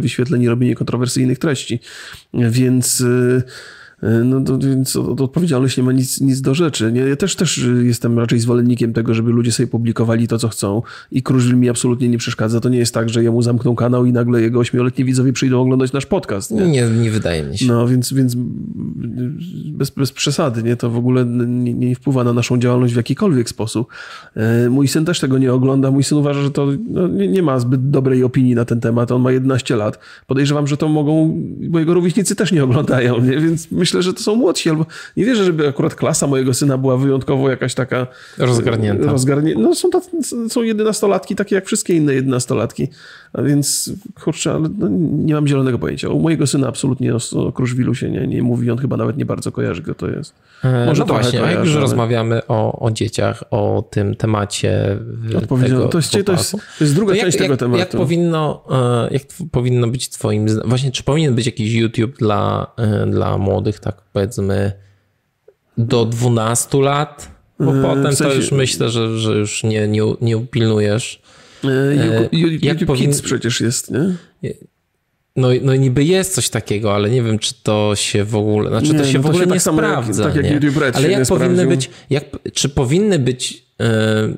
wyświetleń 0.00 0.42
i 0.42 0.48
robienie 0.48 0.74
kontrowersyjnych 0.74 1.38
treści. 1.38 1.80
Więc... 2.34 3.04
e, 4.02 4.10
no 4.24 4.40
to, 4.40 4.58
więc 4.58 4.96
od 4.96 5.20
odpowiedzialność 5.20 5.76
nie 5.76 5.82
ma 5.82 5.92
nic, 5.92 6.20
nic 6.20 6.40
do 6.40 6.54
rzeczy. 6.54 6.92
Nie? 6.92 7.00
Ja 7.00 7.16
też, 7.16 7.36
też 7.36 7.66
jestem 7.82 8.18
raczej 8.18 8.40
zwolennikiem 8.40 8.92
tego, 8.92 9.14
żeby 9.14 9.30
ludzie 9.30 9.52
sobie 9.52 9.66
publikowali 9.66 10.28
to, 10.28 10.38
co 10.38 10.48
chcą 10.48 10.82
i 11.12 11.22
Kruszwil 11.22 11.56
mi 11.56 11.68
absolutnie 11.68 12.08
nie 12.08 12.18
przeszkadza. 12.18 12.60
To 12.60 12.68
nie 12.68 12.78
jest 12.78 12.94
tak, 12.94 13.08
że 13.08 13.22
jemu 13.22 13.42
zamkną 13.42 13.76
kanał 13.76 14.06
i 14.06 14.12
nagle 14.12 14.42
jego 14.42 14.60
ośmioletni 14.60 15.04
widzowie 15.04 15.32
przyjdą 15.32 15.60
oglądać 15.60 15.92
nasz 15.92 16.06
podcast. 16.06 16.50
Nie? 16.50 16.66
Nie, 16.66 16.82
nie 16.82 17.10
wydaje 17.10 17.42
mi 17.42 17.58
się. 17.58 17.66
No 17.66 17.88
więc, 17.88 18.12
więc 18.12 18.34
bez, 19.66 19.90
bez 19.90 20.12
przesady, 20.12 20.62
nie? 20.62 20.76
To 20.76 20.90
w 20.90 20.96
ogóle 20.96 21.24
nie, 21.24 21.74
nie 21.74 21.94
wpływa 21.94 22.24
na 22.24 22.32
naszą 22.32 22.58
działalność 22.58 22.94
w 22.94 22.96
jakikolwiek 22.96 23.48
sposób. 23.48 23.88
E, 24.36 24.70
Mój 24.70 24.88
syn 24.88 25.04
też 25.04 25.20
tego 25.20 25.38
nie 25.38 25.52
ogląda. 25.52 25.90
Mój 25.90 26.04
syn 26.04 26.18
uważa, 26.18 26.42
że 26.42 26.50
to 26.50 26.68
no, 26.88 27.08
nie, 27.08 27.28
nie 27.28 27.42
ma 27.42 27.58
zbyt 27.58 27.90
dobrej 27.90 28.24
opinii 28.24 28.54
na 28.54 28.64
ten 28.64 28.80
temat. 28.80 29.12
On 29.12 29.22
ma 29.22 29.32
11 29.32 29.76
lat. 29.76 29.98
Podejrzewam, 30.26 30.66
że 30.66 30.76
to 30.76 30.88
mogą, 30.88 31.40
bo 31.68 31.78
jego 31.78 31.94
rówieśnicy 31.94 32.36
też 32.36 32.52
nie 32.52 32.64
oglądają, 32.64 33.20
nie? 33.20 33.40
Więc 33.40 33.70
myślę, 33.70 33.89
że 33.98 34.14
to 34.14 34.20
są 34.20 34.34
młodsi, 34.34 34.70
albo 34.70 34.86
nie 35.16 35.24
wierzę, 35.24 35.44
żeby 35.44 35.68
akurat 35.68 35.94
klasa 35.94 36.26
mojego 36.26 36.54
syna 36.54 36.78
była 36.78 36.96
wyjątkowo 36.96 37.50
jakaś 37.50 37.74
taka 37.74 38.06
Rozgarnięta. 38.38 39.12
Rozgarnie... 39.12 39.54
No 39.54 39.74
są, 39.74 39.90
tacy, 39.90 40.10
są 40.48 40.62
jedenastolatki, 40.62 41.36
takie 41.36 41.54
jak 41.54 41.66
wszystkie 41.66 41.94
inne 41.94 42.14
jedenastolatki. 42.14 42.88
A 43.32 43.42
więc, 43.42 43.92
kurczę, 44.24 44.52
ale 44.52 44.68
no, 44.78 44.88
nie 45.24 45.34
mam 45.34 45.48
zielonego 45.48 45.78
pojęcia. 45.78 46.08
U 46.08 46.20
mojego 46.20 46.46
syna 46.46 46.68
absolutnie 46.68 47.14
o, 47.14 47.18
o 47.36 47.52
Kruszwilu 47.52 47.94
się 47.94 48.10
nie, 48.10 48.26
nie 48.26 48.42
mówi. 48.42 48.70
On 48.70 48.78
chyba 48.78 48.96
nawet 48.96 49.16
nie 49.16 49.24
bardzo 49.24 49.52
kojarzy, 49.52 49.82
kto 49.82 49.94
to 49.94 50.10
jest. 50.10 50.34
Może 50.64 50.86
Może 50.86 51.00
no 51.00 51.06
właśnie, 51.06 51.42
a 51.42 51.50
jak 51.50 51.60
już 51.60 51.72
ale- 51.72 51.80
rozmawiamy 51.80 52.46
o, 52.48 52.86
o 52.86 52.90
dzieciach, 52.90 53.44
o 53.50 53.84
tym 53.90 54.16
temacie 54.16 54.98
Odpowiedzialno. 55.36 55.78
tego 55.78 55.88
To 55.92 55.98
jest, 55.98 56.12
to, 56.26 56.32
jest, 56.32 56.50
to 56.52 56.84
jest 56.84 56.94
druga 56.94 57.12
to 57.12 57.16
jak, 57.16 57.26
część 57.26 57.38
tego 57.38 57.52
jak, 57.52 57.60
tematu. 57.60 57.78
Jak 57.78 57.88
powinno, 57.88 58.64
e, 58.70 59.08
jak 59.12 59.22
powinno 59.50 59.88
być 59.88 60.08
twoim 60.08 60.46
właśnie 60.64 60.92
czy 60.92 61.02
powinien 61.02 61.34
być 61.34 61.46
jakiś 61.46 61.72
YouTube 61.72 62.16
dla, 62.18 62.72
e, 62.76 63.06
dla 63.06 63.38
młodych, 63.38 63.79
tak 63.80 64.02
powiedzmy 64.12 64.72
do 65.78 66.04
12 66.04 66.78
lat? 66.82 67.30
Bo 67.60 67.78
E, 67.78 67.82
potem 67.82 68.02
w 68.12 68.14
sensie- 68.14 68.24
to 68.24 68.34
już 68.34 68.52
myślę, 68.52 68.90
że, 68.90 69.18
że 69.18 69.32
już 69.32 69.62
nie, 69.64 69.88
nie, 69.88 70.02
nie 70.20 70.36
upilnujesz. 70.36 71.22
E, 71.64 71.66
Ju- 71.68 72.28
Ju- 72.32 72.58
jak 72.64 72.80
YouTube 72.80 72.88
powin- 72.96 73.06
Kids 73.08 73.22
przecież 73.22 73.60
jest, 73.60 73.90
nie? 73.90 74.14
No, 75.36 75.48
no 75.62 75.74
niby 75.74 76.04
jest 76.04 76.34
coś 76.34 76.48
takiego, 76.50 76.94
ale 76.94 77.10
nie 77.10 77.22
wiem, 77.22 77.38
czy 77.38 77.54
to 77.62 77.92
się 77.96 78.24
w 78.24 78.36
ogóle, 78.36 78.70
znaczy 78.70 78.92
Nie, 78.92 78.98
to 78.98 79.04
się 79.04 79.18
no 79.18 79.22
w 79.22 79.26
ogóle 79.26 79.44
się 79.44 79.50
nie 79.50 79.58
tak 79.60 79.66
jak- 79.66 79.74
sprawdza. 79.74 80.24
tak 80.24 80.34
jak 80.36 80.44
nie? 80.44 80.50
YouTube 80.52 80.76
Red 80.76 80.96
ale 80.96 81.10
jak 81.10 81.20
nie 81.20 81.26
powinny 81.26 81.54
sprawdził. 81.56 81.68
być, 81.76 81.90
jak, 82.10 82.24
czy 82.54 82.68
powinny 82.68 83.18
być, 83.18 83.66
e, 83.80 84.28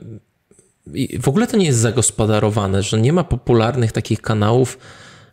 i 0.95 1.19
w 1.19 1.29
ogóle 1.29 1.47
to 1.47 1.57
nie 1.57 1.67
jest 1.67 1.79
zagospodarowane, 1.79 2.83
że 2.83 3.01
nie 3.01 3.13
ma 3.13 3.25
popularnych 3.25 3.93
takich 3.93 4.21
kanałów, 4.21 4.79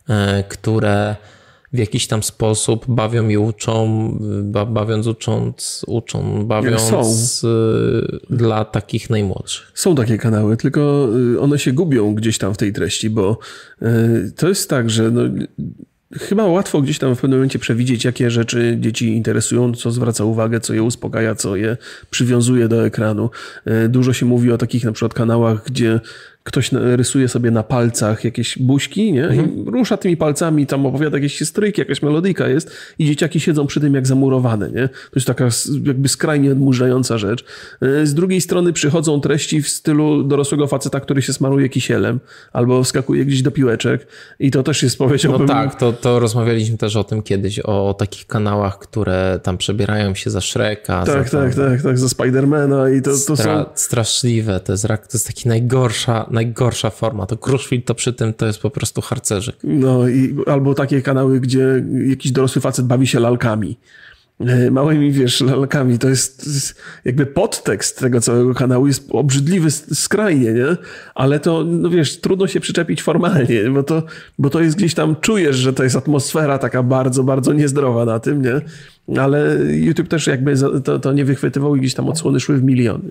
e, 0.08 0.44
które 0.48 1.16
w 1.72 1.78
jakiś 1.78 2.06
tam 2.06 2.22
sposób 2.22 2.84
bawią 2.88 3.28
i 3.28 3.36
uczą, 3.36 4.18
ba, 4.42 4.66
bawiąc, 4.66 5.06
ucząc, 5.06 5.84
uczą, 5.86 6.46
bawiąc 6.46 7.44
e, 7.44 8.36
dla 8.36 8.64
takich 8.64 9.10
najmłodszych. 9.10 9.72
Są 9.74 9.94
takie 9.94 10.18
kanały, 10.18 10.56
tylko 10.56 11.08
y, 11.34 11.40
one 11.40 11.58
się 11.58 11.72
gubią 11.72 12.14
gdzieś 12.14 12.38
tam 12.38 12.54
w 12.54 12.56
tej 12.56 12.72
treści, 12.72 13.10
bo 13.10 13.38
y, 13.82 14.32
to 14.36 14.48
jest 14.48 14.70
tak, 14.70 14.90
że 14.90 15.10
no, 15.10 15.22
chyba 16.18 16.46
łatwo 16.46 16.80
gdzieś 16.80 16.98
tam 16.98 17.16
w 17.16 17.20
pewnym 17.20 17.38
momencie 17.38 17.58
przewidzieć, 17.58 18.04
jakie 18.04 18.30
rzeczy 18.30 18.76
dzieci 18.80 19.16
interesują, 19.16 19.74
co 19.74 19.90
zwraca 19.90 20.24
uwagę, 20.24 20.60
co 20.60 20.74
je 20.74 20.82
uspokaja, 20.82 21.34
co 21.34 21.56
je 21.56 21.76
przywiązuje 22.10 22.68
do 22.68 22.86
ekranu. 22.86 23.30
Y, 23.84 23.88
Dużo 23.88 24.12
się 24.12 24.26
mówi 24.26 24.52
o 24.52 24.58
takich 24.58 24.84
na 24.84 24.92
przykład 24.92 25.14
kanałach, 25.14 25.64
gdzie 25.64 26.00
ktoś 26.44 26.70
rysuje 26.72 27.28
sobie 27.28 27.50
na 27.50 27.62
palcach 27.62 28.24
jakieś 28.24 28.58
buźki, 28.58 29.12
nie? 29.12 29.28
I 29.34 29.70
rusza 29.70 29.96
tymi 29.96 30.16
palcami, 30.16 30.66
tam 30.66 30.86
opowiada 30.86 31.16
jakieś 31.16 31.38
historyjki, 31.38 31.80
jakaś 31.80 32.02
melodyjka 32.02 32.48
jest 32.48 32.70
i 32.98 33.06
dzieciaki 33.06 33.40
siedzą 33.40 33.66
przy 33.66 33.80
tym 33.80 33.94
jak 33.94 34.06
zamurowane, 34.06 34.70
nie? 34.70 34.88
To 34.88 35.16
jest 35.16 35.26
taka 35.26 35.48
jakby 35.84 36.08
skrajnie 36.08 36.52
odmurzająca 36.52 37.18
rzecz. 37.18 37.44
E, 37.82 38.06
Z 38.06 38.14
drugiej 38.14 38.40
strony 38.40 38.72
przychodzą 38.72 39.20
treści 39.20 39.62
w 39.62 39.68
stylu 39.68 40.22
dorosłego 40.22 40.66
faceta, 40.66 41.00
który 41.00 41.22
się 41.22 41.32
smaruje 41.32 41.68
kisielem 41.68 42.20
albo 42.52 42.82
wskakuje 42.82 43.24
gdzieś 43.24 43.42
do 43.42 43.50
piłeczek 43.50 44.06
i 44.38 44.50
to 44.50 44.62
też 44.62 44.82
jest 44.82 44.98
powiedziałbym... 44.98 45.46
No 45.46 45.54
tak, 45.54 45.74
to, 45.74 45.92
to 45.92 46.20
rozmawialiśmy 46.20 46.76
też 46.78 46.96
o 46.96 47.04
tym 47.04 47.22
kiedyś, 47.22 47.58
o, 47.58 47.94
takich 47.98 48.26
kanałach, 48.26 48.78
które 48.78 49.40
tam 49.42 49.58
przebierają 49.58 50.14
się 50.14 50.30
za 50.30 50.40
Shreka. 50.40 51.04
Tak, 51.04 51.28
za 51.28 51.38
tak, 51.38 51.54
tak, 51.54 51.82
tak, 51.82 51.98
za 51.98 52.08
Spidermana 52.08 52.90
i 52.90 53.02
to, 53.02 53.10
to 53.10 53.34
Stra- 53.34 53.64
są... 53.64 53.64
Straszliwe, 53.74 54.60
to 54.60 54.72
jest, 54.72 54.86
to 54.86 54.94
jest 55.12 55.26
taki 55.26 55.48
najgorsza, 55.48 56.26
najgorsza 56.30 56.90
forma. 56.90 57.26
To 57.26 57.36
Kruszwil 57.36 57.82
to 57.82 57.94
przy 57.94 58.12
tym 58.12 58.34
to 58.34 58.46
jest 58.46 58.58
po 58.58 58.70
prostu 58.70 59.00
harcerzyk. 59.00 59.56
No 59.64 60.08
i 60.08 60.36
albo 60.46 60.74
takie 60.74 61.02
kanały, 61.02 61.40
gdzie 61.40 61.84
jakiś 62.08 62.32
dorosły 62.32 62.62
facet 62.62 62.86
bawi 62.86 63.06
się 63.06 63.20
lalkami. 63.20 63.76
E, 64.40 64.70
Małymi, 64.70 65.12
wiesz, 65.12 65.40
lalkami. 65.40 65.98
To 65.98 66.08
jest, 66.08 66.44
to 66.44 66.50
jest 66.50 66.74
jakby 67.04 67.26
podtekst 67.26 67.98
tego 67.98 68.20
całego 68.20 68.54
kanału 68.54 68.86
jest 68.86 69.08
obrzydliwy 69.10 69.70
skrajnie, 69.70 70.52
nie? 70.52 70.76
Ale 71.14 71.40
to, 71.40 71.64
no 71.64 71.90
wiesz, 71.90 72.20
trudno 72.20 72.46
się 72.46 72.60
przyczepić 72.60 73.02
formalnie, 73.02 73.70
bo 73.70 73.82
to, 73.82 74.02
bo 74.38 74.50
to 74.50 74.60
jest 74.60 74.76
gdzieś 74.76 74.94
tam, 74.94 75.16
czujesz, 75.20 75.56
że 75.56 75.72
to 75.72 75.84
jest 75.84 75.96
atmosfera 75.96 76.58
taka 76.58 76.82
bardzo, 76.82 77.24
bardzo 77.24 77.52
niezdrowa 77.52 78.04
na 78.04 78.20
tym, 78.20 78.42
nie? 78.42 78.60
Ale 79.20 79.56
YouTube 79.70 80.08
też 80.08 80.26
jakby 80.26 80.54
to, 80.84 80.98
to 80.98 81.12
nie 81.12 81.24
wychwytywał 81.24 81.76
i 81.76 81.80
gdzieś 81.80 81.94
tam 81.94 82.08
odsłony 82.08 82.40
szły 82.40 82.56
w 82.56 82.62
miliony. 82.62 83.04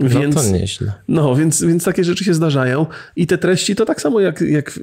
Nie? 0.00 0.28
No 0.28 0.34
to 0.34 0.50
nieźle. 0.52 0.92
No, 1.08 1.36
więc, 1.36 1.62
więc 1.62 1.84
takie 1.84 2.04
rzeczy 2.04 2.24
się 2.24 2.34
zdarzają. 2.34 2.86
I 3.16 3.26
te 3.26 3.38
treści 3.38 3.76
to 3.76 3.84
tak 3.84 4.00
samo 4.00 4.20
jak, 4.20 4.40
jak 4.40 4.80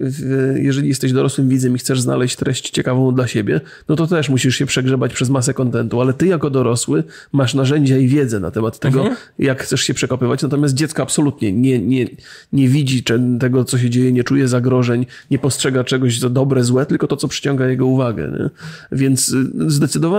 jeżeli 0.55 0.87
jesteś 0.87 1.11
dorosłym 1.13 1.49
widzem 1.49 1.75
i 1.75 1.77
chcesz 1.77 2.01
znaleźć 2.01 2.35
treść 2.35 2.69
ciekawą 2.69 3.15
dla 3.15 3.27
siebie, 3.27 3.61
no 3.89 3.95
to 3.95 4.07
też 4.07 4.29
musisz 4.29 4.55
się 4.55 4.65
przegrzebać 4.65 5.13
przez 5.13 5.29
masę 5.29 5.53
kontentu, 5.53 6.01
ale 6.01 6.13
ty 6.13 6.27
jako 6.27 6.49
dorosły 6.49 7.03
masz 7.31 7.53
narzędzia 7.53 7.97
i 7.97 8.07
wiedzę 8.07 8.39
na 8.39 8.51
temat 8.51 8.79
tego, 8.79 8.99
Mhm. 8.99 9.17
jak 9.39 9.63
chcesz 9.63 9.81
się 9.81 9.93
przekopywać. 9.93 10.41
Natomiast 10.41 10.73
dziecko 10.73 11.03
absolutnie 11.03 11.51
nie, 11.51 11.79
nie, 11.79 12.07
nie 12.53 12.67
widzi 12.67 13.03
tego, 13.39 13.65
co 13.65 13.77
się 13.77 13.89
dzieje, 13.89 14.11
nie 14.11 14.23
czuje 14.23 14.47
zagrożeń, 14.47 15.05
nie 15.31 15.39
postrzega 15.39 15.83
czegoś 15.83 16.19
za 16.19 16.29
dobre, 16.29 16.63
złe, 16.63 16.85
tylko 16.85 17.07
to, 17.07 17.17
co 17.17 17.27
przyciąga 17.27 17.67
jego 17.67 17.85
uwagę. 17.85 18.31
Nie? 18.39 18.49
Więc 18.97 19.29
y, 19.29 19.45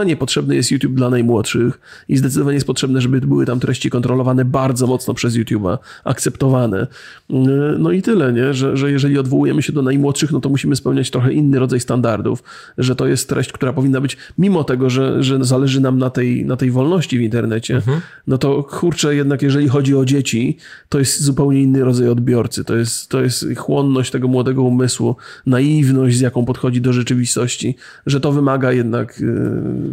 zdecydowanie 0.05 0.17
potrzebny 0.17 0.55
jest 0.55 0.71
YouTube 0.71 0.95
dla 0.95 1.11
najmłodszych 1.11 1.81
i 2.09 2.17
zdecydowanie 2.17 2.55
jest 2.55 2.67
potrzebne, 2.67 3.01
żeby 3.01 3.21
były 3.21 3.47
tam 3.47 3.61
treści 3.61 3.91
kontrolowane 3.91 4.45
bardzo 4.45 4.87
mocno 4.87 5.15
przez 5.15 5.35
YouTube'a, 5.35 5.79
akceptowane. 6.05 6.87
Y, 7.31 7.35
No 7.79 7.93
i 7.93 8.03
tyle, 8.03 8.33
nie? 8.33 8.55
Że, 8.55 8.77
że 8.77 8.93
jeżeli 8.93 9.19
odwołujemy 9.19 9.63
się 9.63 9.73
do 9.73 9.83
najmłodszych, 9.83 10.33
no 10.33 10.41
to 10.41 10.49
musimy 10.49 10.77
spełniać 10.77 11.11
trochę 11.11 11.33
inny 11.33 11.59
rodzaj 11.59 11.81
standardów, 11.81 12.43
że 12.79 12.97
to 12.97 13.07
jest 13.07 13.29
treść, 13.29 13.53
która 13.53 13.73
powinna 13.73 14.01
być, 14.01 14.17
mimo 14.39 14.65
tego, 14.65 14.91
że, 14.91 15.23
że 15.23 15.45
zależy 15.45 15.81
nam 15.81 15.99
na 15.99 16.11
tej, 16.11 16.45
na 16.45 16.57
tej 16.57 16.71
wolności 16.71 17.19
w 17.19 17.21
internecie, 17.21 17.83
no 18.27 18.39
to 18.39 18.63
kurczę, 18.63 19.15
jednak 19.15 19.43
jeżeli 19.43 19.69
chodzi 19.69 19.97
o 19.97 20.05
dzieci, 20.05 20.57
to 20.89 20.99
jest 20.99 21.23
zupełnie 21.23 21.63
inny 21.63 21.85
rodzaj 21.85 22.09
odbiorcy. 22.09 22.65
To 22.65 22.77
jest, 22.77 23.09
to 23.09 23.23
jest 23.23 23.47
chłonność 23.57 24.11
tego 24.11 24.29
młodego 24.29 24.63
umysłu, 24.63 25.17
naiwność, 25.47 26.17
z 26.17 26.21
jaką 26.21 26.45
podchodzi 26.45 26.81
do 26.81 26.93
rzeczywistości, 26.93 27.77
że 28.07 28.21
to 28.21 28.33
wymaga 28.33 28.73
jednak 28.73 29.23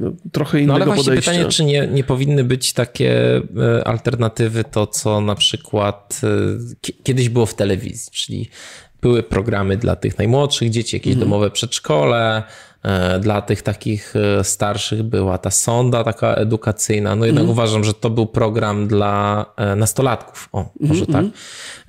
no, 0.02 0.12
trochę 0.32 0.58
No 0.58 0.62
innego 0.64 0.76
ale 0.76 0.86
właśnie 0.86 1.04
podejścia. 1.04 1.32
pytanie, 1.32 1.50
czy 1.50 1.64
nie, 1.64 1.88
nie 1.88 2.04
powinny 2.04 2.44
być 2.44 2.74
takie 2.74 3.38
e, 3.38 3.88
alternatywy, 3.88 4.64
to 4.64 4.88
co 4.88 5.22
na 5.22 5.36
przykład 5.36 6.22
e, 6.24 6.28
ki- 6.82 6.94
kiedyś 7.04 7.30
było 7.30 7.46
w 7.46 7.54
telewizji, 7.56 8.12
czyli 8.12 8.50
były 9.02 9.24
programy 9.24 9.78
dla 9.78 9.96
tych 9.96 10.18
najmłodszych 10.18 10.70
dzieci, 10.70 10.96
jakieś 10.96 11.14
Mhm. 11.14 11.30
domowe 11.30 11.52
przedszkole, 11.52 12.44
dla 13.20 13.42
tych 13.42 13.62
takich 13.62 14.14
e, 14.16 14.44
starszych 14.44 15.04
była 15.04 15.38
ta 15.38 15.52
sonda 15.52 16.04
taka 16.04 16.34
edukacyjna. 16.34 17.16
No 17.16 17.26
jednak 17.26 17.42
Mhm. 17.42 17.52
uważam, 17.52 17.84
że 17.84 17.94
to 17.94 18.10
był 18.10 18.26
program 18.26 18.88
dla 18.88 19.46
e, 19.58 19.76
nastolatków. 19.76 20.50
O, 20.52 20.70
może 20.80 21.06
Mhm, 21.06 21.32
tak. 21.32 21.40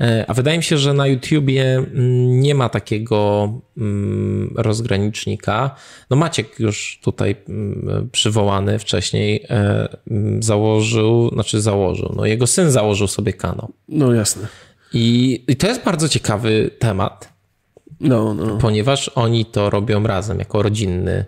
E, 0.01 0.25
A 0.29 0.35
wydaje 0.35 0.57
mi 0.57 0.65
się, 0.65 0.79
że 0.79 0.93
na 0.95 1.07
YouTubie 1.07 1.65
mm, 1.77 2.41
nie 2.41 2.55
ma 2.55 2.69
takiego 2.69 3.49
mm, 3.77 4.55
rozgranicznika. 4.57 5.75
No 6.11 6.17
Maciek 6.17 6.61
już 6.61 7.01
tutaj 7.03 7.37
mm, 7.49 8.09
przywołany 8.13 8.79
wcześniej 8.79 9.45
e, 9.51 9.89
mm, 10.11 10.43
założył, 10.43 11.31
znaczy 11.33 11.61
założył, 11.61 12.13
no 12.17 12.27
jego 12.27 12.47
syn 12.47 12.71
założył 12.71 13.09
sobie 13.09 13.33
kanał. 13.33 13.73
No 13.89 14.15
jasne. 14.15 14.47
I, 14.95 15.45
I 15.49 15.57
to 15.57 15.67
jest 15.67 15.83
bardzo 15.85 16.09
ciekawy 16.09 16.71
temat, 16.79 17.32
No, 18.03 18.35
no. 18.35 18.59
ponieważ 18.59 19.09
oni 19.15 19.45
to 19.45 19.71
robią 19.71 20.03
razem 20.07 20.39
jako 20.39 20.63
rodzinny, 20.63 21.25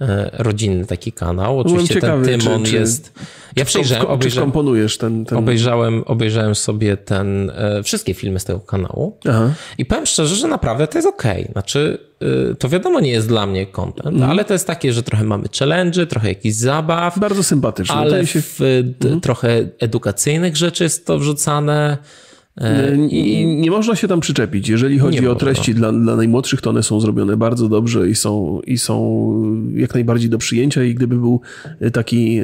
e, 0.00 0.30
rodzinny 0.38 0.86
taki 0.86 1.12
kanał. 1.12 1.58
Oczywiście 1.60 1.94
ciekawy, 1.94 2.24
ten 2.26 2.40
Tymon 2.40 2.64
czy- 2.64 2.70
czy- 2.70 2.76
jest... 2.76 3.12
Ja 3.56 3.64
przejrzałem, 3.64 4.02
Czy 4.06 4.08
obejrzałem, 4.12 4.50
komponujesz 4.50 4.98
ten... 4.98 5.24
ten... 5.24 5.38
obejrzałem, 5.38 6.02
obejrzałem 6.06 6.54
sobie 6.54 6.96
ten, 6.96 7.50
e, 7.50 7.82
wszystkie 7.82 8.14
filmy 8.14 8.40
z 8.40 8.44
tego 8.44 8.60
kanału. 8.60 9.18
Aha. 9.28 9.50
I 9.78 9.84
powiem 9.86 10.06
szczerze, 10.06 10.34
że 10.36 10.48
naprawdę 10.48 10.86
to 10.86 10.98
jest 10.98 11.08
okej. 11.08 11.48
Znaczy, 11.52 11.98
y, 12.52 12.54
to 12.54 12.68
wiadomo 12.68 13.00
nie 13.00 13.10
jest 13.10 13.28
dla 13.28 13.46
mnie 13.46 13.66
content, 13.66 14.06
Mhm. 14.06 14.30
ale 14.30 14.44
to 14.44 14.52
jest 14.52 14.66
takie, 14.66 14.92
że 14.92 15.02
trochę 15.02 15.24
mamy 15.24 15.44
challenge, 15.58 16.06
trochę 16.06 16.28
jakichś 16.28 16.54
zabaw, 16.56 17.18
Bardzo 17.18 17.42
sympatyczne. 17.42 17.94
ale 17.94 18.26
się... 18.26 18.40
w 18.42 18.58
d- 19.00 19.20
trochę 19.20 19.68
edukacyjnych 19.78 20.56
rzeczy 20.56 20.84
jest 20.84 21.06
to 21.06 21.18
wrzucane. 21.18 21.98
E, 22.60 22.96
I 22.96 23.46
nie 23.46 23.70
można 23.70 23.96
się 23.96 24.08
tam 24.08 24.20
przyczepić. 24.20 24.68
Jeżeli 24.68 24.98
chodzi 24.98 25.20
Nie 25.20 25.30
o 25.30 25.34
treści 25.34 25.74
dla, 25.74 25.92
dla 25.92 26.16
najmłodszych, 26.16 26.60
to 26.60 26.70
one 26.70 26.82
są 26.82 27.00
zrobione 27.00 27.36
bardzo 27.36 27.68
dobrze 27.68 28.08
i 28.10 28.14
są, 28.14 28.60
i 28.66 28.78
są 28.78 28.98
jak 29.74 29.94
najbardziej 29.94 30.30
do 30.30 30.38
przyjęcia. 30.38 30.84
I 30.84 30.94
gdyby 30.94 31.16
był 31.16 31.40
taki 31.92 32.38
e, 32.38 32.42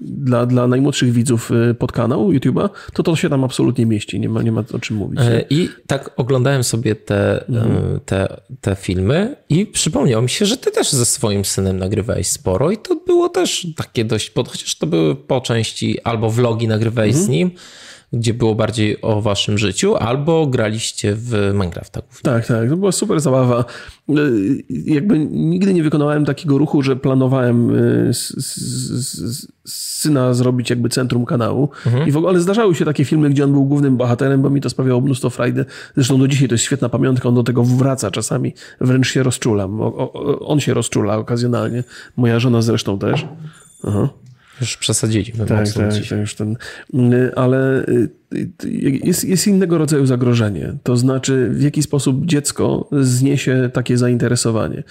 dla, 0.00 0.46
dla 0.46 0.66
najmłodszych 0.66 1.12
widzów 1.12 1.50
e, 1.70 1.74
podkanał 1.74 2.30
YouTube'a, 2.32 2.68
to 2.92 3.02
to 3.02 3.16
się 3.16 3.28
tam 3.30 3.44
absolutnie 3.44 3.86
mieści. 3.86 4.20
Nie 4.20 4.28
ma, 4.28 4.42
nie 4.42 4.52
ma 4.52 4.64
o 4.72 4.78
czym 4.78 4.96
mówić. 4.96 5.20
E, 5.22 5.44
I 5.50 5.68
tak 5.86 6.10
oglądałem 6.16 6.64
sobie 6.64 6.94
te, 6.94 7.46
Mhm. 7.48 7.72
e, 7.96 8.00
te, 8.00 8.36
te 8.60 8.76
filmy 8.76 9.36
i 9.48 9.66
przypomniało 9.66 10.22
mi 10.22 10.28
się, 10.28 10.46
że 10.46 10.56
ty 10.56 10.70
też 10.70 10.92
ze 10.92 11.04
swoim 11.04 11.44
synem 11.44 11.78
nagrywałeś 11.78 12.26
sporo 12.28 12.70
i 12.70 12.76
to 12.76 12.96
było 13.06 13.28
też 13.28 13.66
takie 13.76 14.04
dość, 14.04 14.30
pod- 14.30 14.48
chociaż 14.48 14.74
to 14.78 14.86
były 14.86 15.16
po 15.16 15.40
części 15.40 16.00
albo 16.04 16.30
vlogi 16.30 16.68
nagrywałeś 16.68 17.10
Mhm. 17.10 17.26
z 17.26 17.28
nim, 17.28 17.50
gdzie 18.18 18.34
było 18.34 18.54
bardziej 18.54 19.02
o 19.02 19.22
waszym 19.22 19.58
życiu, 19.58 19.96
albo 19.96 20.46
graliście 20.46 21.14
w 21.14 21.50
Minecrafta. 21.52 22.02
Tak, 22.22 22.46
tak. 22.46 22.68
To 22.68 22.76
była 22.76 22.92
super 22.92 23.20
zabawa. 23.20 23.64
E, 24.08 24.14
Jakby 24.70 25.18
nigdy 25.30 25.74
nie 25.74 25.82
wykonałem 25.82 26.24
takiego 26.24 26.58
ruchu, 26.58 26.82
że 26.82 26.96
planowałem 26.96 27.70
e, 27.70 28.14
z, 28.14 28.28
z, 28.28 28.56
z, 28.92 29.46
z 29.64 29.96
syna 30.02 30.34
zrobić 30.34 30.70
jakby 30.70 30.88
centrum 30.88 31.24
kanału. 31.24 31.68
I 32.06 32.12
w 32.12 32.16
ogóle 32.16 32.40
zdarzały 32.40 32.74
się 32.74 32.84
takie 32.84 33.04
filmy, 33.04 33.30
gdzie 33.30 33.44
on 33.44 33.52
był 33.52 33.64
głównym 33.64 33.96
bohaterem, 33.96 34.42
bo 34.42 34.50
mi 34.50 34.60
to 34.60 34.70
sprawiało 34.70 35.00
mnóstwo 35.00 35.30
frajdy. 35.30 35.64
Zresztą 35.96 36.18
do 36.18 36.28
dzisiaj 36.28 36.48
to 36.48 36.54
jest 36.54 36.64
świetna 36.64 36.88
pamiątka, 36.88 37.28
on 37.28 37.34
do 37.34 37.42
tego 37.42 37.64
wraca 37.64 38.10
czasami. 38.10 38.54
Wręcz 38.80 39.08
się 39.08 39.22
rozczulam. 39.22 39.80
O, 39.80 39.86
o, 39.86 40.38
on 40.38 40.60
się 40.60 40.74
rozczula 40.74 41.16
okazjonalnie. 41.16 41.84
Moja 42.16 42.38
żona 42.38 42.62
zresztą 42.62 42.98
też. 42.98 43.26
Aha. 43.84 44.08
Już 44.60 44.76
przesadziliśmy 44.76 45.46
Tak, 45.46 45.72
tak, 45.72 45.92
to 46.08 46.16
już 46.16 46.34
ten. 46.34 46.56
y, 46.94 47.32
Ale 47.36 47.84
y, 47.88 48.08
jest, 49.04 49.24
jest 49.24 49.46
innego 49.46 49.78
rodzaju 49.78 50.06
zagrożenie. 50.06 50.72
To 50.82 50.96
znaczy, 50.96 51.48
w 51.50 51.62
jaki 51.62 51.82
sposób 51.82 52.26
dziecko 52.26 52.88
zniesie 53.00 53.70
takie 53.72 53.98
zainteresowanie. 53.98 54.82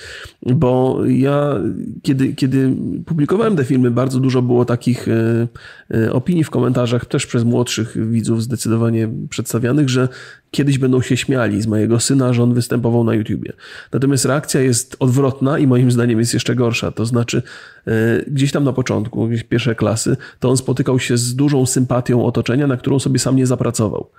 Bo 0.42 1.00
ja, 1.08 1.56
kiedy, 2.02 2.34
kiedy 2.34 2.76
publikowałem 3.06 3.56
te 3.56 3.64
filmy, 3.64 3.92
bardzo 3.92 4.20
dużo 4.20 4.42
było 4.42 4.66
takich 4.66 5.08
e, 5.08 5.48
e, 5.94 6.14
opinii 6.14 6.44
w 6.44 6.50
komentarzach, 6.50 7.06
też 7.06 7.26
przez 7.26 7.44
młodszych 7.44 8.12
widzów 8.12 8.44
zdecydowanie 8.44 9.10
przedstawianych, 9.30 9.90
że 9.90 10.08
kiedyś 10.56 10.78
będą 10.78 11.02
się 11.02 11.18
śmiali 11.18 11.62
z 11.62 11.68
mojego 11.68 12.00
syna, 12.00 12.34
że 12.34 12.44
on 12.44 12.54
występował 12.54 13.04
na 13.04 13.14
YouTubie. 13.14 13.54
Natomiast 13.92 14.26
reakcja 14.26 14.62
jest 14.62 14.96
odwrotna 15.00 15.60
i 15.60 15.68
moim 15.68 15.92
zdaniem 15.92 16.20
jest 16.20 16.34
jeszcze 16.34 16.56
gorsza. 16.56 16.92
To 16.92 17.06
znaczy, 17.06 17.42
e, 17.88 17.92
gdzieś 18.28 18.52
tam 18.52 18.64
na 18.64 18.74
początku, 18.74 19.28
gdzieś 19.28 19.44
pierwsze 19.44 19.76
klasy, 19.76 20.18
to 20.40 20.50
on 20.50 20.58
spotykał 20.58 21.00
się 21.00 21.18
z 21.18 21.36
dużą 21.36 21.66
sympatią 21.66 22.26
otoczenia, 22.26 22.68
na 22.68 22.78
którą 22.78 23.00
sobie 23.00 23.20
sam 23.26 23.36
nie 23.36 23.48
zapracował. 23.48 24.10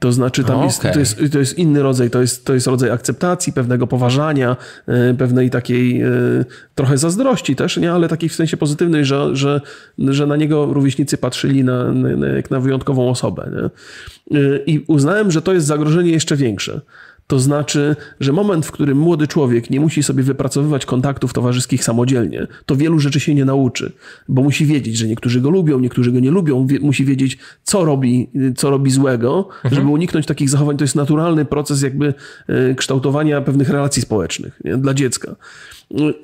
To 0.00 0.12
znaczy, 0.12 0.44
tam 0.44 0.64
jest, 0.64 0.82
to, 0.82 0.98
jest, 0.98 1.32
to 1.32 1.38
jest 1.38 1.58
inny 1.58 1.82
rodzaj, 1.82 2.10
to 2.10 2.20
jest, 2.20 2.44
to 2.44 2.54
jest 2.54 2.66
rodzaj 2.66 2.90
akceptacji, 2.90 3.52
pewnego 3.52 3.86
poważania, 3.86 4.56
e, 4.86 5.14
pewnej 5.14 5.50
takiej 5.50 6.02
e, 6.02 6.08
trochę 6.74 6.98
zazdrości 6.98 7.56
też, 7.56 7.76
nie? 7.76 7.92
ale 7.92 8.08
takiej 8.08 8.28
w 8.28 8.34
sensie 8.34 8.56
pozytywnej, 8.56 9.04
że, 9.04 9.36
że, 9.36 9.60
że 9.98 10.26
na 10.26 10.36
niego 10.36 10.66
rówieśnicy 10.66 11.16
patrzyli 11.18 11.64
na, 11.64 11.92
na, 11.92 12.26
jak 12.26 12.50
na 12.50 12.60
wyjątkową 12.60 13.10
osobę. 13.10 13.50
Nie? 13.54 13.70
I 14.66 14.84
uznałem, 14.86 15.30
że 15.30 15.42
to 15.42 15.52
jest 15.52 15.66
zagrożenie 15.66 16.10
jeszcze 16.10 16.36
większe. 16.36 16.80
To 17.26 17.38
znaczy, 17.38 17.96
że 18.20 18.32
moment, 18.32 18.66
w 18.66 18.70
którym 18.70 18.98
młody 18.98 19.26
człowiek 19.26 19.70
nie 19.70 19.80
musi 19.80 20.02
sobie 20.02 20.22
wypracowywać 20.22 20.86
kontaktów 20.86 21.32
towarzyskich 21.32 21.84
samodzielnie, 21.84 22.46
to 22.66 22.76
wielu 22.76 22.98
rzeczy 22.98 23.20
się 23.20 23.34
nie 23.34 23.44
nauczy, 23.44 23.92
bo 24.28 24.42
musi 24.42 24.66
wiedzieć, 24.66 24.96
że 24.96 25.06
niektórzy 25.06 25.40
go 25.40 25.50
lubią, 25.50 25.78
niektórzy 25.78 26.12
go 26.12 26.20
nie 26.20 26.30
lubią, 26.30 26.66
wie, 26.66 26.80
musi 26.80 27.04
wiedzieć, 27.04 27.38
co 27.62 27.84
robi, 27.84 28.30
co 28.56 28.70
robi 28.70 28.90
złego, 28.90 29.48
mhm. 29.48 29.74
żeby 29.74 29.88
uniknąć 29.88 30.26
takich 30.26 30.50
zachowań. 30.50 30.76
To 30.76 30.84
jest 30.84 30.94
naturalny 30.94 31.44
proces 31.44 31.82
jakby 31.82 32.14
e, 32.48 32.74
kształtowania 32.74 33.40
pewnych 33.40 33.68
relacji 33.68 34.02
społecznych 34.02 34.60
nie? 34.64 34.76
dla 34.76 34.94
dziecka. 34.94 35.36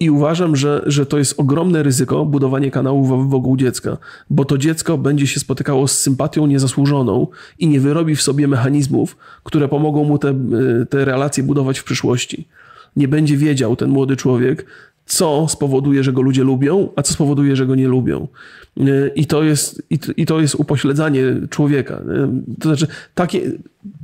I 0.00 0.10
uważam, 0.10 0.56
że, 0.56 0.82
że 0.86 1.06
to 1.06 1.18
jest 1.18 1.40
ogromne 1.40 1.82
ryzyko 1.82 2.26
budowanie 2.26 2.70
kanałów 2.70 3.30
wokół 3.30 3.56
dziecka, 3.56 3.96
bo 4.30 4.44
to 4.44 4.58
dziecko 4.58 4.98
będzie 4.98 5.26
się 5.26 5.40
spotykało 5.40 5.88
z 5.88 5.98
sympatią 5.98 6.46
niezasłużoną 6.46 7.26
i 7.58 7.68
nie 7.68 7.80
wyrobi 7.80 8.16
w 8.16 8.22
sobie 8.22 8.48
mechanizmów, 8.48 9.16
które 9.44 9.68
pomogą 9.68 10.04
mu 10.04 10.18
te, 10.18 10.34
te 10.90 11.04
relacje 11.04 11.44
budować 11.44 11.78
w 11.78 11.84
przyszłości. 11.84 12.48
Nie 12.96 13.08
będzie 13.08 13.36
wiedział 13.36 13.76
ten 13.76 13.90
młody 13.90 14.16
człowiek, 14.16 14.66
co 15.06 15.46
spowoduje, 15.48 16.04
że 16.04 16.12
go 16.12 16.22
ludzie 16.22 16.44
lubią, 16.44 16.88
a 16.96 17.02
co 17.02 17.12
spowoduje, 17.12 17.56
że 17.56 17.66
go 17.66 17.74
nie 17.74 17.88
lubią. 17.88 18.28
I 19.14 19.26
to 19.26 19.42
jest, 19.42 19.82
i 20.16 20.26
to 20.26 20.40
jest 20.40 20.54
upośledzanie 20.54 21.22
człowieka. 21.50 22.02
To 22.60 22.68
znaczy, 22.68 22.86
takie, 23.14 23.40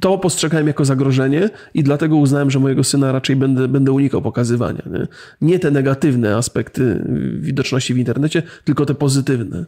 to 0.00 0.18
postrzegałem 0.18 0.66
jako 0.66 0.84
zagrożenie 0.84 1.50
i 1.74 1.82
dlatego 1.82 2.16
uznałem, 2.16 2.50
że 2.50 2.58
mojego 2.58 2.84
syna 2.84 3.12
raczej 3.12 3.36
będę, 3.36 3.68
będę 3.68 3.92
unikał 3.92 4.22
pokazywania. 4.22 4.82
Nie? 4.92 5.06
nie 5.40 5.58
te 5.58 5.70
negatywne 5.70 6.36
aspekty 6.36 7.04
widoczności 7.40 7.94
w 7.94 7.98
internecie, 7.98 8.42
tylko 8.64 8.86
te 8.86 8.94
pozytywne. 8.94 9.64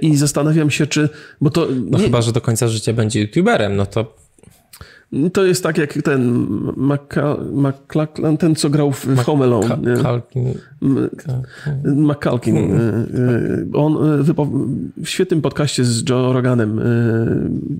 I 0.00 0.16
zastanawiam 0.16 0.70
się, 0.70 0.86
czy. 0.86 1.08
Bo 1.40 1.50
to 1.50 1.68
no 1.90 1.98
nie... 1.98 2.04
chyba, 2.04 2.22
że 2.22 2.32
do 2.32 2.40
końca 2.40 2.68
życia 2.68 2.92
będzie 2.92 3.20
youtuberem, 3.20 3.76
no 3.76 3.86
to 3.86 4.27
to 5.32 5.44
jest 5.44 5.62
tak 5.62 5.78
jak 5.78 5.92
ten 6.02 6.46
McClellan, 7.52 8.36
ten 8.36 8.54
co 8.54 8.70
grał 8.70 8.92
w, 8.92 9.06
w 9.06 9.18
Home 9.18 9.44
Alone. 9.44 9.78
McCalkin. 11.84 12.54
Hmm. 12.54 12.80
E, 12.80 13.74
e, 13.74 13.78
on 13.78 13.96
e, 13.96 14.24
w 14.96 15.08
świetnym 15.08 15.42
podcaście 15.42 15.84
z 15.84 16.08
Joe 16.08 16.32
Roganem 16.32 16.80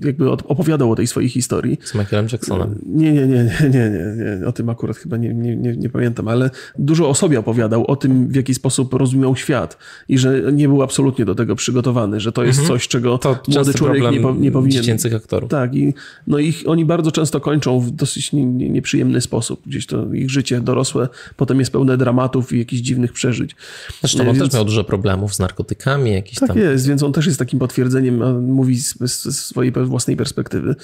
jakby 0.03 0.31
opowiadał 0.31 0.91
o 0.91 0.95
tej 0.95 1.07
swojej 1.07 1.29
historii. 1.29 1.77
Z 1.83 1.95
Michaelem 1.95 2.27
Jacksonem. 2.31 2.79
Nie, 2.85 3.11
nie, 3.11 3.27
nie, 3.27 3.51
nie, 3.63 3.69
nie, 3.69 4.39
nie. 4.39 4.47
O 4.47 4.51
tym 4.51 4.69
akurat 4.69 4.97
chyba 4.97 5.17
nie, 5.17 5.33
nie, 5.33 5.55
nie, 5.55 5.77
nie 5.77 5.89
pamiętam, 5.89 6.27
ale 6.27 6.49
dużo 6.79 7.09
o 7.09 7.15
sobie 7.15 7.39
opowiadał, 7.39 7.85
o 7.87 7.95
tym 7.95 8.27
w 8.27 8.35
jaki 8.35 8.53
sposób 8.53 8.93
rozumiał 8.93 9.35
świat 9.35 9.77
i 10.07 10.17
że 10.17 10.41
nie 10.53 10.67
był 10.67 10.83
absolutnie 10.83 11.25
do 11.25 11.35
tego 11.35 11.55
przygotowany, 11.55 12.19
że 12.19 12.31
to 12.31 12.43
jest 12.43 12.59
mhm. 12.59 12.77
coś, 12.77 12.87
czego 12.87 13.17
to 13.17 13.39
młody 13.47 13.73
człowiek 13.73 14.11
nie, 14.11 14.21
po, 14.21 14.31
nie 14.31 14.51
powinien. 14.51 14.81
dziecięcych 14.81 15.15
aktorów. 15.15 15.49
Tak 15.49 15.75
i 15.75 15.93
no 16.27 16.39
ich, 16.39 16.63
oni 16.65 16.85
bardzo 16.85 17.11
często 17.19 17.39
kończą 17.39 17.79
w 17.79 17.91
dosyć 17.91 18.33
nieprzyjemny 18.33 19.21
sposób. 19.21 19.61
Gdzieś 19.65 19.85
to 19.85 20.13
ich 20.13 20.29
życie 20.29 20.61
dorosłe 20.61 21.09
potem 21.37 21.59
jest 21.59 21.71
pełne 21.71 21.97
dramatów 21.97 22.53
i 22.53 22.59
jakichś 22.59 22.81
dziwnych 22.81 23.13
przeżyć. 23.13 23.55
Zresztą 24.01 24.19
on 24.19 24.25
więc... 24.25 24.39
też 24.39 24.53
miał 24.53 24.65
dużo 24.65 24.83
problemów 24.83 25.35
z 25.35 25.39
narkotykami. 25.39 26.11
Jakiś 26.11 26.39
tak 26.39 26.47
tam... 26.47 26.57
jest, 26.57 26.87
więc 26.87 27.03
on 27.03 27.13
też 27.13 27.25
jest 27.25 27.39
takim 27.39 27.59
potwierdzeniem, 27.59 28.45
mówi 28.45 28.79
z, 28.79 29.35
swojej 29.35 29.71
własnej 29.71 30.17
perspektywy. 30.17 30.75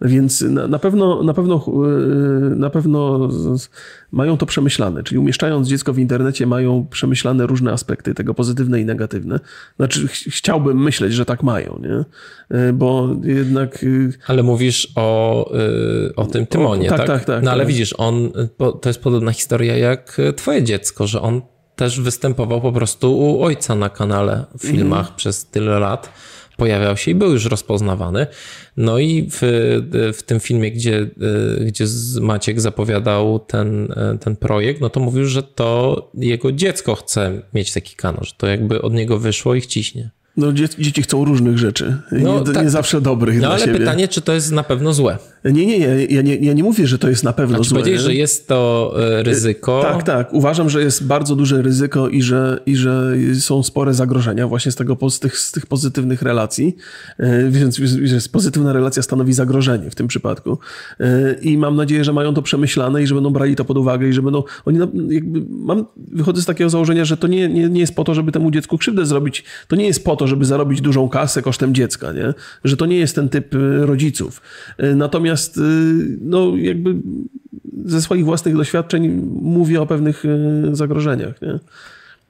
Więc 0.00 0.40
na, 0.40 0.68
na, 0.68 0.78
pewno, 0.78 1.22
na, 1.22 1.34
pewno, 1.34 1.64
e, 1.66 2.54
na 2.56 2.70
pewno 2.70 3.28
mają 4.14 4.36
to 4.36 4.46
przemyślane, 4.46 5.02
czyli 5.02 5.18
umieszczając 5.18 5.68
dziecko 5.68 5.92
w 5.92 5.98
internecie 5.98 6.46
mają 6.46 6.86
przemyślane 6.90 7.46
różne 7.46 7.72
aspekty 7.72 8.14
tego 8.14 8.34
pozytywne 8.34 8.80
i 8.80 8.84
negatywne. 8.84 9.40
Znaczy 9.76 10.08
ch 10.08 10.12
chciałbym 10.12 10.82
myśleć, 10.82 11.12
że 11.12 11.24
tak 11.24 11.42
mają, 11.42 11.80
nie? 11.82 12.04
E, 12.58 12.72
bo 12.72 13.08
jednak... 13.22 13.82
Y, 13.82 14.12
ale 14.26 14.42
mówisz 14.42 14.92
o, 14.96 15.50
y, 16.08 16.14
o 16.16 16.26
tym 16.26 16.46
Tymonie, 16.46 16.86
o, 16.86 16.96
tak, 16.96 16.98
tak? 16.98 17.06
Tak, 17.06 17.24
tak. 17.24 17.44
No 17.44 17.50
ale 17.50 17.60
tak. 17.60 17.68
widzisz, 17.68 17.94
on, 17.98 18.30
to 18.80 18.88
jest 18.88 19.00
podobna 19.00 19.32
historia 19.32 19.76
jak 19.76 20.20
twoje 20.36 20.62
dziecko, 20.62 21.06
że 21.06 21.22
on 21.22 21.42
też 21.76 22.00
występował 22.00 22.60
po 22.60 22.72
prostu 22.72 23.18
u 23.18 23.42
ojca 23.42 23.74
na 23.74 23.88
kanale 23.88 24.44
w 24.58 24.62
filmach 24.62 25.06
mm. 25.06 25.16
przez 25.16 25.46
tyle 25.46 25.78
lat. 25.78 26.12
Pojawiał 26.56 26.96
się 26.96 27.10
i 27.10 27.14
był 27.14 27.32
już 27.32 27.44
rozpoznawany. 27.44 28.26
No 28.76 28.98
i 28.98 29.28
w, 29.30 29.38
w 30.14 30.22
tym 30.22 30.40
filmie, 30.40 30.72
gdzie, 30.72 31.06
gdzie 31.66 31.84
Maciek 32.20 32.60
zapowiadał 32.60 33.38
ten, 33.38 33.94
ten 34.20 34.36
projekt, 34.36 34.80
no 34.80 34.90
to 34.90 35.00
mówił, 35.00 35.24
że 35.24 35.42
to 35.42 36.10
jego 36.14 36.52
dziecko 36.52 36.94
chce 36.94 37.42
mieć 37.54 37.72
taki 37.72 37.96
kanał, 37.96 38.24
że 38.24 38.32
to 38.36 38.46
jakby 38.46 38.82
od 38.82 38.92
niego 38.92 39.18
wyszło 39.18 39.54
i 39.54 39.62
ciśnie. 39.62 40.10
No, 40.36 40.52
dzieci 40.52 41.02
chcą 41.02 41.24
różnych 41.24 41.58
rzeczy. 41.58 41.96
No, 42.12 42.40
nie, 42.40 42.52
tak, 42.52 42.64
nie 42.64 42.70
zawsze 42.70 43.00
dobrych. 43.00 43.40
No 43.40 43.50
ale 43.50 43.64
siebie. 43.64 43.78
pytanie, 43.78 44.08
czy 44.08 44.20
to 44.20 44.32
jest 44.32 44.52
na 44.52 44.62
pewno 44.62 44.92
złe? 44.92 45.18
Nie, 45.44 45.66
nie, 45.66 45.78
nie. 45.78 46.06
Ja 46.10 46.22
nie, 46.22 46.36
ja 46.36 46.52
nie 46.52 46.62
mówię, 46.62 46.86
że 46.86 46.98
to 46.98 47.08
jest 47.08 47.24
na 47.24 47.32
pewno 47.32 47.56
znaczy, 47.56 47.70
złe. 47.70 47.78
Powiedziałeś, 47.78 48.02
że 48.02 48.14
jest 48.14 48.48
to 48.48 48.94
e, 49.18 49.22
ryzyko. 49.22 49.82
Tak, 49.82 50.02
tak. 50.02 50.32
Uważam, 50.32 50.70
że 50.70 50.82
jest 50.82 51.06
bardzo 51.06 51.36
duże 51.36 51.62
ryzyko 51.62 52.08
i 52.08 52.22
że, 52.22 52.60
i 52.66 52.76
że 52.76 53.16
są 53.40 53.62
spore 53.62 53.94
zagrożenia 53.94 54.48
właśnie 54.48 54.72
z, 54.72 54.76
tego, 54.76 55.10
z, 55.10 55.20
tych, 55.20 55.38
z 55.38 55.52
tych 55.52 55.66
pozytywnych 55.66 56.22
relacji. 56.22 56.76
E, 57.18 57.50
więc 57.50 57.76
że 58.04 58.18
pozytywna 58.32 58.72
relacja 58.72 59.02
stanowi 59.02 59.32
zagrożenie 59.32 59.90
w 59.90 59.94
tym 59.94 60.08
przypadku. 60.08 60.58
E, 61.00 61.34
I 61.42 61.58
mam 61.58 61.76
nadzieję, 61.76 62.04
że 62.04 62.12
mają 62.12 62.34
to 62.34 62.42
przemyślane 62.42 63.02
i 63.02 63.06
że 63.06 63.14
będą 63.14 63.30
brali 63.30 63.56
to 63.56 63.64
pod 63.64 63.78
uwagę 63.78 64.08
i 64.08 64.12
że 64.12 64.22
będą. 64.22 64.42
Oni 64.64 64.78
jakby, 65.08 65.42
mam, 65.50 65.86
wychodzę 65.96 66.42
z 66.42 66.46
takiego 66.46 66.70
założenia, 66.70 67.04
że 67.04 67.16
to 67.16 67.26
nie, 67.26 67.48
nie, 67.48 67.68
nie 67.68 67.80
jest 67.80 67.94
po 67.94 68.04
to, 68.04 68.14
żeby 68.14 68.32
temu 68.32 68.50
dziecku 68.50 68.78
krzywdę 68.78 69.06
zrobić. 69.06 69.44
To 69.68 69.76
nie 69.76 69.86
jest 69.86 70.04
po 70.04 70.16
to, 70.16 70.26
żeby 70.26 70.44
zarobić 70.44 70.80
dużą 70.80 71.08
kasę 71.08 71.42
kosztem 71.42 71.74
dziecka, 71.74 72.12
nie? 72.12 72.34
Że 72.64 72.76
to 72.76 72.86
nie 72.86 72.96
jest 72.96 73.14
ten 73.14 73.28
typ 73.28 73.54
rodziców. 73.80 74.40
Natomiast 74.94 75.33
Natomiast 75.34 75.56
y, 75.56 76.18
no, 76.20 76.56
jakby 76.56 76.94
ze 77.84 78.02
swoich 78.02 78.24
własnych 78.24 78.56
doświadczeń 78.56 79.08
mówię 79.42 79.82
o 79.82 79.86
pewnych 79.86 80.24
y, 80.24 80.76
zagrożeniach. 80.76 81.42
Nie? 81.42 81.58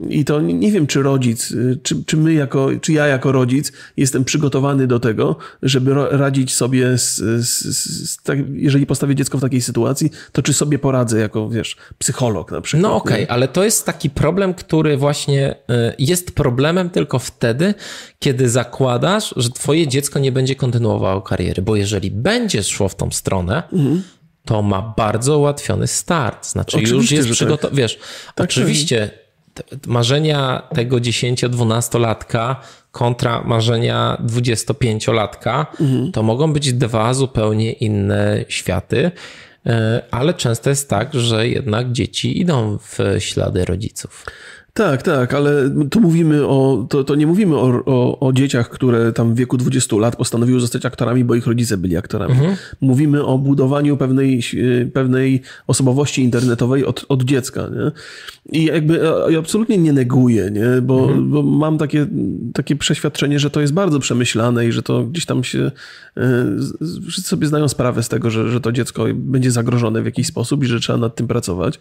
I 0.01 0.25
to 0.25 0.41
nie 0.41 0.73
wiem, 0.73 0.87
czy 0.87 1.03
rodzic, 1.03 1.51
y, 1.51 1.79
czy, 1.83 2.05
czy 2.05 2.17
my 2.17 2.35
jako, 2.35 2.69
czy 2.81 2.93
ja 2.93 3.07
jako 3.07 3.33
rodzic 3.33 3.73
jestem 3.97 4.25
przygotowany 4.25 4.87
do 4.87 5.01
tego, 5.01 5.37
żeby 5.63 5.95
radzić 6.11 6.55
sobie 6.55 6.99
z, 6.99 7.17
z, 7.47 8.09
z 8.11 8.23
tak, 8.23 8.39
jeżeli 8.53 8.87
postawię 8.87 9.15
dziecko 9.15 9.39
w 9.39 9.41
takiej 9.41 9.61
sytuacji, 9.61 10.11
to 10.33 10.43
czy 10.43 10.55
sobie 10.55 10.79
poradzę 10.79 11.21
jako, 11.21 11.49
wiesz, 11.49 11.77
psycholog 11.99 12.53
na 12.53 12.61
przykład. 12.61 12.83
No 12.83 12.97
okej, 12.97 13.25
okay, 13.25 13.35
ale 13.35 13.49
to 13.49 13.65
jest 13.65 13.87
taki 13.87 14.11
problem, 14.11 14.55
który 14.55 14.97
właśnie 14.97 15.55
jest 15.99 16.35
problemem 16.35 16.91
tylko 16.91 17.19
wtedy, 17.19 17.75
kiedy 18.19 18.49
zakładasz, 18.49 19.35
że 19.37 19.51
twoje 19.51 19.89
dziecko 19.89 20.19
nie 20.19 20.33
będzie 20.33 20.57
kontynuowało 20.57 21.23
kariery, 21.23 21.63
bo 21.63 21.77
jeżeli 21.77 22.11
będzie 22.11 22.63
szło 22.63 22.89
w 22.89 22.95
tą 22.95 23.11
stronę, 23.11 23.63
mhm. 23.73 24.03
to 24.45 24.63
ma 24.63 24.95
bardzo 24.97 25.39
ułatwiony 25.39 25.87
start. 25.87 26.47
Znaczy 26.47 26.77
oczywiście, 26.77 26.97
już 26.97 27.11
jest 27.11 27.31
przygotowany. 27.31 27.71
Tak. 27.71 27.79
Wiesz, 27.79 27.99
tak, 28.35 28.45
oczywiście 28.45 29.24
marzenia 29.87 30.63
tego 30.75 30.97
10-12-latka 30.97 32.57
kontra 32.93 33.43
marzenia 33.43 34.19
25-latka, 34.27 35.67
mhm. 35.81 36.13
to 36.13 36.23
mogą 36.23 36.53
być 36.53 36.73
dwa 36.73 37.15
zupełnie 37.15 37.73
inne 37.73 38.45
światy, 38.49 39.11
e, 39.67 40.03
ale 40.11 40.35
często 40.35 40.71
jest 40.71 40.91
tak, 40.91 41.15
że 41.15 41.49
jednak 41.49 41.93
dzieci 41.93 42.41
idą 42.41 42.79
w 42.79 42.99
ślady 43.19 43.65
rodziców. 43.65 44.25
Tak, 44.75 45.03
tak, 45.03 45.35
ale 45.35 45.71
tu 45.91 46.01
mówimy 46.01 46.47
o, 46.47 46.87
to, 46.91 47.05
to 47.05 47.15
nie 47.15 47.27
mówimy 47.27 47.57
o, 47.57 47.83
o, 47.87 48.19
o, 48.21 48.33
dzieciach, 48.33 48.71
które 48.71 49.13
tam 49.13 49.35
w 49.35 49.37
wieku 49.37 49.57
20 49.57 49.97
lat 49.97 50.17
postanowiły 50.17 50.61
zostać 50.61 50.87
aktorami, 50.87 51.25
bo 51.25 51.35
ich 51.35 51.47
rodzice 51.47 51.77
byli 51.77 51.97
aktorami. 51.97 52.33
Mhm. 52.33 52.57
Mówimy 52.81 53.25
o 53.25 53.39
budowaniu 53.39 53.97
pewnej, 53.97 54.43
pewnej 54.93 55.43
osobowości 55.67 56.23
internetowej 56.23 56.85
od, 56.85 57.05
od 57.09 57.23
dziecka. 57.23 57.63
Nie? 57.63 57.93
I 58.61 58.65
jakby 58.65 59.01
ja 59.29 59.39
absolutnie 59.39 59.79
nie 59.79 59.93
neguję, 59.93 60.51
nie? 60.51 60.83
Bo, 60.83 61.03
mhm. 61.03 61.31
bo 61.31 61.43
mam 61.43 61.79
takie, 61.79 62.07
takie 62.55 62.77
przeświadczenie, 62.77 63.39
że 63.39 63.51
to 63.51 63.61
jest 63.61 63.73
bardzo 63.73 64.01
przemyślane 64.01 64.67
i 64.67 64.73
że 64.73 64.83
to 64.83 65.05
gdzieś 65.05 65.27
tam 65.27 65.45
się 65.45 65.71
e, 66.17 66.47
wszyscy 67.09 67.29
sobie 67.29 67.47
zdają 67.47 67.69
sprawę 67.69 68.03
z 68.03 68.09
tego, 68.09 68.31
że, 68.31 68.49
że 68.49 68.61
to 68.61 68.73
dziecko 68.73 69.05
będzie 69.15 69.51
zagrożone 69.51 70.03
w 70.03 70.07
jakiś 70.07 70.27
sposób 70.27 70.65
i 70.65 70.67
że 70.67 70.81
trzeba 70.81 70.99
nad 70.99 71.17
tym 71.17 71.27
pracować. 71.27 71.81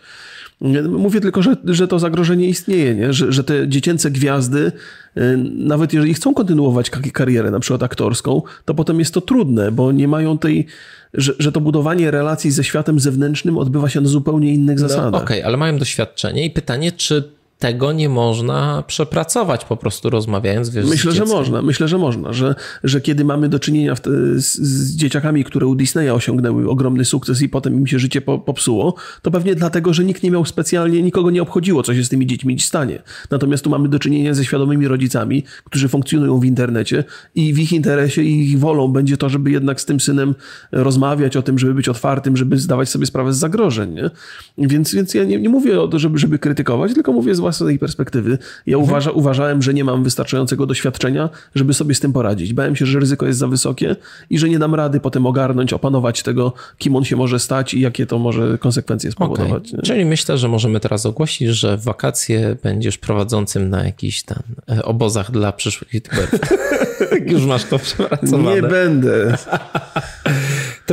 Mówię 0.89 1.21
tylko, 1.21 1.41
że, 1.43 1.55
że 1.65 1.87
to 1.87 1.99
zagrożenie 1.99 2.47
istnieje, 2.47 2.95
nie? 2.95 3.13
Że, 3.13 3.31
że 3.31 3.43
te 3.43 3.67
dziecięce 3.69 4.11
gwiazdy, 4.11 4.71
y, 5.17 5.37
nawet 5.55 5.93
jeżeli 5.93 6.13
chcą 6.13 6.33
kontynuować 6.33 6.89
karierę, 6.89 7.51
na 7.51 7.59
przykład 7.59 7.83
aktorską, 7.83 8.41
to 8.65 8.73
potem 8.73 8.99
jest 8.99 9.13
to 9.13 9.21
trudne, 9.21 9.71
bo 9.71 9.91
nie 9.91 10.07
mają 10.07 10.37
tej, 10.37 10.65
że, 11.13 11.33
że 11.39 11.51
to 11.51 11.61
budowanie 11.61 12.11
relacji 12.11 12.51
ze 12.51 12.63
światem 12.63 12.99
zewnętrznym 12.99 13.57
odbywa 13.57 13.89
się 13.89 14.01
na 14.01 14.07
zupełnie 14.07 14.53
innych 14.53 14.79
no, 14.79 14.87
zasadach. 14.87 15.23
Okej, 15.23 15.37
okay, 15.37 15.45
ale 15.45 15.57
mają 15.57 15.77
doświadczenie 15.77 16.45
i 16.45 16.51
pytanie, 16.51 16.91
czy 16.91 17.29
tego 17.63 17.91
nie 17.91 18.09
można 18.09 18.83
przepracować 18.87 19.65
po 19.65 19.77
prostu 19.77 20.09
rozmawiając. 20.09 20.69
Wiesz, 20.69 20.85
myślę, 20.85 21.11
że 21.11 21.25
można, 21.25 21.61
myślę, 21.61 21.87
że 21.87 21.97
można, 21.97 22.33
że, 22.33 22.55
że 22.83 23.01
kiedy 23.01 23.25
mamy 23.25 23.49
do 23.49 23.59
czynienia 23.59 23.95
z, 23.95 24.55
z, 24.55 24.95
dzieciakami, 24.95 25.43
które 25.43 25.67
u 25.67 25.75
Disneya 25.75 26.09
osiągnęły 26.09 26.69
ogromny 26.69 27.05
sukces 27.05 27.41
i 27.41 27.49
potem 27.49 27.73
im 27.73 27.87
się 27.87 27.99
życie 27.99 28.21
po, 28.21 28.39
popsuło, 28.39 28.95
to 29.21 29.31
pewnie 29.31 29.55
dlatego, 29.55 29.93
że 29.93 30.03
nikt 30.03 30.23
nie 30.23 30.31
miał 30.31 30.45
specjalnie, 30.45 31.01
nikogo 31.01 31.31
nie 31.31 31.41
obchodziło, 31.41 31.83
co 31.83 31.95
się 31.95 32.03
z 32.03 32.09
tymi 32.09 32.27
dziećmi 32.27 32.59
stanie. 32.59 33.01
Natomiast 33.31 33.63
tu 33.63 33.69
mamy 33.69 33.89
do 33.89 33.99
czynienia 33.99 34.33
ze 34.33 34.45
świadomymi 34.45 34.87
rodzicami, 34.87 35.43
którzy 35.63 35.87
funkcjonują 35.87 36.39
w 36.39 36.45
internecie 36.45 37.03
i 37.35 37.53
w 37.53 37.59
ich 37.59 37.73
interesie 37.73 38.23
i 38.23 38.51
ich 38.51 38.59
wolą 38.59 38.87
będzie 38.87 39.17
to, 39.17 39.29
żeby 39.29 39.51
jednak 39.51 39.81
z 39.81 39.85
tym 39.85 39.99
synem 39.99 40.35
rozmawiać 40.71 41.37
o 41.37 41.41
tym, 41.41 41.59
żeby 41.59 41.73
być 41.73 41.89
otwartym, 41.89 42.37
żeby 42.37 42.57
zdawać 42.57 42.89
sobie 42.89 43.05
sprawę 43.05 43.33
z 43.33 43.37
zagrożeń. 43.37 43.93
Nie? 43.93 44.09
Więc, 44.57 44.95
więc 44.95 45.13
ja 45.13 45.23
nie, 45.23 45.37
nie 45.37 45.49
mówię 45.49 45.81
o 45.81 45.87
to, 45.87 45.99
żeby, 45.99 46.17
żeby 46.17 46.39
krytykować, 46.39 46.93
tylko 46.93 47.11
mówię 47.11 47.35
z 47.35 47.39
własnej 47.39 47.52
perspektywy. 47.79 48.37
Ja 48.65 48.77
mhm. 48.77 48.83
uważa, 48.83 49.11
uważałem, 49.11 49.61
że 49.61 49.73
nie 49.73 49.83
mam 49.83 50.03
wystarczającego 50.03 50.65
doświadczenia, 50.65 51.29
żeby 51.55 51.73
sobie 51.73 51.95
z 51.95 51.99
tym 51.99 52.13
poradzić. 52.13 52.53
Bałem 52.53 52.75
się, 52.75 52.85
że 52.85 52.99
ryzyko 52.99 53.25
jest 53.25 53.39
za 53.39 53.47
wysokie 53.47 53.95
i 54.29 54.39
że 54.39 54.49
nie 54.49 54.59
dam 54.59 54.75
rady 54.75 54.99
potem 54.99 55.25
ogarnąć, 55.25 55.73
opanować 55.73 56.23
tego, 56.23 56.53
kim 56.77 56.95
on 56.95 57.03
się 57.03 57.15
może 57.15 57.39
stać 57.39 57.73
i 57.73 57.79
jakie 57.79 58.05
to 58.05 58.19
może 58.19 58.57
konsekwencje 58.57 59.11
spowodować. 59.11 59.69
Okay. 59.73 59.81
Czyli 59.83 60.05
myślę, 60.05 60.37
że 60.37 60.47
możemy 60.47 60.79
teraz 60.79 61.05
ogłosić, 61.05 61.49
że 61.49 61.77
w 61.77 61.83
wakacje 61.83 62.55
będziesz 62.63 62.97
prowadzącym 62.97 63.69
na 63.69 63.83
jakichś 63.83 64.23
tam 64.23 64.43
e, 64.69 64.85
obozach 64.85 65.31
dla 65.31 65.51
przyszłych 65.51 65.93
youtuberów. 65.93 66.39
Już 67.33 67.45
masz 67.45 67.63
to 67.63 67.79
przepracowane. 67.79 68.55
Nie 68.55 68.61
będę. 68.61 69.37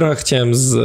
Trochę 0.01 0.17
chciałem 0.17 0.55
z, 0.55 0.77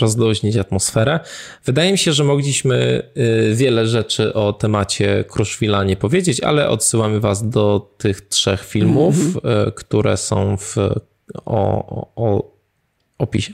rozluźnić 0.00 0.56
atmosferę. 0.56 1.20
Wydaje 1.64 1.92
mi 1.92 1.98
się, 1.98 2.12
że 2.12 2.24
mogliśmy 2.24 3.02
y, 3.50 3.54
wiele 3.54 3.86
rzeczy 3.86 4.34
o 4.34 4.52
temacie 4.52 5.24
Kruszwila 5.28 5.84
nie 5.84 5.96
powiedzieć, 5.96 6.40
ale 6.40 6.68
odsyłamy 6.68 7.20
was 7.20 7.48
do 7.48 7.94
tych 7.98 8.20
trzech 8.20 8.64
filmów, 8.64 9.14
mm 9.16 9.32
-hmm. 9.32 9.74
które 9.74 10.16
są 10.16 10.56
w 10.56 10.76
o, 11.44 12.12
o, 12.16 12.52
opisie. 13.18 13.52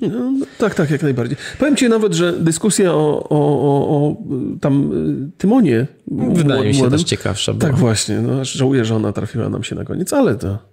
No, 0.00 0.32
tak, 0.58 0.74
tak, 0.74 0.90
jak 0.90 1.02
najbardziej. 1.02 1.36
Powiem 1.58 1.76
ci 1.76 1.88
nawet, 1.88 2.14
że 2.14 2.32
dyskusja 2.32 2.94
o, 2.94 3.28
o, 3.28 3.38
o, 3.38 3.88
o 3.88 4.16
tam 4.60 4.90
Tymonie. 5.38 5.86
Wydaje 6.32 6.68
mi 6.68 6.74
się 6.74 6.90
też 6.90 7.04
ciekawsza. 7.04 7.54
Była. 7.54 7.70
Tak, 7.70 7.80
właśnie. 7.80 8.20
No, 8.20 8.44
żałuję, 8.44 8.84
że 8.84 8.96
ona 8.96 9.12
trafiła 9.12 9.48
nam 9.48 9.64
się 9.64 9.74
na 9.74 9.84
koniec, 9.84 10.12
ale 10.12 10.34
to 10.34 10.69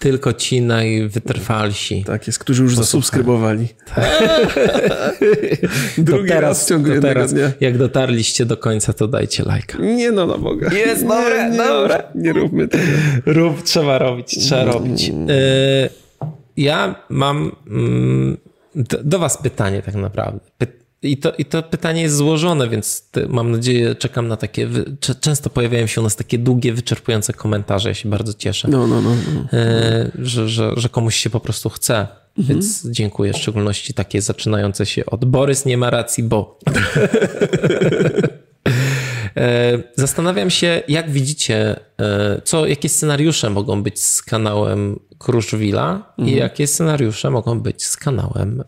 tylko 0.00 0.32
ci 0.32 0.62
najwytrwalsi. 0.62 2.04
Tak 2.04 2.26
jest, 2.26 2.38
którzy 2.38 2.62
już 2.62 2.76
zasubskrybowali. 2.76 3.68
Tak. 3.94 4.04
Drugi 5.98 6.28
to 6.28 6.34
teraz, 6.34 6.42
raz 6.42 6.64
w 6.64 6.68
ciągu 6.68 6.94
to 6.94 7.00
teraz, 7.00 7.34
dnia. 7.34 7.52
Jak 7.60 7.78
dotarliście 7.78 8.46
do 8.46 8.56
końca, 8.56 8.92
to 8.92 9.08
dajcie 9.08 9.44
lajka. 9.44 9.78
Nie 9.78 10.12
no, 10.12 10.26
na 10.26 10.38
Boga. 10.38 10.72
Jest, 10.72 11.06
dobre, 11.06 11.50
nie, 11.50 11.56
dobre. 11.56 12.02
Nie 12.14 12.32
róbmy 12.32 12.68
tego. 12.68 12.84
Rób, 13.26 13.62
trzeba 13.62 13.98
robić, 13.98 14.38
trzeba 14.38 14.62
mm. 14.62 14.74
robić. 14.74 15.08
Y, 15.08 15.12
ja 16.56 16.94
mam 17.08 17.56
mm, 17.70 18.36
do 19.04 19.18
was 19.18 19.38
pytanie 19.42 19.82
tak 19.82 19.94
naprawdę. 19.94 20.40
I 21.02 21.16
to, 21.16 21.32
I 21.32 21.44
to 21.44 21.62
pytanie 21.62 22.02
jest 22.02 22.16
złożone, 22.16 22.68
więc 22.68 23.10
mam 23.28 23.50
nadzieję, 23.50 23.94
czekam 23.94 24.28
na 24.28 24.36
takie. 24.36 24.68
Często 25.20 25.50
pojawiają 25.50 25.86
się 25.86 26.00
u 26.00 26.04
nas 26.04 26.16
takie 26.16 26.38
długie, 26.38 26.72
wyczerpujące 26.72 27.32
komentarze. 27.32 27.88
Ja 27.88 27.94
się 27.94 28.08
bardzo 28.08 28.34
cieszę, 28.34 28.68
no, 28.68 28.86
no, 28.86 29.00
no, 29.00 29.10
no. 29.34 29.58
E, 29.58 30.10
że, 30.18 30.48
że, 30.48 30.72
że 30.76 30.88
komuś 30.88 31.16
się 31.16 31.30
po 31.30 31.40
prostu 31.40 31.70
chce. 31.70 31.98
Mhm. 32.38 32.48
Więc 32.48 32.86
dziękuję, 32.90 33.32
w 33.32 33.36
szczególności 33.36 33.94
takie 33.94 34.22
zaczynające 34.22 34.86
się 34.86 35.06
od 35.06 35.24
Borys 35.24 35.66
nie 35.66 35.78
ma 35.78 35.90
racji, 35.90 36.22
bo. 36.24 36.58
E, 39.36 39.78
zastanawiam 39.96 40.50
się, 40.50 40.82
jak 40.88 41.10
widzicie, 41.10 41.80
e, 42.00 42.40
co, 42.44 42.66
jakie 42.66 42.88
scenariusze 42.88 43.50
mogą 43.50 43.82
być 43.82 44.02
z 44.02 44.22
kanałem 44.22 45.00
Kruszwila 45.18 46.14
mhm. 46.18 46.28
i 46.28 46.38
jakie 46.38 46.66
scenariusze 46.66 47.30
mogą 47.30 47.60
być 47.60 47.86
z 47.86 47.96
kanałem 47.96 48.64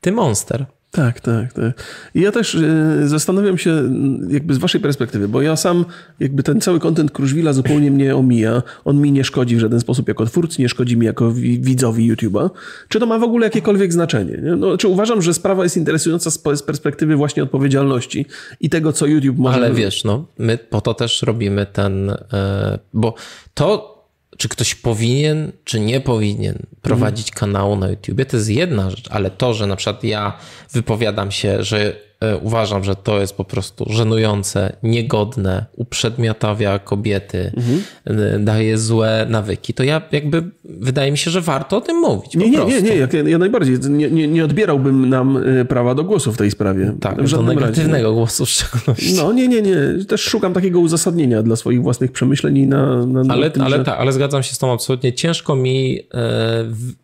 Ty 0.00 0.12
Monster. 0.12 0.66
Tak, 0.96 1.20
tak, 1.20 1.52
tak. 1.52 1.84
I 2.14 2.20
ja 2.20 2.32
też 2.32 2.54
e, 2.54 3.08
zastanawiam 3.08 3.58
się 3.58 3.90
jakby 4.28 4.54
z 4.54 4.58
waszej 4.58 4.80
perspektywy, 4.80 5.28
bo 5.28 5.42
ja 5.42 5.56
sam 5.56 5.84
jakby 6.20 6.42
ten 6.42 6.60
cały 6.60 6.80
kontent 6.80 7.10
Kruszwila 7.10 7.52
zupełnie 7.52 7.90
mnie 7.90 8.16
omija. 8.16 8.62
On 8.84 9.00
mi 9.00 9.12
nie 9.12 9.24
szkodzi 9.24 9.56
w 9.56 9.60
żaden 9.60 9.80
sposób 9.80 10.08
jako 10.08 10.26
twórcy, 10.26 10.62
nie 10.62 10.68
szkodzi 10.68 10.96
mi 10.96 11.06
jako 11.06 11.32
widzowi 11.60 12.12
YouTube'a. 12.12 12.50
Czy 12.88 13.00
to 13.00 13.06
ma 13.06 13.18
w 13.18 13.22
ogóle 13.22 13.46
jakiekolwiek 13.46 13.92
znaczenie? 13.92 14.42
No, 14.56 14.76
czy 14.76 14.88
uważam, 14.88 15.22
że 15.22 15.34
sprawa 15.34 15.62
jest 15.62 15.76
interesująca 15.76 16.30
z 16.30 16.38
perspektywy 16.38 17.16
właśnie 17.16 17.42
odpowiedzialności 17.42 18.26
i 18.60 18.70
tego, 18.70 18.92
co 18.92 19.06
YouTube 19.06 19.38
może... 19.38 19.56
Ale 19.56 19.72
wiesz, 19.72 20.04
no, 20.04 20.26
my 20.38 20.58
po 20.58 20.80
to 20.80 20.94
też 20.94 21.22
robimy 21.22 21.66
ten, 21.66 22.10
e, 22.32 22.78
bo 22.94 23.14
to 23.54 23.95
czy 24.36 24.48
ktoś 24.48 24.74
powinien, 24.74 25.52
czy 25.64 25.80
nie 25.80 26.00
powinien 26.00 26.58
prowadzić 26.82 27.28
mhm. 27.28 27.40
kanału 27.40 27.76
na 27.76 27.88
YouTube, 27.88 28.24
to 28.28 28.36
jest 28.36 28.50
jedna 28.50 28.90
rzecz, 28.90 29.08
ale 29.10 29.30
to, 29.30 29.54
że 29.54 29.66
na 29.66 29.76
przykład 29.76 30.04
ja 30.04 30.38
wypowiadam 30.72 31.30
się, 31.30 31.64
że 31.64 31.96
uważam, 32.42 32.84
że 32.84 32.96
to 32.96 33.20
jest 33.20 33.36
po 33.36 33.44
prostu 33.44 33.86
żenujące, 33.90 34.76
niegodne, 34.82 35.66
uprzedmiotawia 35.76 36.78
kobiety, 36.78 37.52
mhm. 37.56 38.44
daje 38.44 38.78
złe 38.78 39.26
nawyki, 39.28 39.74
to 39.74 39.82
ja 39.82 40.02
jakby 40.12 40.42
wydaje 40.64 41.12
mi 41.12 41.18
się, 41.18 41.30
że 41.30 41.40
warto 41.40 41.76
o 41.76 41.80
tym 41.80 41.96
mówić. 41.96 42.34
Nie, 42.34 42.50
nie, 42.50 42.64
nie, 42.64 42.82
nie, 42.82 42.96
ja, 42.96 43.08
ja 43.26 43.38
najbardziej 43.38 43.78
nie, 43.90 44.10
nie, 44.10 44.28
nie, 44.28 44.44
odbierałbym 44.44 45.08
nam 45.08 45.36
e, 45.36 45.64
prawa 45.64 45.94
do 45.94 46.04
głosu 46.04 46.32
w 46.32 46.36
tej 46.36 46.50
sprawie. 46.50 46.92
Tak, 47.00 47.22
w 47.22 47.30
do 47.30 47.42
negatywnego 47.42 48.08
razie. 48.08 48.14
głosu 48.14 48.46
w 48.46 48.50
szczególności. 48.50 49.14
No 49.16 49.32
nie, 49.32 49.48
nie, 49.48 49.62
nie. 49.62 50.04
Też 50.08 50.20
szukam 50.20 50.52
takiego 50.52 50.80
uzasadnienia 50.80 51.42
dla 51.42 51.56
swoich 51.56 51.82
własnych 51.82 52.12
przemyśleń 52.12 52.66
na, 52.66 53.06
na, 53.06 53.34
ale, 53.34 53.50
tym, 53.50 53.62
ale, 53.62 53.76
że... 53.76 53.84
ta, 53.84 53.98
ale 53.98 54.12
zgadzam 54.12 54.42
się 54.42 54.54
z 54.54 54.58
tą 54.58 54.72
absolutnie. 54.72 55.12
Ciężko 55.12 55.56
mi 55.56 56.00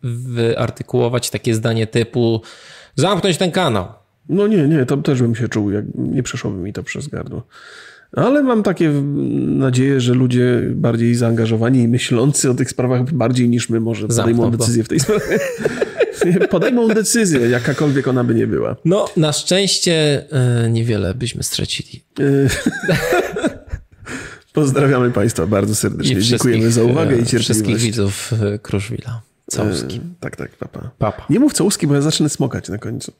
wyartykułować 0.03 1.29
takie 1.29 1.55
zdanie 1.55 1.87
typu 1.87 2.41
zamknąć 2.95 3.37
ten 3.37 3.51
kanał 3.51 4.02
no 4.29 4.47
nie, 4.47 4.67
nie, 4.67 4.85
to 4.85 4.97
też 4.97 5.21
bym 5.21 5.35
się 5.35 5.47
czuł, 5.47 5.71
jak 5.71 5.85
nie 5.95 6.23
przeszłoby 6.23 6.57
mi 6.57 6.73
to 6.73 6.83
przez 6.83 7.07
gardło. 7.07 7.47
Ale 8.11 8.43
mam 8.43 8.63
takie 8.63 8.89
nadzieję, 9.47 10.01
że 10.01 10.13
ludzie 10.13 10.61
bardziej 10.75 11.15
zaangażowani 11.15 11.79
i 11.79 11.87
myślący 11.87 12.49
o 12.49 12.53
tych 12.53 12.69
sprawach 12.69 13.13
bardziej 13.13 13.49
niż 13.49 13.69
my 13.69 13.79
może 13.79 14.07
podejmą 14.07 14.51
decyzję 14.51 14.83
w 14.83 14.87
tej 14.87 14.99
sprawie. 14.99 15.39
podejmą 16.49 16.87
decyzję, 16.87 17.39
jakakolwiek 17.39 18.07
ona 18.07 18.23
by 18.23 18.35
nie 18.35 18.47
była. 18.47 18.75
No, 18.85 19.05
na 19.17 19.33
szczęście 19.33 20.25
e, 20.31 20.69
niewiele 20.69 21.13
byśmy 21.13 21.43
stracili. 21.43 22.03
E, 22.19 22.23
pozdrawiamy 24.53 25.11
Państwa 25.11 25.47
bardzo 25.47 25.75
serdecznie. 25.75 26.21
Dziękujemy 26.21 26.71
za 26.71 26.83
uwagę 26.83 27.15
i 27.15 27.25
cierpliwość. 27.25 27.45
Wszystkich 27.45 27.77
widzów 27.77 28.31
Kruszwila. 28.61 29.21
Całuski. 29.53 30.01
tak, 30.19 30.35
tak, 30.35 30.55
papa. 30.57 30.91
papa. 30.97 31.25
Nie 31.29 31.39
mów 31.39 31.53
całuski, 31.53 31.87
bo 31.87 31.95
ja 31.95 32.01
zacznę 32.01 32.29
smokać 32.29 32.69
na 32.69 32.77
końcu. 32.77 33.11